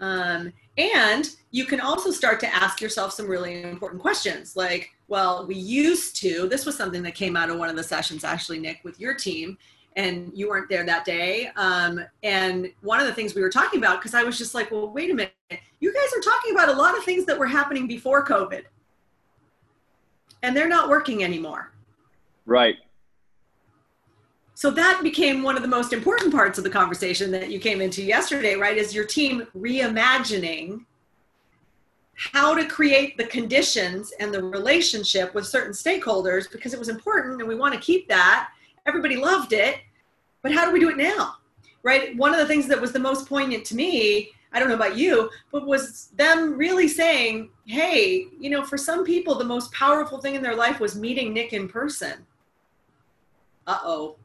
Um, 0.00 0.52
and 0.76 1.34
you 1.50 1.64
can 1.64 1.80
also 1.80 2.10
start 2.10 2.40
to 2.40 2.54
ask 2.54 2.80
yourself 2.80 3.12
some 3.12 3.26
really 3.26 3.62
important 3.62 4.02
questions 4.02 4.56
like, 4.56 4.90
well, 5.08 5.46
we 5.46 5.54
used 5.54 6.16
to, 6.16 6.48
this 6.48 6.66
was 6.66 6.76
something 6.76 7.02
that 7.02 7.14
came 7.14 7.36
out 7.36 7.50
of 7.50 7.58
one 7.58 7.68
of 7.68 7.76
the 7.76 7.82
sessions, 7.82 8.24
actually, 8.24 8.58
Nick, 8.58 8.80
with 8.84 8.98
your 9.00 9.14
team, 9.14 9.56
and 9.96 10.30
you 10.34 10.48
weren't 10.48 10.68
there 10.68 10.84
that 10.84 11.04
day. 11.04 11.50
Um, 11.56 12.04
and 12.22 12.70
one 12.80 13.00
of 13.00 13.06
the 13.06 13.12
things 13.14 13.34
we 13.34 13.42
were 13.42 13.50
talking 13.50 13.78
about, 13.78 14.00
because 14.00 14.14
I 14.14 14.22
was 14.24 14.36
just 14.36 14.54
like, 14.54 14.70
well, 14.70 14.90
wait 14.90 15.10
a 15.10 15.14
minute, 15.14 15.32
you 15.80 15.92
guys 15.92 16.12
are 16.16 16.20
talking 16.20 16.52
about 16.54 16.68
a 16.68 16.72
lot 16.72 16.96
of 16.96 17.04
things 17.04 17.26
that 17.26 17.38
were 17.38 17.46
happening 17.46 17.86
before 17.86 18.24
COVID, 18.24 18.62
and 20.42 20.56
they're 20.56 20.68
not 20.68 20.88
working 20.88 21.22
anymore. 21.22 21.72
Right 22.46 22.76
so 24.54 24.70
that 24.70 25.00
became 25.02 25.42
one 25.42 25.56
of 25.56 25.62
the 25.62 25.68
most 25.68 25.92
important 25.92 26.32
parts 26.32 26.58
of 26.58 26.64
the 26.64 26.70
conversation 26.70 27.30
that 27.32 27.50
you 27.50 27.58
came 27.58 27.80
into 27.80 28.02
yesterday 28.02 28.54
right 28.54 28.78
is 28.78 28.94
your 28.94 29.04
team 29.04 29.46
reimagining 29.56 30.84
how 32.14 32.54
to 32.54 32.64
create 32.66 33.16
the 33.16 33.24
conditions 33.24 34.12
and 34.20 34.32
the 34.32 34.42
relationship 34.42 35.34
with 35.34 35.44
certain 35.46 35.72
stakeholders 35.72 36.50
because 36.50 36.72
it 36.72 36.78
was 36.78 36.88
important 36.88 37.40
and 37.40 37.48
we 37.48 37.56
want 37.56 37.74
to 37.74 37.80
keep 37.80 38.08
that 38.08 38.50
everybody 38.86 39.16
loved 39.16 39.52
it 39.52 39.78
but 40.42 40.52
how 40.52 40.64
do 40.64 40.72
we 40.72 40.80
do 40.80 40.88
it 40.90 40.96
now 40.96 41.36
right 41.82 42.16
one 42.16 42.32
of 42.32 42.38
the 42.38 42.46
things 42.46 42.66
that 42.66 42.80
was 42.80 42.92
the 42.92 42.98
most 42.98 43.28
poignant 43.28 43.64
to 43.64 43.74
me 43.74 44.30
i 44.52 44.58
don't 44.58 44.68
know 44.68 44.74
about 44.74 44.96
you 44.96 45.30
but 45.52 45.66
was 45.66 46.08
them 46.16 46.56
really 46.56 46.88
saying 46.88 47.50
hey 47.66 48.26
you 48.38 48.50
know 48.50 48.64
for 48.64 48.76
some 48.76 49.04
people 49.04 49.34
the 49.34 49.44
most 49.44 49.72
powerful 49.72 50.20
thing 50.20 50.34
in 50.34 50.42
their 50.42 50.56
life 50.56 50.80
was 50.80 50.96
meeting 50.96 51.32
nick 51.32 51.52
in 51.52 51.68
person 51.68 52.24
uh-oh 53.66 54.16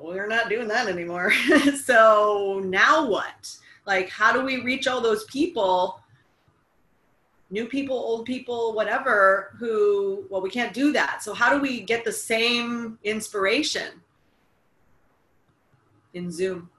we're 0.00 0.26
not 0.26 0.48
doing 0.48 0.68
that 0.68 0.88
anymore. 0.88 1.32
so 1.84 2.62
now 2.64 3.06
what? 3.06 3.56
Like, 3.86 4.08
how 4.08 4.32
do 4.32 4.42
we 4.42 4.62
reach 4.62 4.86
all 4.86 5.00
those 5.00 5.24
people, 5.24 6.00
new 7.50 7.66
people, 7.66 7.96
old 7.96 8.26
people, 8.26 8.74
whatever, 8.74 9.54
who, 9.58 10.26
well, 10.28 10.40
we 10.40 10.50
can't 10.50 10.74
do 10.74 10.92
that. 10.92 11.22
So, 11.22 11.34
how 11.34 11.52
do 11.54 11.60
we 11.60 11.80
get 11.80 12.04
the 12.04 12.12
same 12.12 12.98
inspiration 13.04 14.02
in 16.14 16.30
Zoom? 16.30 16.70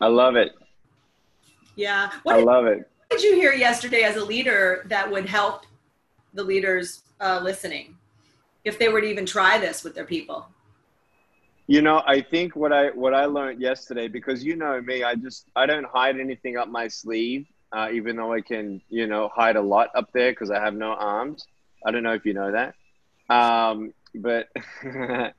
I 0.00 0.06
love 0.06 0.36
it. 0.36 0.52
Yeah. 1.76 2.10
What 2.22 2.34
I 2.34 2.38
did, 2.38 2.46
love 2.46 2.66
it. 2.66 2.78
What 3.08 3.20
did 3.20 3.22
you 3.22 3.34
hear 3.34 3.52
yesterday 3.52 4.02
as 4.02 4.16
a 4.16 4.24
leader 4.24 4.84
that 4.88 5.10
would 5.10 5.26
help 5.26 5.64
the 6.34 6.42
leaders 6.42 7.02
uh, 7.20 7.40
listening 7.42 7.96
if 8.64 8.78
they 8.78 8.88
were 8.88 9.00
to 9.00 9.06
even 9.06 9.26
try 9.26 9.58
this 9.58 9.82
with 9.82 9.94
their 9.94 10.04
people? 10.04 10.46
You 11.66 11.82
know, 11.82 12.02
I 12.04 12.20
think 12.20 12.56
what 12.56 12.72
I 12.72 12.90
what 12.90 13.14
I 13.14 13.26
learned 13.26 13.60
yesterday 13.60 14.08
because 14.08 14.42
you 14.42 14.56
know 14.56 14.80
me, 14.80 15.04
I 15.04 15.14
just 15.14 15.46
I 15.54 15.66
don't 15.66 15.86
hide 15.86 16.18
anything 16.18 16.56
up 16.56 16.68
my 16.68 16.88
sleeve, 16.88 17.46
uh, 17.72 17.88
even 17.92 18.16
though 18.16 18.32
I 18.32 18.40
can 18.40 18.80
you 18.88 19.06
know 19.06 19.30
hide 19.34 19.56
a 19.56 19.62
lot 19.62 19.90
up 19.94 20.10
there 20.12 20.32
because 20.32 20.50
I 20.50 20.60
have 20.60 20.74
no 20.74 20.92
arms. 20.92 21.46
I 21.84 21.90
don't 21.90 22.02
know 22.02 22.12
if 22.12 22.24
you 22.26 22.34
know 22.34 22.52
that, 22.52 22.74
um, 23.34 23.92
but 24.14 24.48
really? 24.84 25.32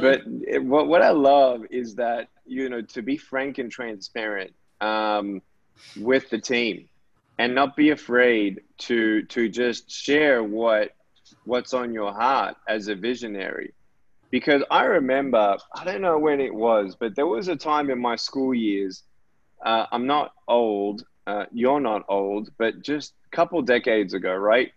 but 0.00 0.20
it, 0.46 0.64
what 0.64 0.88
what 0.88 1.02
I 1.02 1.10
love 1.10 1.62
is 1.70 1.96
that 1.96 2.28
you 2.46 2.68
know 2.68 2.82
to 2.82 3.02
be 3.02 3.16
frank 3.16 3.58
and 3.58 3.70
transparent 3.70 4.52
um, 4.80 5.42
with 5.96 6.30
the 6.30 6.38
team, 6.38 6.88
and 7.38 7.54
not 7.54 7.76
be 7.76 7.90
afraid 7.90 8.60
to 8.78 9.22
to 9.24 9.48
just 9.48 9.90
share 9.90 10.44
what 10.44 10.90
what's 11.44 11.72
on 11.72 11.92
your 11.94 12.12
heart 12.12 12.54
as 12.68 12.88
a 12.88 12.94
visionary 12.94 13.72
because 14.30 14.62
i 14.70 14.84
remember 14.84 15.56
i 15.74 15.84
don't 15.84 16.02
know 16.02 16.18
when 16.18 16.40
it 16.40 16.54
was 16.54 16.96
but 16.98 17.16
there 17.16 17.26
was 17.26 17.48
a 17.48 17.56
time 17.56 17.90
in 17.90 17.98
my 17.98 18.14
school 18.16 18.54
years 18.54 19.04
uh, 19.64 19.86
i'm 19.92 20.06
not 20.06 20.32
old 20.48 21.02
uh, 21.26 21.44
you're 21.52 21.80
not 21.80 22.04
old 22.08 22.50
but 22.58 22.82
just 22.82 23.14
a 23.32 23.36
couple 23.36 23.60
decades 23.62 24.14
ago 24.14 24.34
right 24.34 24.72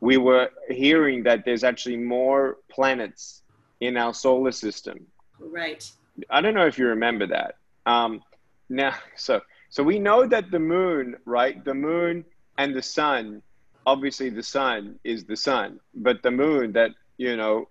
we 0.00 0.16
were 0.16 0.48
hearing 0.68 1.22
that 1.24 1.44
there's 1.44 1.64
actually 1.64 1.96
more 1.96 2.58
planets 2.70 3.42
in 3.80 3.96
our 3.96 4.14
solar 4.14 4.52
system 4.52 5.06
Right. 5.38 5.90
I 6.30 6.40
don't 6.40 6.54
know 6.54 6.66
if 6.66 6.78
you 6.78 6.86
remember 6.86 7.26
that. 7.28 7.56
Um, 7.86 8.22
now, 8.68 8.94
so 9.16 9.40
so 9.70 9.82
we 9.82 9.98
know 9.98 10.26
that 10.26 10.50
the 10.50 10.58
moon, 10.58 11.16
right? 11.24 11.64
The 11.64 11.74
moon 11.74 12.24
and 12.56 12.74
the 12.74 12.82
sun. 12.82 13.42
Obviously, 13.86 14.28
the 14.28 14.42
sun 14.42 14.98
is 15.02 15.24
the 15.24 15.36
sun, 15.36 15.80
but 15.94 16.22
the 16.22 16.30
moon 16.30 16.72
that 16.72 16.90
you 17.16 17.36
know 17.36 17.68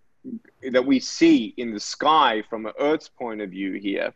that 0.71 0.85
we 0.85 0.99
see 0.99 1.53
in 1.57 1.73
the 1.73 1.79
sky 1.79 2.43
from 2.49 2.67
Earth's 2.79 3.07
point 3.07 3.39
of 3.39 3.51
view 3.51 3.73
here, 3.73 4.13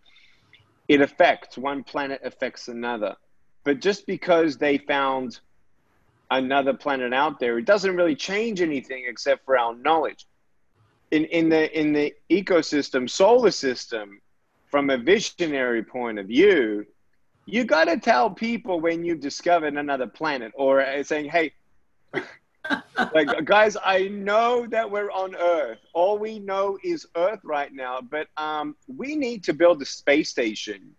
it 0.88 1.00
affects 1.00 1.58
one 1.58 1.84
planet 1.84 2.20
affects 2.24 2.68
another. 2.68 3.16
But 3.64 3.80
just 3.80 4.08
because 4.08 4.58
they 4.58 4.78
found 4.78 5.40
another 6.30 6.74
planet 6.74 7.14
out 7.14 7.40
there, 7.40 7.58
it 7.58 7.66
doesn't 7.66 7.96
really 7.96 8.16
change 8.16 8.62
anything 8.62 9.06
except 9.08 9.46
for 9.46 9.58
our 9.58 9.76
knowledge. 9.76 10.26
In, 11.12 11.26
in 11.26 11.50
the 11.50 11.78
in 11.78 11.92
the 11.92 12.14
ecosystem 12.30 13.10
solar 13.10 13.52
system 13.52 14.22
from 14.68 14.90
a 14.90 14.98
visionary 14.98 15.84
point 15.84 16.18
of 16.18 16.28
view 16.28 16.86
you 17.46 17.66
got 17.66 17.86
to 17.86 18.00
tell 18.00 18.30
people 18.30 18.80
when 18.80 19.04
you've 19.04 19.20
discovered 19.20 19.76
another 19.76 20.08
planet 20.08 20.52
or 20.56 21.04
saying 21.04 21.30
hey 21.30 21.52
like 23.14 23.46
guys 23.46 23.76
i 23.84 24.08
know 24.08 24.66
that 24.68 24.90
we're 24.90 25.12
on 25.12 25.36
earth. 25.36 25.80
All 25.94 26.18
we 26.18 26.40
know 26.40 26.78
is 26.84 27.06
earth 27.16 27.40
right 27.44 27.74
now 27.74 28.00
but 28.02 28.28
um, 28.38 28.76
we 28.88 29.16
need 29.16 29.44
to 29.46 29.54
build 29.54 29.82
a 29.82 29.86
space 29.86 30.30
station 30.30 30.96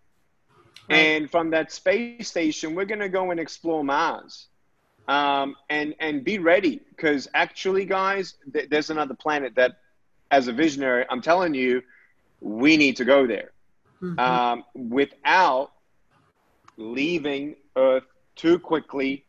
right. 0.89 0.97
and 0.97 1.30
from 1.30 1.51
that 1.51 1.72
space 1.72 2.28
station 2.28 2.74
we're 2.74 2.85
going 2.85 3.01
to 3.01 3.09
go 3.09 3.30
and 3.30 3.41
explore 3.41 3.83
mars 3.85 4.47
um, 5.09 5.57
and 5.68 5.95
and 5.99 6.22
be 6.24 6.39
ready 6.39 6.80
because 6.91 7.28
actually 7.35 7.85
guys 7.85 8.35
th- 8.53 8.68
there's 8.70 8.91
another 8.91 9.14
planet 9.14 9.55
that 9.57 9.78
as 10.33 10.49
a 10.49 10.53
visionary, 10.53 11.05
I'm 11.09 11.20
telling 11.20 11.55
you, 11.55 11.83
we 12.41 12.76
need 12.76 12.97
to 12.97 13.05
go 13.05 13.26
there 13.26 13.53
mm-hmm. 14.03 14.18
um, 14.18 14.64
without 14.74 15.70
leaving 16.76 17.55
Earth 17.76 18.07
too 18.35 18.59
quickly, 18.59 19.24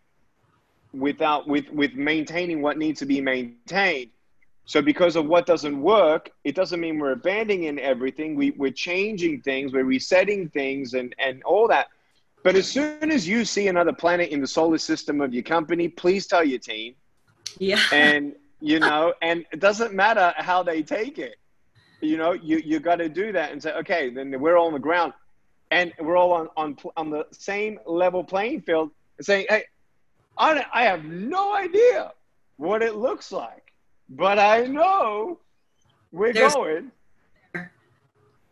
without 0.93 1.47
with 1.47 1.69
with 1.69 1.93
maintaining 1.93 2.61
what 2.61 2.77
needs 2.77 2.99
to 2.99 3.05
be 3.05 3.21
maintained. 3.21 4.09
So 4.65 4.81
because 4.81 5.15
of 5.15 5.25
what 5.25 5.45
doesn't 5.45 5.81
work, 5.81 6.31
it 6.43 6.55
doesn't 6.55 6.79
mean 6.79 6.97
we're 6.97 7.11
abandoning 7.11 7.79
everything. 7.79 8.35
We, 8.35 8.51
we're 8.51 8.71
changing 8.71 9.41
things, 9.41 9.73
we're 9.73 9.83
resetting 9.83 10.49
things 10.49 10.93
and, 10.93 11.13
and 11.19 11.43
all 11.43 11.67
that. 11.67 11.87
But 12.43 12.55
as 12.55 12.67
soon 12.67 13.11
as 13.11 13.27
you 13.27 13.45
see 13.45 13.67
another 13.67 13.93
planet 13.93 14.29
in 14.29 14.41
the 14.41 14.47
solar 14.47 14.77
system 14.77 15.21
of 15.21 15.33
your 15.33 15.43
company, 15.43 15.87
please 15.87 16.27
tell 16.27 16.43
your 16.43 16.59
team. 16.59 16.95
Yeah. 17.57 17.79
And 17.91 18.35
you 18.63 18.79
know, 18.79 19.13
and 19.21 19.45
it 19.51 19.59
doesn't 19.59 19.93
matter 19.93 20.33
how 20.37 20.63
they 20.63 20.83
take 20.83 21.19
it. 21.19 21.35
You 21.99 22.15
know, 22.15 22.31
you, 22.31 22.59
you 22.59 22.79
got 22.79 22.95
to 22.95 23.09
do 23.09 23.33
that 23.33 23.51
and 23.51 23.61
say, 23.61 23.73
okay, 23.73 24.09
then 24.09 24.39
we're 24.39 24.57
all 24.57 24.67
on 24.67 24.73
the 24.73 24.79
ground 24.79 25.11
and 25.69 25.91
we're 25.99 26.15
all 26.15 26.31
on, 26.31 26.47
on, 26.55 26.77
on 26.95 27.09
the 27.09 27.25
same 27.31 27.77
level 27.85 28.23
playing 28.23 28.61
field 28.61 28.91
and 29.17 29.25
saying, 29.25 29.47
hey, 29.49 29.65
I, 30.37 30.65
I 30.73 30.83
have 30.83 31.03
no 31.03 31.53
idea 31.53 32.13
what 32.55 32.81
it 32.81 32.95
looks 32.95 33.33
like, 33.33 33.62
but 34.09 34.39
I 34.39 34.65
know 34.65 35.39
we're 36.11 36.33
There's- 36.33 36.53
going. 36.53 36.91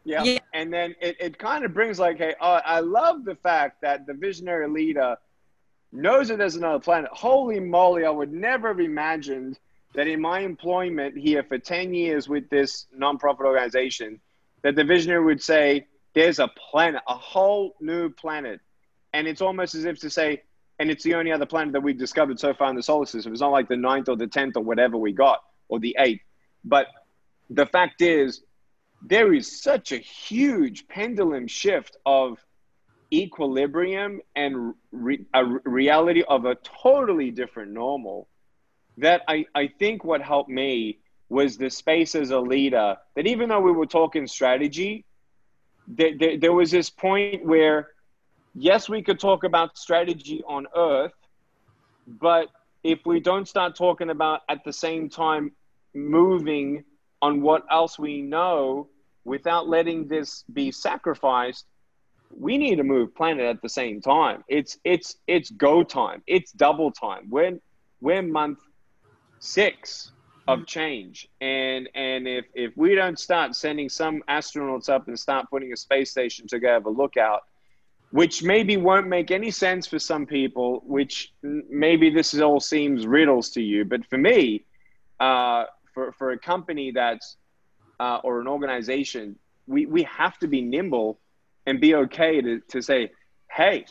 Yeah. 0.03 0.23
yeah. 0.23 0.39
And 0.53 0.73
then 0.73 0.95
it, 0.99 1.15
it 1.19 1.37
kind 1.37 1.63
of 1.63 1.75
brings 1.75 1.99
like, 1.99 2.17
hey, 2.17 2.33
uh, 2.41 2.61
I 2.65 2.79
love 2.79 3.23
the 3.23 3.35
fact 3.35 3.81
that 3.81 4.07
the 4.07 4.15
visionary 4.15 4.67
leader 4.67 5.15
knows 5.91 6.29
that 6.29 6.39
there's 6.39 6.55
another 6.55 6.79
planet. 6.79 7.11
Holy 7.13 7.59
moly, 7.59 8.03
I 8.05 8.09
would 8.09 8.33
never 8.33 8.69
have 8.69 8.79
imagined– 8.79 9.59
that 9.93 10.07
in 10.07 10.21
my 10.21 10.39
employment 10.39 11.17
here 11.17 11.43
for 11.43 11.57
10 11.57 11.93
years 11.93 12.29
with 12.29 12.49
this 12.49 12.85
nonprofit 12.97 13.41
organization, 13.41 14.19
that 14.61 14.75
the 14.75 14.83
visionary 14.83 15.23
would 15.23 15.41
say, 15.41 15.87
there's 16.13 16.39
a 16.39 16.47
planet, 16.69 17.01
a 17.07 17.15
whole 17.15 17.75
new 17.79 18.09
planet. 18.09 18.59
And 19.13 19.27
it's 19.27 19.41
almost 19.41 19.75
as 19.75 19.85
if 19.85 19.99
to 19.99 20.09
say, 20.09 20.43
and 20.81 20.89
it's 20.89 21.03
the 21.03 21.13
only 21.13 21.31
other 21.31 21.45
planet 21.45 21.73
that 21.73 21.83
we've 21.83 21.99
discovered 21.99 22.39
so 22.39 22.55
far 22.55 22.71
in 22.71 22.75
the 22.75 22.81
solar 22.81 23.05
system. 23.05 23.31
It's 23.31 23.41
not 23.41 23.51
like 23.51 23.69
the 23.69 23.77
ninth 23.77 24.09
or 24.09 24.15
the 24.17 24.25
10th 24.25 24.53
or 24.55 24.63
whatever 24.63 24.97
we 24.97 25.11
got, 25.11 25.43
or 25.69 25.79
the 25.79 25.95
eighth. 25.99 26.23
But 26.63 26.87
the 27.51 27.67
fact 27.67 28.01
is, 28.01 28.41
there 29.03 29.31
is 29.31 29.61
such 29.61 29.91
a 29.91 29.99
huge 29.99 30.87
pendulum 30.87 31.45
shift 31.45 31.97
of 32.03 32.43
equilibrium 33.13 34.21
and 34.35 34.73
re- 34.91 35.23
a 35.35 35.45
reality 35.65 36.23
of 36.27 36.45
a 36.45 36.55
totally 36.55 37.29
different 37.29 37.73
normal 37.73 38.27
that 38.97 39.21
I, 39.27 39.45
I 39.53 39.67
think 39.67 40.03
what 40.03 40.23
helped 40.23 40.49
me 40.49 40.97
was 41.29 41.57
the 41.57 41.69
space 41.69 42.15
as 42.15 42.31
a 42.31 42.39
leader 42.39 42.97
that 43.15 43.27
even 43.27 43.49
though 43.49 43.61
we 43.61 43.71
were 43.71 43.85
talking 43.85 44.25
strategy, 44.25 45.05
there, 45.87 46.17
there, 46.17 46.39
there 46.39 46.53
was 46.53 46.71
this 46.71 46.89
point 46.89 47.45
where, 47.45 47.89
yes, 48.53 48.89
we 48.89 49.01
could 49.01 49.19
talk 49.19 49.43
about 49.43 49.77
strategy 49.77 50.43
on 50.47 50.67
earth, 50.75 51.13
but 52.07 52.47
if 52.83 53.05
we 53.05 53.19
don't 53.19 53.47
start 53.47 53.75
talking 53.75 54.09
about 54.09 54.41
at 54.49 54.63
the 54.63 54.73
same 54.73 55.09
time 55.09 55.51
moving 55.93 56.83
on 57.21 57.41
what 57.41 57.63
else 57.69 57.99
we 57.99 58.21
know 58.21 58.87
without 59.23 59.67
letting 59.67 60.07
this 60.07 60.43
be 60.51 60.71
sacrificed, 60.71 61.65
we 62.37 62.57
need 62.57 62.77
to 62.77 62.83
move 62.83 63.13
planet 63.13 63.45
at 63.45 63.61
the 63.61 63.69
same 63.69 64.01
time. 64.01 64.43
It's 64.47 64.77
it's 64.83 65.17
it's 65.27 65.51
go 65.51 65.83
time. 65.83 66.23
It's 66.27 66.51
double 66.51 66.91
time. 66.91 67.27
We're 67.29 67.59
we're 67.99 68.21
month 68.21 68.59
six 69.39 70.11
of 70.47 70.59
mm. 70.59 70.67
change 70.67 71.27
and 71.39 71.87
and 71.93 72.27
if 72.27 72.45
if 72.55 72.75
we 72.75 72.95
don't 72.95 73.19
start 73.19 73.55
sending 73.55 73.89
some 73.89 74.23
astronauts 74.27 74.89
up 74.89 75.07
and 75.07 75.19
start 75.19 75.47
putting 75.49 75.71
a 75.71 75.77
space 75.77 76.09
station 76.09 76.47
to 76.47 76.59
go 76.59 76.67
have 76.67 76.85
a 76.85 76.89
lookout 76.89 77.41
which 78.11 78.43
maybe 78.43 78.77
won't 78.77 79.07
make 79.07 79.31
any 79.31 79.51
sense 79.51 79.87
for 79.87 79.99
some 79.99 80.25
people 80.25 80.81
which 80.85 81.33
maybe 81.41 82.09
this 82.09 82.37
all 82.39 82.59
seems 82.59 83.07
riddles 83.07 83.49
to 83.49 83.61
you 83.61 83.85
but 83.85 84.05
for 84.05 84.17
me 84.17 84.65
uh, 85.19 85.65
for, 85.93 86.11
for 86.13 86.31
a 86.31 86.37
company 86.37 86.91
that's 86.91 87.37
uh, 87.99 88.19
or 88.23 88.41
an 88.41 88.47
organization 88.47 89.37
we, 89.67 89.85
we 89.85 90.03
have 90.03 90.37
to 90.39 90.47
be 90.47 90.61
nimble 90.61 91.19
and 91.65 91.79
be 91.79 91.95
okay 91.95 92.41
to, 92.41 92.59
to 92.67 92.81
say 92.81 93.11
hey 93.51 93.85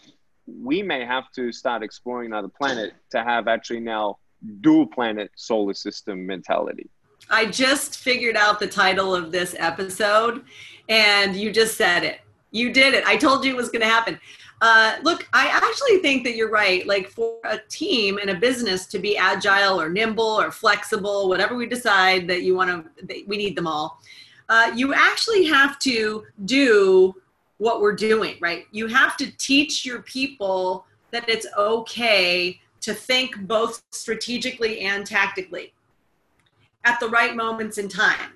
we 0.47 0.83
may 0.83 1.05
have 1.05 1.31
to 1.33 1.53
start 1.53 1.83
exploring 1.83 2.27
another 2.27 2.49
planet 2.49 2.93
to 3.11 3.23
have 3.23 3.49
actually 3.49 3.81
now 3.81 4.19
dual 4.61 4.87
planet 4.87 5.31
solar 5.37 5.75
system 5.75 6.27
mentality. 6.27 6.89
I 7.29 7.47
just 7.47 7.99
figured 7.99 8.37
out 8.37 8.59
the 8.59 8.67
title 8.67 9.15
of 9.15 9.31
this 9.31 9.55
episode, 9.59 10.45
and 10.89 11.37
you 11.37 11.53
just 11.53 11.77
said 11.77 12.05
it. 12.05 12.21
You 12.51 12.73
did 12.73 12.95
it. 12.95 13.05
I 13.07 13.17
told 13.17 13.45
you 13.45 13.53
it 13.53 13.57
was 13.57 13.69
going 13.69 13.83
to 13.83 13.89
happen. 13.89 14.19
Uh, 14.61 14.97
look, 15.03 15.27
I 15.33 15.47
actually 15.49 15.99
think 15.99 16.25
that 16.25 16.37
you're 16.37 16.51
right. 16.51 16.87
Like 16.87 17.09
for 17.09 17.39
a 17.45 17.59
team 17.69 18.19
and 18.19 18.31
a 18.31 18.35
business 18.35 18.87
to 18.87 18.99
be 18.99 19.17
agile 19.17 19.81
or 19.81 19.89
nimble 19.89 20.25
or 20.25 20.51
flexible, 20.51 21.29
whatever 21.29 21.55
we 21.55 21.67
decide 21.67 22.29
that 22.29 22.43
you 22.43 22.55
want 22.55 22.87
to, 22.99 23.25
we 23.27 23.37
need 23.37 23.57
them 23.57 23.67
all. 23.67 24.01
Uh, 24.49 24.73
you 24.75 24.93
actually 24.93 25.47
have 25.47 25.79
to 25.79 26.27
do 26.45 27.15
what 27.59 27.81
we're 27.81 27.95
doing, 27.95 28.37
right? 28.41 28.67
You 28.73 28.87
have 28.89 29.17
to 29.19 29.31
teach 29.39 29.87
your 29.87 30.03
people 30.03 30.85
that 31.11 31.29
it's 31.29 31.47
okay 31.57 32.61
to 32.81 32.95
think 32.95 33.37
both 33.47 33.83
strategically 33.91 34.81
and 34.81 35.07
tactically 35.07 35.73
at 36.85 36.99
the 37.01 37.09
right 37.09 37.37
moments 37.37 37.79
in 37.79 37.89
time 37.89 38.33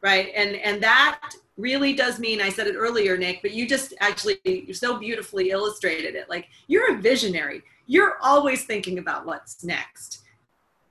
right 0.00 0.32
and 0.34 0.56
and 0.56 0.82
that 0.82 1.34
really 1.56 1.92
does 1.92 2.18
mean 2.18 2.40
i 2.40 2.48
said 2.48 2.66
it 2.66 2.74
earlier 2.74 3.16
nick 3.16 3.40
but 3.42 3.52
you 3.52 3.68
just 3.68 3.94
actually 4.00 4.38
you 4.44 4.74
so 4.74 4.98
beautifully 4.98 5.50
illustrated 5.50 6.14
it. 6.14 6.28
Like 6.28 6.48
you're 6.66 6.96
a 6.96 7.00
visionary. 7.00 7.62
You're 7.86 8.16
always 8.22 8.64
thinking 8.64 8.98
about 8.98 9.26
what's 9.26 9.64
next. 9.64 10.22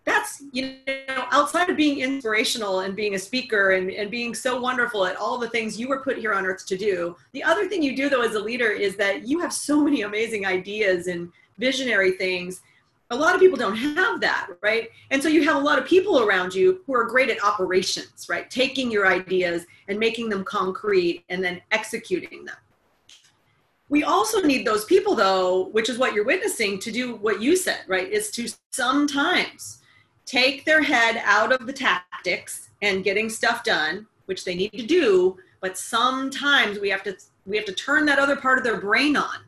That's 0.06 0.44
you 0.52 0.78
know 1.08 1.26
outside 1.32 1.70
of 1.70 1.78
being 1.78 2.00
inspirational 2.00 2.82
and 2.82 2.96
being 2.96 3.16
a 3.16 3.20
speaker 3.20 3.72
and, 3.72 3.90
and 3.90 4.12
being 4.12 4.36
so 4.36 4.60
wonderful 4.60 5.06
at 5.06 5.16
all 5.16 5.38
the 5.38 5.50
things 5.50 5.80
you 5.80 5.88
were 5.88 6.02
put 6.02 6.18
here 6.18 6.34
on 6.34 6.46
earth 6.46 6.66
to 6.68 6.78
do 6.78 7.16
the 7.32 7.42
other 7.42 7.70
thing 7.70 7.82
you 7.82 7.96
do 7.96 8.10
though 8.10 8.22
as 8.22 8.36
a 8.36 8.40
leader 8.40 8.70
is 8.70 8.98
that 8.98 9.26
you 9.26 9.40
have 9.40 9.54
so 9.54 9.82
many 9.82 10.02
amazing 10.02 10.46
ideas 10.46 11.08
and 11.08 11.32
visionary 11.58 12.12
things 12.12 12.60
a 13.14 13.16
lot 13.16 13.36
of 13.36 13.40
people 13.40 13.58
don't 13.58 13.76
have 13.76 14.20
that 14.22 14.50
right? 14.62 14.90
And 15.12 15.22
so 15.22 15.30
you 15.30 15.44
have 15.44 15.56
a 15.56 15.66
lot 15.66 15.80
of 15.80 15.86
people 15.86 16.22
around 16.22 16.54
you 16.54 16.82
who 16.86 16.96
are 16.96 17.06
great 17.06 17.30
at 17.30 17.44
operations 17.44 18.28
right? 18.30 18.50
Taking 18.50 18.92
your 18.92 19.08
ideas 19.08 19.66
and 19.88 20.00
making 20.00 20.30
them 20.30 20.44
concrete 20.44 21.24
and 21.30 21.44
then 21.44 21.62
executing 21.72 22.44
them. 22.44 22.56
We 23.90 24.04
also 24.04 24.42
need 24.42 24.66
those 24.66 24.86
people 24.86 25.16
though 25.16 25.68
which 25.70 25.90
is 25.90 25.98
what 25.98 26.14
you're 26.14 26.26
witnessing 26.26 26.80
to 26.80 26.92
do 26.92 27.16
what 27.16 27.42
you 27.42 27.56
said 27.56 27.82
right? 27.88 28.10
Is 28.12 28.32
to 28.32 28.48
sometimes 28.72 29.82
take 30.26 30.66
their 30.66 30.82
head 30.82 31.22
out 31.24 31.52
of 31.54 31.68
the 31.68 31.74
tactics 31.74 32.70
and 32.82 33.04
getting 33.04 33.30
stuff 33.30 33.64
done 33.64 34.08
which 34.26 34.46
they 34.46 34.56
need 34.56 34.72
to 34.72 34.86
do 34.86 35.38
but 35.62 35.78
sometimes 35.78 36.80
we 36.80 36.90
have 36.90 37.04
to 37.04 37.16
we 37.46 37.58
have 37.58 37.66
to 37.66 37.74
turn 37.74 38.06
that 38.06 38.20
other 38.20 38.36
part 38.36 38.58
of 38.58 38.64
their 38.64 38.80
brain 38.80 39.16
on 39.16 39.40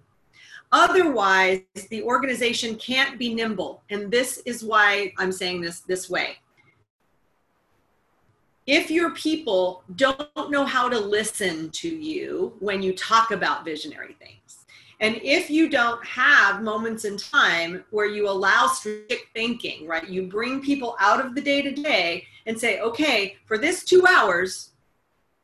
otherwise 0.76 1.62
the 1.90 2.04
organization 2.04 2.76
can't 2.76 3.18
be 3.18 3.34
nimble 3.34 3.82
and 3.90 4.12
this 4.12 4.42
is 4.46 4.64
why 4.64 5.12
i'm 5.18 5.32
saying 5.32 5.62
this 5.62 5.80
this 5.80 6.10
way 6.10 6.38
if 8.68 8.90
your 8.90 9.12
people 9.12 9.84
don't 9.96 10.50
know 10.50 10.66
how 10.66 10.90
to 10.90 11.00
listen 11.00 11.70
to 11.72 11.88
you 11.88 12.54
when 12.60 12.82
you 12.82 12.94
talk 12.96 13.30
about 13.30 13.64
visionary 13.64 14.16
things, 14.20 14.66
and 15.02 15.20
if 15.22 15.52
you 15.52 15.70
don't 15.70 16.04
have 16.04 16.64
moments 16.64 17.06
in 17.06 17.18
time 17.18 17.84
where 17.92 18.08
you 18.08 18.28
allow 18.28 18.66
strategic 18.68 19.28
thinking, 19.36 19.86
right? 19.86 20.10
You 20.10 20.24
bring 20.24 20.62
people 20.62 20.96
out 21.00 21.24
of 21.24 21.36
the 21.36 21.42
day 21.42 21.62
to 21.62 21.72
day 21.72 22.26
and 22.48 22.60
say, 22.60 22.80
okay, 22.80 23.36
for 23.46 23.58
this 23.58 23.84
two 23.84 24.04
hours, 24.08 24.72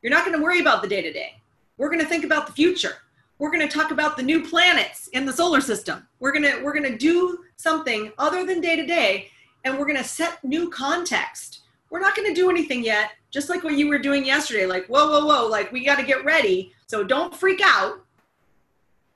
you're 0.02 0.10
not 0.12 0.26
going 0.26 0.38
to 0.38 0.44
worry 0.44 0.62
about 0.62 0.82
the 0.82 0.88
day 0.88 1.02
to 1.02 1.12
day. 1.12 1.36
We're 1.78 1.90
going 1.90 2.02
to 2.02 2.08
think 2.08 2.24
about 2.24 2.48
the 2.48 2.54
future. 2.54 2.96
We're 3.42 3.52
going 3.52 3.68
to 3.68 3.78
talk 3.78 3.92
about 3.92 4.16
the 4.16 4.24
new 4.24 4.48
planets 4.48 5.08
in 5.10 5.26
the 5.26 5.34
solar 5.34 5.60
system. 5.60 6.08
We're 6.20 6.32
going 6.32 6.44
to 6.44 6.64
we're 6.64 6.74
going 6.74 6.90
to 6.92 6.98
do 6.98 7.40
something 7.58 8.14
other 8.18 8.46
than 8.46 8.62
day 8.62 8.78
to 8.78 8.86
day 8.86 9.32
and 9.66 9.78
we're 9.78 9.86
going 9.86 9.98
to 9.98 10.04
set 10.04 10.44
new 10.44 10.70
context 10.70 11.62
we're 11.92 12.00
not 12.00 12.16
going 12.16 12.28
to 12.28 12.34
do 12.34 12.50
anything 12.50 12.84
yet. 12.84 13.12
Just 13.30 13.50
like 13.50 13.64
what 13.64 13.78
you 13.78 13.88
were 13.88 14.00
doing 14.00 14.26
yesterday, 14.26 14.66
like, 14.66 14.88
whoa, 14.88 15.08
whoa, 15.08 15.26
whoa, 15.26 15.48
like 15.48 15.72
we 15.72 15.86
got 15.86 16.00
to 16.00 16.06
get 16.06 16.26
ready. 16.26 16.74
So 16.88 17.04
don't 17.04 17.36
freak 17.36 17.62
out. 17.64 18.04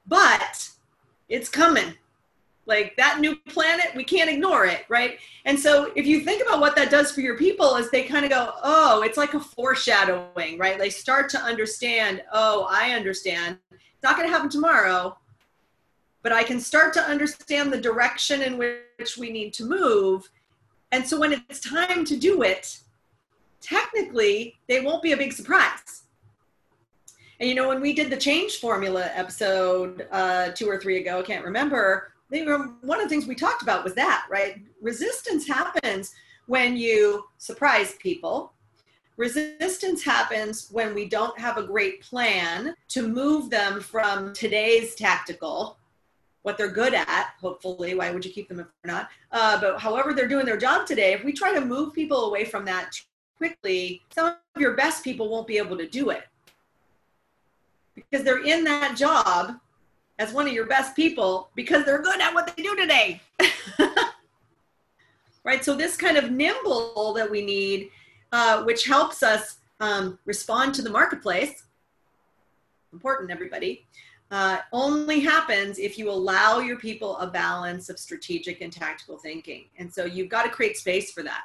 But 0.05 0.69
it's 1.29 1.49
coming. 1.49 1.95
Like 2.67 2.95
that 2.97 3.19
new 3.19 3.35
planet, 3.47 3.91
we 3.95 4.03
can't 4.03 4.29
ignore 4.29 4.65
it, 4.65 4.85
right? 4.89 5.19
And 5.45 5.57
so 5.57 5.91
if 5.95 6.05
you 6.05 6.21
think 6.21 6.45
about 6.45 6.59
what 6.59 6.75
that 6.75 6.89
does 6.89 7.11
for 7.11 7.21
your 7.21 7.37
people, 7.37 7.75
is 7.75 7.89
they 7.91 8.03
kind 8.03 8.25
of 8.25 8.31
go, 8.31 8.51
oh, 8.63 9.03
it's 9.03 9.17
like 9.17 9.33
a 9.33 9.39
foreshadowing, 9.39 10.57
right? 10.57 10.77
They 10.77 10.89
start 10.89 11.29
to 11.29 11.39
understand, 11.39 12.23
oh, 12.33 12.67
I 12.69 12.91
understand. 12.91 13.57
Not 14.05 14.15
going 14.15 14.27
to 14.27 14.33
happen 14.33 14.49
tomorrow, 14.49 15.17
but 16.23 16.31
I 16.31 16.43
can 16.43 16.59
start 16.59 16.93
to 16.93 17.01
understand 17.01 17.73
the 17.73 17.81
direction 17.81 18.41
in 18.41 18.57
which 18.57 19.17
we 19.17 19.29
need 19.31 19.51
to 19.55 19.65
move 19.65 20.29
and 20.95 21.05
so 21.05 21.19
when 21.19 21.33
it's 21.33 21.59
time 21.59 22.05
to 22.05 22.15
do 22.15 22.41
it, 22.41 22.79
technically, 23.59 24.55
they 24.67 24.79
won't 24.79 25.03
be 25.03 25.11
a 25.11 25.17
big 25.17 25.33
surprise. 25.33 26.03
And 27.41 27.49
you 27.49 27.53
know, 27.55 27.67
when 27.67 27.81
we 27.81 27.91
did 27.91 28.09
the 28.09 28.15
change 28.15 28.61
formula 28.61 29.09
episode 29.13 30.07
uh, 30.11 30.51
two 30.51 30.69
or 30.69 30.79
three 30.79 30.97
ago, 31.01 31.19
I 31.19 31.23
can't 31.23 31.43
remember, 31.43 32.13
they 32.29 32.43
were, 32.43 32.69
one 32.81 32.99
of 32.99 33.03
the 33.03 33.09
things 33.09 33.27
we 33.27 33.35
talked 33.35 33.61
about 33.61 33.83
was 33.83 33.93
that, 33.95 34.25
right? 34.29 34.61
Resistance 34.81 35.45
happens 35.45 36.13
when 36.45 36.77
you 36.77 37.25
surprise 37.39 37.95
people. 37.99 38.53
Resistance 39.17 40.03
happens 40.03 40.69
when 40.71 40.93
we 40.93 41.07
don't 41.07 41.37
have 41.39 41.57
a 41.57 41.63
great 41.63 42.01
plan 42.01 42.75
to 42.89 43.07
move 43.07 43.49
them 43.49 43.79
from 43.79 44.33
today's 44.33 44.95
tactical 44.95 45.77
what 46.45 46.59
they're 46.59 46.69
good 46.69 46.93
at, 46.93 47.33
hopefully. 47.41 47.95
Why 47.95 48.11
would 48.11 48.23
you 48.23 48.31
keep 48.31 48.47
them 48.47 48.59
if 48.59 48.67
they're 48.83 48.93
not? 48.93 49.09
Uh, 49.31 49.59
but 49.59 49.79
however 49.79 50.13
they're 50.13 50.27
doing 50.27 50.45
their 50.45 50.57
job 50.57 50.85
today, 50.85 51.13
if 51.13 51.23
we 51.23 51.33
try 51.33 51.51
to 51.51 51.59
move 51.59 51.91
people 51.91 52.25
away 52.25 52.45
from 52.45 52.65
that 52.65 52.91
quickly, 53.35 54.03
some 54.13 54.27
of 54.27 54.61
your 54.61 54.75
best 54.75 55.03
people 55.03 55.27
won't 55.27 55.47
be 55.47 55.57
able 55.57 55.75
to 55.75 55.87
do 55.87 56.11
it 56.11 56.21
because 57.95 58.23
they're 58.23 58.45
in 58.45 58.63
that 58.63 58.95
job 58.95 59.55
as 60.19 60.33
one 60.33 60.45
of 60.45 60.53
your 60.53 60.67
best 60.67 60.95
people 60.95 61.49
because 61.55 61.83
they're 61.83 62.03
good 62.03 62.21
at 62.21 62.31
what 62.31 62.55
they 62.55 62.61
do 62.61 62.75
today. 62.75 63.19
right? 65.43 65.65
So, 65.65 65.75
this 65.75 65.97
kind 65.97 66.15
of 66.15 66.29
nimble 66.29 67.11
that 67.13 67.29
we 67.29 67.43
need, 67.43 67.89
uh, 68.35 68.61
which 68.65 68.85
helps 68.85 69.23
us 69.23 69.59
um, 69.79 70.19
respond 70.25 70.75
to 70.75 70.81
the 70.81 70.89
marketplace, 70.89 71.63
important, 72.91 73.31
everybody, 73.31 73.87
uh, 74.29 74.57
only 74.73 75.21
happens 75.21 75.79
if 75.79 75.97
you 75.97 76.09
allow 76.09 76.59
your 76.59 76.75
people 76.75 77.15
a 77.19 77.27
balance 77.27 77.87
of 77.87 77.97
strategic 77.97 78.59
and 78.59 78.73
tactical 78.73 79.17
thinking. 79.17 79.63
And 79.77 79.93
so 79.93 80.03
you've 80.03 80.27
got 80.27 80.43
to 80.43 80.49
create 80.49 80.75
space 80.75 81.13
for 81.13 81.23
that. 81.23 81.43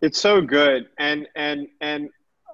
It's 0.00 0.18
so 0.18 0.40
good. 0.40 0.88
And 0.98 1.28
and 1.36 1.66
and 1.82 2.08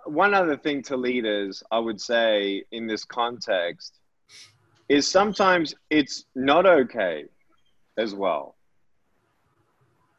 one 0.07 0.34
other 0.34 0.57
thing 0.57 0.82
to 0.84 0.97
leaders, 0.97 1.62
I 1.70 1.78
would 1.78 2.01
say 2.01 2.64
in 2.72 2.88
this 2.88 3.05
context, 3.05 4.01
is 4.88 5.07
sometimes 5.07 5.72
it's 5.88 6.24
not 6.34 6.66
okay 6.66 7.26
as 7.97 8.12
well. 8.12 8.57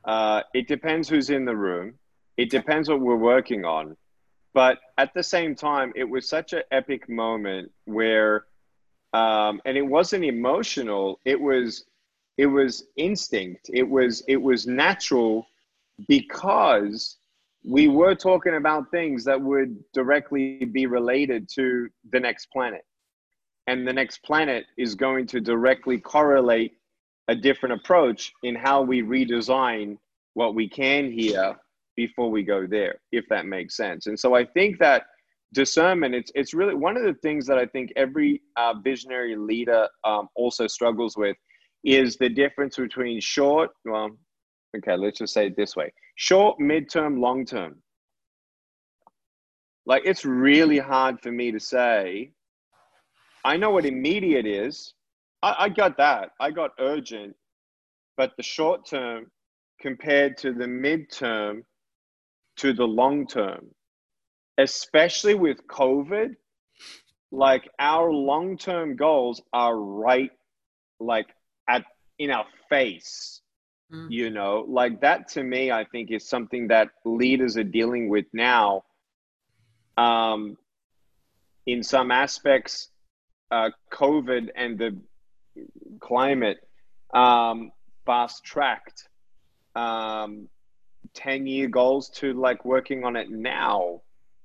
Uh, 0.03 0.41
it 0.53 0.67
depends 0.67 1.09
who's 1.09 1.29
in 1.29 1.45
the 1.45 1.55
room. 1.55 1.95
It 2.37 2.49
depends 2.49 2.89
what 2.89 2.99
we're 2.99 3.15
working 3.15 3.65
on. 3.65 3.95
But 4.53 4.79
at 4.97 5.13
the 5.13 5.23
same 5.23 5.55
time, 5.55 5.93
it 5.95 6.03
was 6.03 6.27
such 6.27 6.53
an 6.53 6.63
epic 6.71 7.07
moment 7.07 7.71
where, 7.85 8.45
um, 9.13 9.61
and 9.65 9.77
it 9.77 9.85
wasn't 9.85 10.25
emotional. 10.25 11.19
It 11.25 11.39
was, 11.39 11.85
it 12.37 12.47
was 12.47 12.85
instinct. 12.97 13.69
It 13.73 13.83
was, 13.83 14.23
it 14.27 14.37
was 14.37 14.67
natural 14.67 15.45
because 16.07 17.17
we 17.63 17.87
were 17.87 18.15
talking 18.15 18.55
about 18.55 18.89
things 18.91 19.23
that 19.25 19.39
would 19.39 19.77
directly 19.93 20.65
be 20.65 20.87
related 20.87 21.47
to 21.55 21.89
the 22.11 22.19
next 22.19 22.47
planet. 22.47 22.83
And 23.67 23.87
the 23.87 23.93
next 23.93 24.23
planet 24.23 24.65
is 24.77 24.95
going 24.95 25.27
to 25.27 25.39
directly 25.39 25.99
correlate 25.99 26.73
a 27.31 27.35
different 27.35 27.73
approach 27.73 28.33
in 28.43 28.55
how 28.55 28.81
we 28.81 29.01
redesign 29.01 29.97
what 30.33 30.53
we 30.53 30.67
can 30.67 31.09
hear 31.09 31.55
before 31.95 32.29
we 32.29 32.43
go 32.43 32.67
there, 32.67 32.95
if 33.13 33.23
that 33.29 33.45
makes 33.45 33.77
sense. 33.77 34.07
And 34.07 34.19
so 34.19 34.35
I 34.35 34.43
think 34.43 34.79
that 34.79 35.03
discernment, 35.53 36.13
it's, 36.13 36.31
it's 36.35 36.53
really 36.53 36.75
one 36.75 36.97
of 36.97 37.03
the 37.03 37.15
things 37.21 37.47
that 37.47 37.57
I 37.57 37.65
think 37.65 37.93
every 37.95 38.41
uh, 38.57 38.73
visionary 38.83 39.37
leader 39.37 39.87
um, 40.03 40.27
also 40.35 40.67
struggles 40.67 41.15
with 41.15 41.37
is 41.85 42.17
the 42.17 42.27
difference 42.29 42.75
between 42.75 43.21
short, 43.21 43.69
well, 43.85 44.09
okay, 44.77 44.97
let's 44.97 45.19
just 45.19 45.33
say 45.33 45.47
it 45.47 45.55
this 45.55 45.75
way 45.75 45.91
short, 46.15 46.59
midterm, 46.59 47.19
long 47.19 47.45
term. 47.45 47.81
Like 49.85 50.03
it's 50.05 50.25
really 50.25 50.79
hard 50.79 51.19
for 51.21 51.31
me 51.31 51.51
to 51.51 51.59
say, 51.59 52.31
I 53.45 53.57
know 53.57 53.71
what 53.71 53.85
immediate 53.85 54.45
is. 54.45 54.93
I, 55.43 55.55
I 55.59 55.69
got 55.69 55.97
that. 55.97 56.31
I 56.39 56.51
got 56.51 56.71
urgent. 56.79 57.35
But 58.17 58.33
the 58.37 58.43
short 58.43 58.85
term 58.87 59.31
compared 59.79 60.37
to 60.37 60.53
the 60.53 60.65
midterm 60.65 61.63
to 62.57 62.73
the 62.73 62.85
long 62.85 63.25
term, 63.25 63.67
especially 64.57 65.33
with 65.33 65.65
COVID. 65.67 66.35
Like 67.31 67.69
our 67.79 68.11
long 68.11 68.57
term 68.57 68.95
goals 68.95 69.41
are 69.53 69.77
right, 69.77 70.31
like 70.99 71.27
at 71.69 71.85
in 72.19 72.29
our 72.29 72.45
face. 72.69 73.41
Mm. 73.91 74.11
You 74.11 74.29
know, 74.29 74.65
like 74.67 75.01
that 75.01 75.29
to 75.29 75.43
me, 75.43 75.71
I 75.71 75.85
think 75.85 76.11
is 76.11 76.27
something 76.27 76.67
that 76.67 76.89
leaders 77.05 77.57
are 77.57 77.63
dealing 77.63 78.09
with 78.09 78.25
now. 78.33 78.83
Um, 79.97 80.57
in 81.65 81.83
some 81.83 82.11
aspects, 82.11 82.89
uh, 83.51 83.69
COVID 83.91 84.49
and 84.55 84.77
the 84.77 84.97
climate 86.01 86.57
um, 87.13 87.71
fast 88.05 88.43
tracked 88.43 89.07
um, 89.75 90.49
10 91.13 91.47
year 91.47 91.67
goals 91.67 92.09
to 92.09 92.33
like 92.33 92.65
working 92.65 93.03
on 93.03 93.15
it 93.15 93.29
now. 93.29 94.01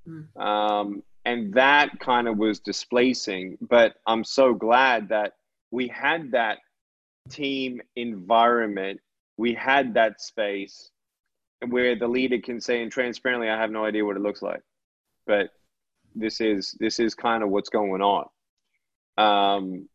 Mm. 0.09 0.37
Um, 0.41 1.03
and 1.25 1.53
that 1.55 1.99
kind 1.99 2.29
of 2.29 2.39
was 2.39 2.61
displacing. 2.61 3.59
But 3.61 3.95
I'm 4.07 4.23
so 4.23 4.55
glad 4.55 5.09
that 5.09 5.33
we 5.71 5.89
had 5.89 6.31
that 6.33 6.59
team 7.29 7.81
environment, 7.97 9.01
we 9.37 9.53
had 9.53 9.95
that 9.95 10.21
space 10.21 10.91
where 11.69 11.97
the 11.97 12.07
leader 12.07 12.39
can 12.39 12.61
say 12.61 12.83
and 12.83 12.93
transparently, 12.93 13.49
I 13.49 13.61
have 13.61 13.71
no 13.71 13.85
idea 13.85 14.05
what 14.05 14.17
it 14.17 14.23
looks 14.23 14.43
like, 14.43 14.63
but 15.27 15.51
this 16.15 16.41
is 16.41 16.77
this 16.79 17.01
is 17.01 17.15
kind 17.15 17.43
of 17.43 17.51
what's 17.51 17.69
going 17.69 18.03
on. 18.03 18.27
Um, 19.19 19.89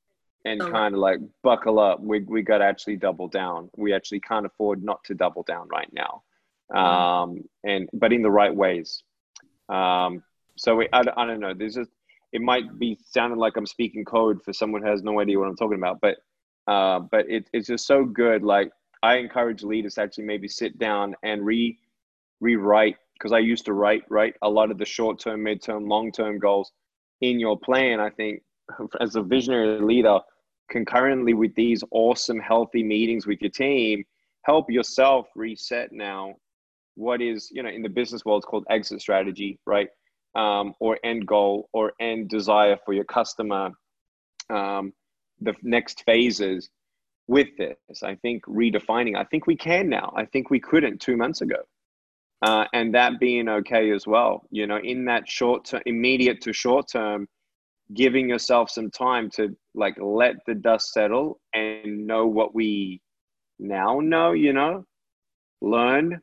and 0.46 0.60
kind 0.60 0.96
of 0.96 1.00
like 1.00 1.20
buckle 1.44 1.80
up. 1.80 2.02
We 2.02 2.22
we 2.22 2.42
got 2.42 2.60
to 2.60 2.66
actually 2.66 2.98
double 2.98 3.28
down. 3.28 3.70
We 3.78 3.94
actually 3.94 4.22
can't 4.22 4.46
afford 4.46 4.84
not 4.84 5.04
to 5.06 5.14
double 5.14 5.44
down 5.44 5.68
right 5.70 5.92
now 5.94 6.24
um, 6.74 7.44
and 7.64 7.90
but 7.94 8.14
in 8.14 8.22
the 8.22 8.32
right 8.32 8.54
ways. 8.54 9.04
Um, 9.70 10.24
so 10.58 10.76
we, 10.76 10.88
I, 10.94 11.00
I 11.00 11.26
don't 11.26 11.40
know. 11.40 11.54
There's 11.54 11.76
just 11.76 11.92
it 12.32 12.42
might 12.42 12.80
be 12.80 12.98
sounding 13.04 13.40
like 13.40 13.58
I'm 13.58 13.66
speaking 13.66 14.06
code 14.06 14.42
for 14.44 14.54
someone 14.54 14.82
who 14.82 14.90
has 14.90 15.04
no 15.04 15.20
idea 15.20 15.38
what 15.38 15.48
I'm 15.48 15.58
talking 15.58 15.78
about, 15.78 16.00
but 16.02 16.18
uh, 16.68 17.00
but 17.00 17.30
it, 17.30 17.50
it's 17.54 17.68
just 17.68 17.86
so 17.86 18.06
good. 18.06 18.44
Like 18.44 18.72
I 19.04 19.18
encourage 19.18 19.64
leaders 19.64 19.96
to 19.96 20.02
actually 20.02 20.26
maybe 20.26 20.48
sit 20.48 20.78
down 20.80 21.16
and 21.24 21.46
re 21.46 21.78
rewrite 22.40 22.98
because 23.14 23.32
I 23.32 23.40
used 23.40 23.66
to 23.66 23.74
write 23.74 24.04
right 24.10 24.34
a 24.42 24.50
lot 24.50 24.72
of 24.72 24.78
the 24.78 24.86
short 24.86 25.20
term, 25.20 25.44
mid 25.44 25.62
term, 25.62 25.88
long 25.88 26.12
term 26.12 26.40
goals. 26.40 26.72
in 27.22 27.40
your 27.40 27.60
plan. 27.60 28.00
I 28.00 28.10
think 28.10 28.42
as 29.00 29.16
a 29.16 29.22
visionary 29.22 29.82
leader, 29.82 30.20
concurrently 30.72 31.34
with 31.34 31.54
these 31.56 31.84
awesome, 31.92 32.40
healthy 32.40 32.84
meetings 32.84 33.28
with 33.28 33.42
your 33.42 33.52
team, 33.52 34.04
help 34.44 34.70
yourself 34.70 35.28
reset 35.36 35.92
now 35.92 36.36
what 36.96 37.22
is, 37.22 37.50
you 37.52 37.64
know, 37.64 37.70
in 37.70 37.82
the 37.82 37.90
business 37.90 38.26
world, 38.26 38.40
it's 38.40 38.50
called 38.50 38.66
exit 38.70 39.02
strategy, 39.02 39.60
right? 39.66 39.90
Um, 40.36 40.74
or 40.80 40.98
end 41.04 41.28
goal 41.28 41.70
or 41.74 41.94
end 42.00 42.30
desire 42.30 42.78
for 42.86 42.94
your 42.94 43.04
customer, 43.04 43.72
um, 44.50 44.94
the 45.40 45.54
next 45.62 46.04
phases 46.06 46.70
with 47.28 47.48
this. 47.58 48.04
I 48.04 48.16
think 48.16 48.44
redefining, 48.46 49.16
I 49.16 49.24
think 49.26 49.48
we 49.48 49.56
can 49.56 49.90
now. 49.90 50.14
I 50.16 50.26
think 50.26 50.50
we 50.50 50.60
couldn't 50.60 51.00
two 51.00 51.18
months 51.18 51.42
ago. 51.42 51.58
Uh, 52.42 52.66
and 52.74 52.94
that 52.96 53.20
being 53.20 53.48
okay 53.48 53.92
as 53.92 54.08
well. 54.08 54.48
You 54.50 54.68
know, 54.68 54.80
in 54.84 55.06
that 55.06 55.28
short 55.30 55.66
term, 55.66 55.82
immediate 55.86 56.42
to 56.42 56.54
short 56.54 56.88
term, 56.92 57.28
giving 57.94 58.30
yourself 58.30 58.70
some 58.70 58.90
time 58.90 59.30
to 59.30 59.56
like 59.76 59.96
let 60.00 60.36
the 60.46 60.56
dust 60.56 60.92
settle 60.94 61.40
and 61.54 62.08
know 62.08 62.28
what 62.28 62.54
we 62.54 63.02
now 63.60 64.00
know, 64.00 64.32
you 64.32 64.54
know, 64.54 64.86
learn, 65.62 66.20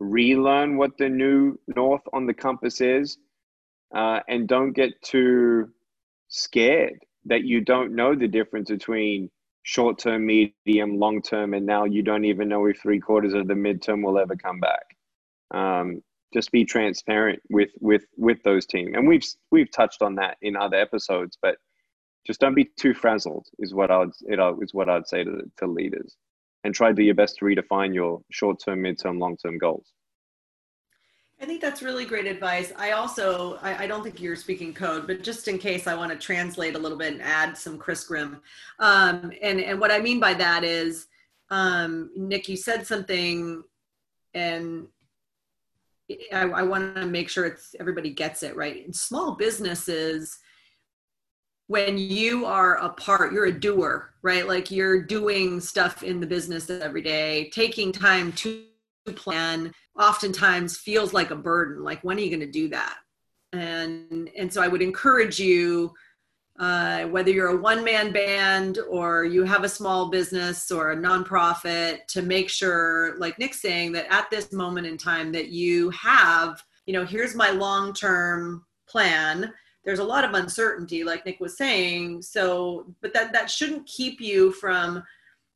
relearn 0.00 0.76
what 0.76 0.96
the 0.98 1.08
new 1.08 1.58
north 1.74 2.02
on 2.12 2.26
the 2.26 2.34
compass 2.34 2.80
is, 2.80 3.18
uh, 3.94 4.20
and 4.28 4.48
don't 4.48 4.72
get 4.72 4.90
too 5.02 5.68
scared 6.28 6.98
that 7.24 7.44
you 7.44 7.60
don't 7.60 7.94
know 7.94 8.14
the 8.14 8.28
difference 8.28 8.70
between 8.70 9.30
short 9.62 9.98
term, 9.98 10.26
medium, 10.26 10.98
long 10.98 11.22
term, 11.22 11.54
and 11.54 11.66
now 11.66 11.84
you 11.84 12.02
don't 12.02 12.24
even 12.24 12.48
know 12.48 12.66
if 12.66 12.80
three 12.80 13.00
quarters 13.00 13.34
of 13.34 13.48
the 13.48 13.54
midterm 13.54 14.04
will 14.04 14.18
ever 14.18 14.36
come 14.36 14.60
back. 14.60 14.84
Um, 15.52 16.02
just 16.32 16.50
be 16.52 16.64
transparent 16.64 17.40
with 17.50 17.70
with 17.80 18.04
with 18.16 18.42
those 18.42 18.66
team, 18.66 18.94
and 18.94 19.06
we've 19.06 19.24
we've 19.50 19.70
touched 19.70 20.02
on 20.02 20.14
that 20.16 20.36
in 20.42 20.56
other 20.56 20.76
episodes, 20.76 21.38
but 21.40 21.56
just 22.26 22.40
don't 22.40 22.54
be 22.54 22.70
too 22.76 22.92
frazzled 22.92 23.46
is 23.58 23.74
what 23.74 23.90
I 23.90 23.98
would 23.98 24.12
it 24.22 24.40
is 24.62 24.74
what 24.74 24.88
I'd 24.88 25.06
say 25.06 25.24
to 25.24 25.42
to 25.58 25.66
leaders, 25.66 26.16
and 26.64 26.74
try 26.74 26.88
to 26.88 26.94
do 26.94 27.02
your 27.02 27.14
best 27.14 27.36
to 27.38 27.44
redefine 27.44 27.94
your 27.94 28.20
short 28.30 28.60
term, 28.64 28.82
mid-term 28.82 29.18
long 29.18 29.36
term 29.36 29.58
goals. 29.58 29.92
I 31.40 31.44
think 31.44 31.60
that's 31.60 31.82
really 31.82 32.06
great 32.06 32.26
advice. 32.26 32.72
I 32.76 32.92
also, 32.92 33.58
I, 33.60 33.84
I, 33.84 33.86
don't 33.86 34.02
think 34.02 34.22
you're 34.22 34.36
speaking 34.36 34.72
code, 34.72 35.06
but 35.06 35.22
just 35.22 35.48
in 35.48 35.58
case 35.58 35.86
I 35.86 35.94
want 35.94 36.10
to 36.10 36.16
translate 36.16 36.74
a 36.74 36.78
little 36.78 36.96
bit 36.96 37.12
and 37.12 37.20
add 37.20 37.58
some 37.58 37.76
Chris 37.76 38.04
Grimm. 38.04 38.40
Um, 38.78 39.30
and, 39.42 39.60
and 39.60 39.78
what 39.78 39.90
I 39.90 39.98
mean 39.98 40.18
by 40.18 40.32
that 40.32 40.64
is, 40.64 41.08
um, 41.50 42.10
Nick, 42.16 42.48
you 42.48 42.56
said 42.56 42.86
something 42.86 43.62
and 44.32 44.86
I, 46.32 46.42
I 46.42 46.62
want 46.62 46.94
to 46.94 47.06
make 47.06 47.28
sure 47.28 47.46
it's 47.46 47.74
everybody 47.80 48.10
gets 48.10 48.42
it 48.42 48.56
right. 48.56 48.84
In 48.84 48.92
small 48.92 49.34
businesses, 49.36 50.38
when 51.68 51.98
you 51.98 52.46
are 52.46 52.76
a 52.76 52.90
part, 52.90 53.32
you're 53.32 53.46
a 53.46 53.60
doer, 53.60 54.14
right? 54.22 54.46
Like 54.46 54.70
you're 54.70 55.02
doing 55.02 55.60
stuff 55.60 56.02
in 56.02 56.20
the 56.20 56.26
business 56.26 56.70
every 56.70 57.02
day, 57.02 57.50
taking 57.52 57.90
time 57.90 58.32
to 58.32 58.64
plan 59.16 59.72
oftentimes 59.98 60.76
feels 60.76 61.12
like 61.12 61.30
a 61.30 61.36
burden. 61.36 61.82
Like, 61.82 62.02
when 62.02 62.16
are 62.18 62.20
you 62.20 62.30
going 62.30 62.40
to 62.40 62.50
do 62.50 62.68
that? 62.68 62.98
And, 63.52 64.30
and 64.36 64.52
so 64.52 64.62
I 64.62 64.68
would 64.68 64.82
encourage 64.82 65.40
you, 65.40 65.92
uh, 66.58 67.04
whether 67.04 67.30
you're 67.30 67.48
a 67.48 67.56
one 67.56 67.84
man 67.84 68.12
band 68.12 68.78
or 68.88 69.24
you 69.24 69.44
have 69.44 69.64
a 69.64 69.68
small 69.68 70.08
business 70.08 70.70
or 70.70 70.92
a 70.92 70.96
nonprofit, 70.96 72.06
to 72.06 72.22
make 72.22 72.48
sure, 72.48 73.16
like 73.18 73.38
Nick's 73.38 73.60
saying, 73.60 73.92
that 73.92 74.06
at 74.10 74.30
this 74.30 74.52
moment 74.52 74.86
in 74.86 74.96
time, 74.96 75.32
that 75.32 75.48
you 75.48 75.90
have, 75.90 76.62
you 76.86 76.92
know, 76.92 77.04
here's 77.04 77.34
my 77.34 77.50
long 77.50 77.92
term 77.92 78.64
plan. 78.88 79.52
There's 79.84 79.98
a 79.98 80.04
lot 80.04 80.24
of 80.24 80.34
uncertainty, 80.34 81.04
like 81.04 81.26
Nick 81.26 81.40
was 81.40 81.56
saying. 81.56 82.22
So, 82.22 82.86
but 83.02 83.12
that 83.12 83.32
that 83.32 83.50
shouldn't 83.50 83.86
keep 83.86 84.20
you 84.20 84.52
from 84.52 85.02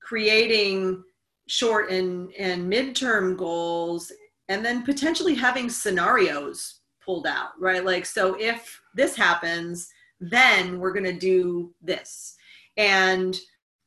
creating 0.01 1.03
short 1.51 1.91
and 1.91 2.33
and 2.39 2.73
midterm 2.73 3.37
goals 3.37 4.13
and 4.49 4.65
then 4.65 4.85
potentially 4.85 5.35
having 5.35 5.69
scenarios 5.69 6.81
pulled 7.05 7.27
out 7.27 7.51
right 7.59 7.85
like 7.85 8.07
so 8.07 8.37
if 8.39 8.81
this 8.95 9.17
happens 9.17 9.89
then 10.21 10.79
we're 10.79 10.93
going 10.93 11.05
to 11.05 11.13
do 11.13 11.73
this. 11.83 12.37
And 12.77 13.39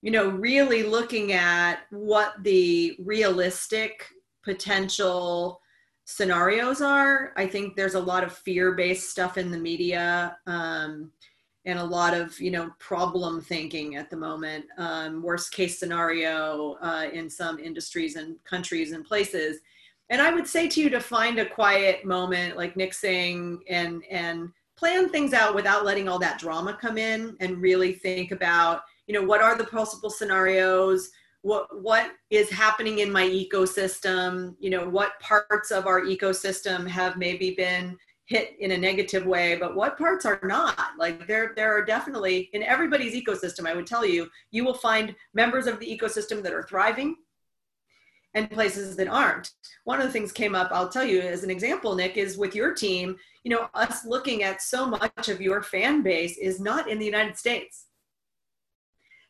you 0.02 0.12
know 0.12 0.30
really 0.30 0.84
looking 0.84 1.32
at 1.32 1.80
what 1.90 2.34
the 2.44 2.96
realistic 3.00 4.06
potential 4.44 5.62
scenarios 6.04 6.82
are 6.82 7.32
i 7.38 7.48
think 7.48 7.74
there's 7.74 7.94
a 7.94 8.00
lot 8.00 8.22
of 8.22 8.34
fear-based 8.34 9.10
stuff 9.10 9.38
in 9.38 9.50
the 9.50 9.58
media 9.58 10.38
um, 10.46 11.10
and 11.66 11.80
a 11.80 11.84
lot 11.84 12.14
of 12.14 12.40
you 12.40 12.52
know 12.52 12.72
problem 12.80 13.42
thinking 13.42 13.96
at 13.96 14.10
the 14.10 14.18
moment. 14.18 14.66
Um, 14.78 15.22
worst 15.22 15.54
case 15.54 15.80
scenario 15.80 16.74
uh, 16.82 17.08
in 17.12 17.30
some 17.30 17.60
industries 17.60 18.16
and 18.16 18.36
countries 18.44 18.92
and 18.92 19.06
places. 19.06 19.60
And 20.10 20.22
i 20.22 20.34
would 20.34 20.48
say 20.48 20.68
to 20.68 20.82
you 20.82 20.90
to 20.90 21.00
find 21.00 21.40
a 21.40 21.50
quiet 21.50 22.06
moment 22.06 22.58
like 22.58 22.76
nick 22.76 22.94
saying 22.94 23.64
and 23.70 24.04
and 24.12 24.50
plan 24.84 25.08
things 25.08 25.32
out 25.32 25.56
without 25.56 25.86
letting 25.86 26.10
all 26.10 26.20
that 26.20 26.38
drama 26.38 26.78
come 26.82 26.98
in 26.98 27.38
and 27.40 27.62
really 27.62 27.94
think 27.94 28.32
about 28.32 28.82
you 29.08 29.14
know 29.14 29.26
what 29.26 29.42
are 29.42 29.58
the 29.58 29.64
possible 29.64 30.10
scenarios? 30.10 31.10
What 31.42 31.82
what 31.82 32.12
is 32.30 32.50
happening 32.50 33.00
in 33.00 33.10
my 33.10 33.24
ecosystem? 33.24 34.56
You 34.60 34.72
know 34.72 34.90
what 34.90 35.18
parts 35.22 35.72
of 35.72 35.88
our 35.88 36.02
ecosystem 36.02 36.86
have 36.86 37.16
maybe 37.16 37.52
been 37.52 37.98
hit 38.26 38.56
in 38.60 38.72
a 38.72 38.78
negative 38.78 39.26
way 39.26 39.56
but 39.56 39.74
what 39.74 39.98
parts 39.98 40.26
are 40.26 40.42
not? 40.44 40.92
Like 40.98 41.28
there 41.28 41.54
there 41.56 41.74
are 41.78 41.86
definitely 41.86 42.50
in 42.52 42.62
everybody's 42.62 43.16
ecosystem 43.16 43.66
i 43.66 43.74
would 43.74 43.88
tell 43.88 44.06
you 44.06 44.30
you 44.52 44.66
will 44.66 44.74
find 44.74 45.16
members 45.34 45.66
of 45.66 45.80
the 45.80 45.88
ecosystem 45.98 46.44
that 46.44 46.54
are 46.54 46.64
thriving 46.64 47.16
and 48.36 48.50
places 48.50 48.96
that 48.96 49.08
aren't 49.08 49.52
one 49.84 50.00
of 50.00 50.08
the 50.08 50.12
things 50.12 50.32
came 50.32 50.56
up 50.56 50.70
i'll 50.72 50.90
tell 50.90 51.06
you 51.06 51.22
as 51.22 51.44
an 51.44 51.50
example 51.50 51.96
nick 51.96 52.18
is 52.18 52.38
with 52.38 52.56
your 52.56 52.74
team 52.74 53.16
you 53.44 53.52
know 53.52 53.70
us 53.74 54.06
looking 54.06 54.44
at 54.44 54.62
so 54.62 54.86
much 54.86 55.30
of 55.30 55.42
your 55.42 55.62
fan 55.62 56.02
base 56.02 56.38
is 56.38 56.60
not 56.60 56.90
in 56.90 57.00
the 57.00 57.06
united 57.06 57.38
states 57.38 57.86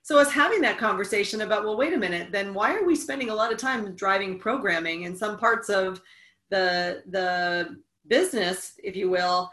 so 0.02 0.18
us 0.20 0.32
having 0.32 0.62
that 0.62 0.78
conversation 0.78 1.42
about 1.42 1.64
well 1.64 1.78
wait 1.78 1.94
a 1.94 1.98
minute 1.98 2.32
then 2.32 2.54
why 2.54 2.76
are 2.76 2.86
we 2.86 2.96
spending 2.96 3.30
a 3.30 3.36
lot 3.36 3.52
of 3.52 3.58
time 3.58 3.96
driving 3.96 4.38
programming 4.38 5.04
in 5.04 5.16
some 5.16 5.38
parts 5.38 5.70
of 5.70 6.02
the 6.50 7.04
the 7.10 7.78
business, 8.08 8.74
if 8.84 8.96
you 8.96 9.10
will, 9.10 9.52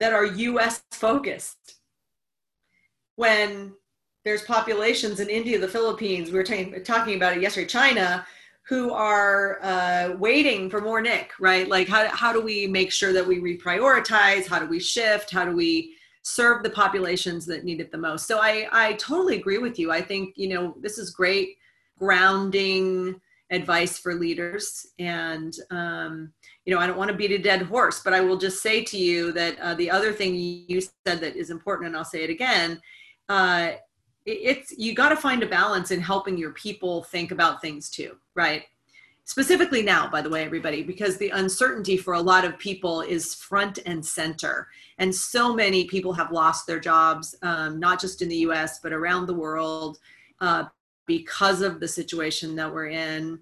that 0.00 0.12
are 0.12 0.24
US 0.24 0.82
focused. 0.90 1.76
When 3.16 3.72
there's 4.24 4.42
populations 4.42 5.20
in 5.20 5.28
India, 5.28 5.58
the 5.58 5.68
Philippines, 5.68 6.30
we 6.30 6.38
were 6.38 6.44
t- 6.44 6.74
talking 6.84 7.16
about 7.16 7.36
it 7.36 7.42
yesterday, 7.42 7.66
China, 7.66 8.26
who 8.68 8.92
are 8.92 9.58
uh, 9.62 10.14
waiting 10.18 10.70
for 10.70 10.80
more 10.80 11.00
Nick, 11.00 11.32
right? 11.40 11.68
Like, 11.68 11.88
how, 11.88 12.08
how 12.08 12.32
do 12.32 12.40
we 12.40 12.66
make 12.66 12.92
sure 12.92 13.12
that 13.12 13.26
we 13.26 13.40
reprioritize? 13.40 14.46
How 14.46 14.60
do 14.60 14.66
we 14.66 14.78
shift? 14.78 15.30
How 15.30 15.44
do 15.44 15.54
we 15.56 15.94
serve 16.22 16.62
the 16.62 16.70
populations 16.70 17.44
that 17.46 17.64
need 17.64 17.80
it 17.80 17.90
the 17.90 17.98
most? 17.98 18.26
So 18.26 18.38
I, 18.38 18.68
I 18.70 18.92
totally 18.94 19.36
agree 19.36 19.58
with 19.58 19.78
you. 19.78 19.90
I 19.90 20.00
think, 20.00 20.34
you 20.36 20.48
know, 20.48 20.76
this 20.80 20.96
is 20.96 21.10
great 21.10 21.56
grounding 21.98 23.20
advice 23.50 23.98
for 23.98 24.14
leaders. 24.14 24.86
And, 24.98 25.54
um, 25.70 26.32
you 26.64 26.74
know, 26.74 26.80
I 26.80 26.86
don't 26.86 26.96
want 26.96 27.10
to 27.10 27.16
beat 27.16 27.32
a 27.32 27.38
dead 27.38 27.62
horse, 27.62 28.00
but 28.02 28.14
I 28.14 28.20
will 28.20 28.38
just 28.38 28.62
say 28.62 28.82
to 28.84 28.96
you 28.96 29.32
that 29.32 29.58
uh, 29.60 29.74
the 29.74 29.90
other 29.90 30.12
thing 30.12 30.34
you 30.34 30.80
said 30.80 31.20
that 31.20 31.36
is 31.36 31.50
important, 31.50 31.88
and 31.88 31.96
I'll 31.96 32.04
say 32.04 32.24
it 32.24 32.30
again, 32.30 32.80
uh, 33.28 33.72
it's 34.24 34.72
you 34.78 34.94
got 34.94 35.08
to 35.08 35.16
find 35.16 35.42
a 35.42 35.46
balance 35.46 35.90
in 35.90 36.00
helping 36.00 36.36
your 36.36 36.52
people 36.52 37.02
think 37.04 37.30
about 37.30 37.60
things 37.60 37.90
too, 37.90 38.16
right? 38.34 38.64
Specifically 39.24 39.82
now, 39.82 40.10
by 40.10 40.20
the 40.20 40.28
way, 40.28 40.44
everybody, 40.44 40.82
because 40.82 41.16
the 41.16 41.30
uncertainty 41.30 41.96
for 41.96 42.14
a 42.14 42.20
lot 42.20 42.44
of 42.44 42.58
people 42.58 43.02
is 43.02 43.34
front 43.34 43.78
and 43.86 44.04
center. 44.04 44.68
And 44.98 45.14
so 45.14 45.54
many 45.54 45.84
people 45.86 46.12
have 46.12 46.32
lost 46.32 46.66
their 46.66 46.80
jobs, 46.80 47.36
um, 47.42 47.78
not 47.78 48.00
just 48.00 48.20
in 48.20 48.28
the 48.28 48.38
US, 48.38 48.80
but 48.80 48.92
around 48.92 49.26
the 49.26 49.34
world 49.34 49.98
uh, 50.40 50.64
because 51.06 51.62
of 51.62 51.78
the 51.78 51.88
situation 51.88 52.56
that 52.56 52.72
we're 52.72 52.88
in. 52.88 53.38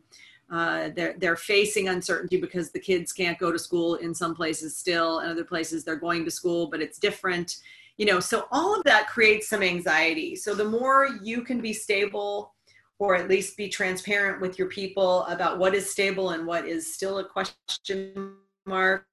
Uh, 0.51 0.91
they're, 0.97 1.15
they're 1.19 1.37
facing 1.37 1.89
uncertainty 1.89 2.37
because 2.37 2.71
the 2.71 2.81
kids 2.81 3.13
can't 3.13 3.39
go 3.39 3.53
to 3.53 3.59
school 3.59 3.95
in 3.97 4.13
some 4.13 4.35
places 4.35 4.77
still 4.77 5.21
and 5.21 5.31
other 5.31 5.45
places 5.45 5.85
they're 5.85 5.95
going 5.95 6.25
to 6.25 6.31
school 6.31 6.67
but 6.67 6.83
it's 6.83 6.99
different 6.99 7.59
you 8.01 8.07
know 8.07 8.19
so 8.19 8.47
all 8.51 8.75
of 8.75 8.83
that 8.85 9.09
creates 9.09 9.47
some 9.51 9.63
anxiety. 9.63 10.35
So 10.35 10.55
the 10.55 10.65
more 10.65 11.11
you 11.23 11.43
can 11.43 11.61
be 11.61 11.75
stable 11.75 12.55
or 12.99 13.15
at 13.15 13.29
least 13.29 13.59
be 13.59 13.69
transparent 13.69 14.41
with 14.41 14.59
your 14.59 14.69
people 14.69 15.25
about 15.27 15.59
what 15.59 15.75
is 15.75 15.91
stable 15.91 16.31
and 16.31 16.47
what 16.47 16.67
is 16.67 16.95
still 16.95 17.19
a 17.19 17.25
question 17.25 18.37
mark 18.65 19.07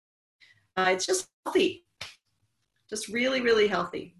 uh, 0.77 0.91
it's 0.93 1.05
just 1.05 1.27
healthy. 1.45 1.85
Just 2.89 3.09
really 3.09 3.41
really 3.41 3.67
healthy. 3.67 4.15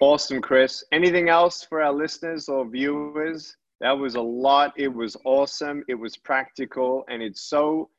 Awesome 0.00 0.40
chris. 0.40 0.82
Anything 0.90 1.28
else 1.28 1.62
for 1.62 1.82
our 1.82 1.92
listeners 1.92 2.48
or 2.48 2.66
viewers? 2.66 3.56
That 3.82 3.92
was 3.92 4.14
a 4.14 4.22
lot. 4.22 4.72
It 4.76 4.88
was 4.88 5.18
awesome. 5.26 5.84
It 5.86 5.96
was 5.96 6.16
practical, 6.16 7.04
and 7.10 7.22
it's 7.22 7.42
so 7.42 7.90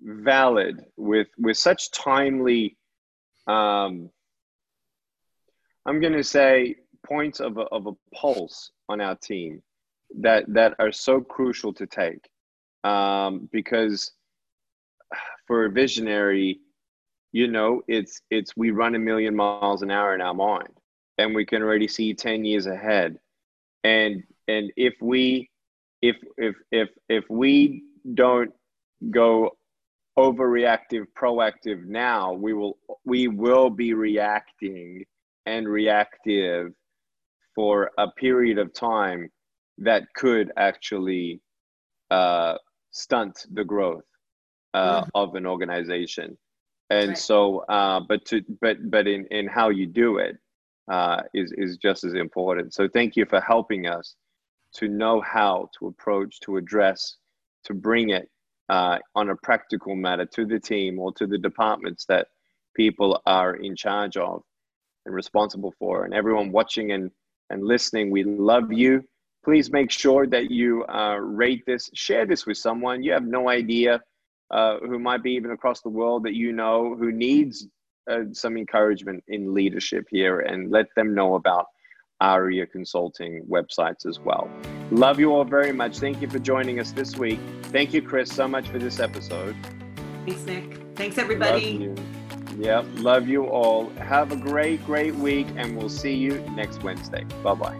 valid 0.00 0.86
with 0.96 1.26
with 1.36 1.58
such 1.58 1.90
timely 1.90 2.78
um, 3.46 4.10
I'm 5.86 6.00
going 6.00 6.14
to 6.14 6.24
say 6.24 6.76
points 7.06 7.40
of 7.40 7.58
a, 7.58 7.62
of 7.62 7.86
a 7.86 7.92
pulse 8.14 8.70
on 8.88 9.00
our 9.00 9.14
team 9.16 9.62
that 10.20 10.44
that 10.48 10.74
are 10.78 10.92
so 10.92 11.20
crucial 11.20 11.72
to 11.74 11.86
take. 11.86 12.28
Um, 12.84 13.48
because 13.52 14.12
for 15.46 15.64
a 15.64 15.70
visionary 15.70 16.60
you 17.32 17.48
know 17.48 17.82
it's 17.86 18.20
it's 18.30 18.56
we 18.56 18.70
run 18.70 18.94
a 18.94 18.98
million 18.98 19.34
miles 19.34 19.82
an 19.82 19.90
hour 19.90 20.14
in 20.14 20.20
our 20.20 20.34
mind 20.34 20.72
and 21.18 21.34
we 21.34 21.44
can 21.44 21.62
already 21.62 21.88
see 21.88 22.14
10 22.14 22.44
years 22.44 22.66
ahead. 22.66 23.18
And 23.84 24.22
and 24.48 24.72
if 24.76 24.94
we 25.00 25.50
if 26.02 26.16
if 26.36 26.56
if 26.70 26.88
if 27.08 27.24
we 27.28 27.84
don't 28.14 28.52
go 29.10 29.56
overreactive 30.18 31.04
proactive 31.18 31.84
now 31.84 32.32
we 32.32 32.54
will 32.54 32.78
we 33.04 33.28
will 33.28 33.68
be 33.68 33.92
reacting 33.92 35.04
and 35.44 35.68
reactive 35.68 36.72
for 37.54 37.90
a 37.98 38.10
period 38.10 38.58
of 38.58 38.72
time 38.72 39.30
that 39.78 40.02
could 40.14 40.52
actually 40.56 41.40
uh, 42.10 42.56
stunt 42.90 43.46
the 43.52 43.64
growth 43.64 44.04
uh, 44.74 45.00
mm-hmm. 45.00 45.10
of 45.14 45.34
an 45.34 45.46
organization. 45.46 46.36
And 46.90 47.08
right. 47.10 47.18
so, 47.18 47.58
uh, 47.68 48.00
but 48.00 48.24
to 48.26 48.42
but 48.60 48.90
but 48.90 49.08
in 49.08 49.26
in 49.26 49.48
how 49.48 49.70
you 49.70 49.86
do 49.86 50.18
it 50.18 50.36
uh, 50.88 51.22
is 51.34 51.52
is 51.56 51.78
just 51.78 52.04
as 52.04 52.14
important. 52.14 52.74
So 52.74 52.88
thank 52.88 53.16
you 53.16 53.26
for 53.26 53.40
helping 53.40 53.86
us 53.86 54.14
to 54.74 54.88
know 54.88 55.20
how 55.20 55.68
to 55.78 55.88
approach, 55.88 56.38
to 56.40 56.58
address, 56.58 57.16
to 57.64 57.74
bring 57.74 58.10
it 58.10 58.30
uh, 58.68 58.98
on 59.14 59.30
a 59.30 59.36
practical 59.36 59.94
matter 59.94 60.26
to 60.26 60.44
the 60.44 60.58
team 60.58 60.98
or 60.98 61.12
to 61.12 61.26
the 61.26 61.38
departments 61.38 62.04
that 62.06 62.28
people 62.74 63.20
are 63.26 63.56
in 63.56 63.74
charge 63.76 64.16
of 64.16 64.42
and 65.04 65.14
responsible 65.14 65.72
for. 65.78 66.04
And 66.04 66.14
everyone 66.14 66.52
watching 66.52 66.92
and 66.92 67.10
and 67.48 67.62
listening, 67.62 68.10
we 68.10 68.24
love 68.24 68.72
you 68.72 69.04
please 69.46 69.70
make 69.70 69.92
sure 69.92 70.26
that 70.26 70.50
you 70.50 70.84
uh, 70.86 71.14
rate 71.14 71.62
this, 71.66 71.88
share 71.94 72.26
this 72.26 72.46
with 72.46 72.58
someone. 72.58 73.04
You 73.04 73.12
have 73.12 73.24
no 73.24 73.48
idea 73.48 74.02
uh, 74.50 74.78
who 74.80 74.98
might 74.98 75.22
be 75.22 75.30
even 75.34 75.52
across 75.52 75.82
the 75.82 75.88
world 75.88 76.24
that 76.24 76.34
you 76.34 76.52
know 76.52 76.96
who 76.98 77.12
needs 77.12 77.68
uh, 78.10 78.24
some 78.32 78.56
encouragement 78.56 79.22
in 79.28 79.54
leadership 79.54 80.06
here 80.10 80.40
and 80.40 80.72
let 80.72 80.86
them 80.96 81.14
know 81.14 81.36
about 81.36 81.66
ARIA 82.20 82.66
Consulting 82.66 83.46
websites 83.48 84.04
as 84.04 84.18
well. 84.18 84.50
Love 84.90 85.18
you 85.18 85.32
all 85.32 85.44
very 85.44 85.72
much. 85.72 85.98
Thank 85.98 86.22
you 86.22 86.28
for 86.28 86.38
joining 86.38 86.78
us 86.78 86.92
this 86.92 87.16
week. 87.16 87.40
Thank 87.64 87.92
you, 87.92 88.02
Chris, 88.02 88.32
so 88.32 88.46
much 88.46 88.68
for 88.68 88.78
this 88.78 89.00
episode. 89.00 89.56
Thanks, 90.24 90.44
Nick. 90.44 90.78
Thanks, 90.94 91.18
everybody. 91.18 91.78
Love 91.78 91.98
you. 92.58 92.64
yep, 92.64 92.84
love 92.96 93.28
you 93.28 93.46
all. 93.46 93.90
Have 93.98 94.32
a 94.32 94.36
great, 94.36 94.84
great 94.86 95.14
week, 95.16 95.46
and 95.56 95.76
we'll 95.76 95.88
see 95.88 96.14
you 96.14 96.38
next 96.54 96.82
Wednesday. 96.82 97.24
Bye 97.42 97.54
bye. 97.54 97.76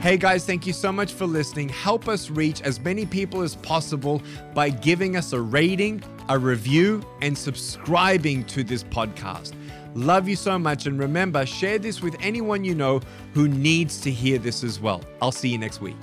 Hey 0.00 0.16
guys, 0.16 0.46
thank 0.46 0.66
you 0.66 0.72
so 0.72 0.90
much 0.90 1.12
for 1.12 1.26
listening. 1.26 1.68
Help 1.68 2.08
us 2.08 2.30
reach 2.30 2.62
as 2.62 2.80
many 2.80 3.04
people 3.04 3.42
as 3.42 3.56
possible 3.56 4.22
by 4.54 4.70
giving 4.70 5.14
us 5.14 5.34
a 5.34 5.40
rating, 5.40 6.02
a 6.30 6.38
review, 6.38 7.02
and 7.20 7.36
subscribing 7.36 8.44
to 8.44 8.64
this 8.64 8.82
podcast. 8.82 9.52
Love 9.94 10.28
you 10.28 10.36
so 10.36 10.58
much. 10.58 10.86
And 10.86 10.98
remember, 10.98 11.44
share 11.46 11.78
this 11.78 12.00
with 12.00 12.16
anyone 12.20 12.64
you 12.64 12.74
know 12.74 13.00
who 13.34 13.48
needs 13.48 14.00
to 14.02 14.10
hear 14.10 14.38
this 14.38 14.62
as 14.62 14.80
well. 14.80 15.02
I'll 15.20 15.32
see 15.32 15.48
you 15.48 15.58
next 15.58 15.80
week. 15.80 15.96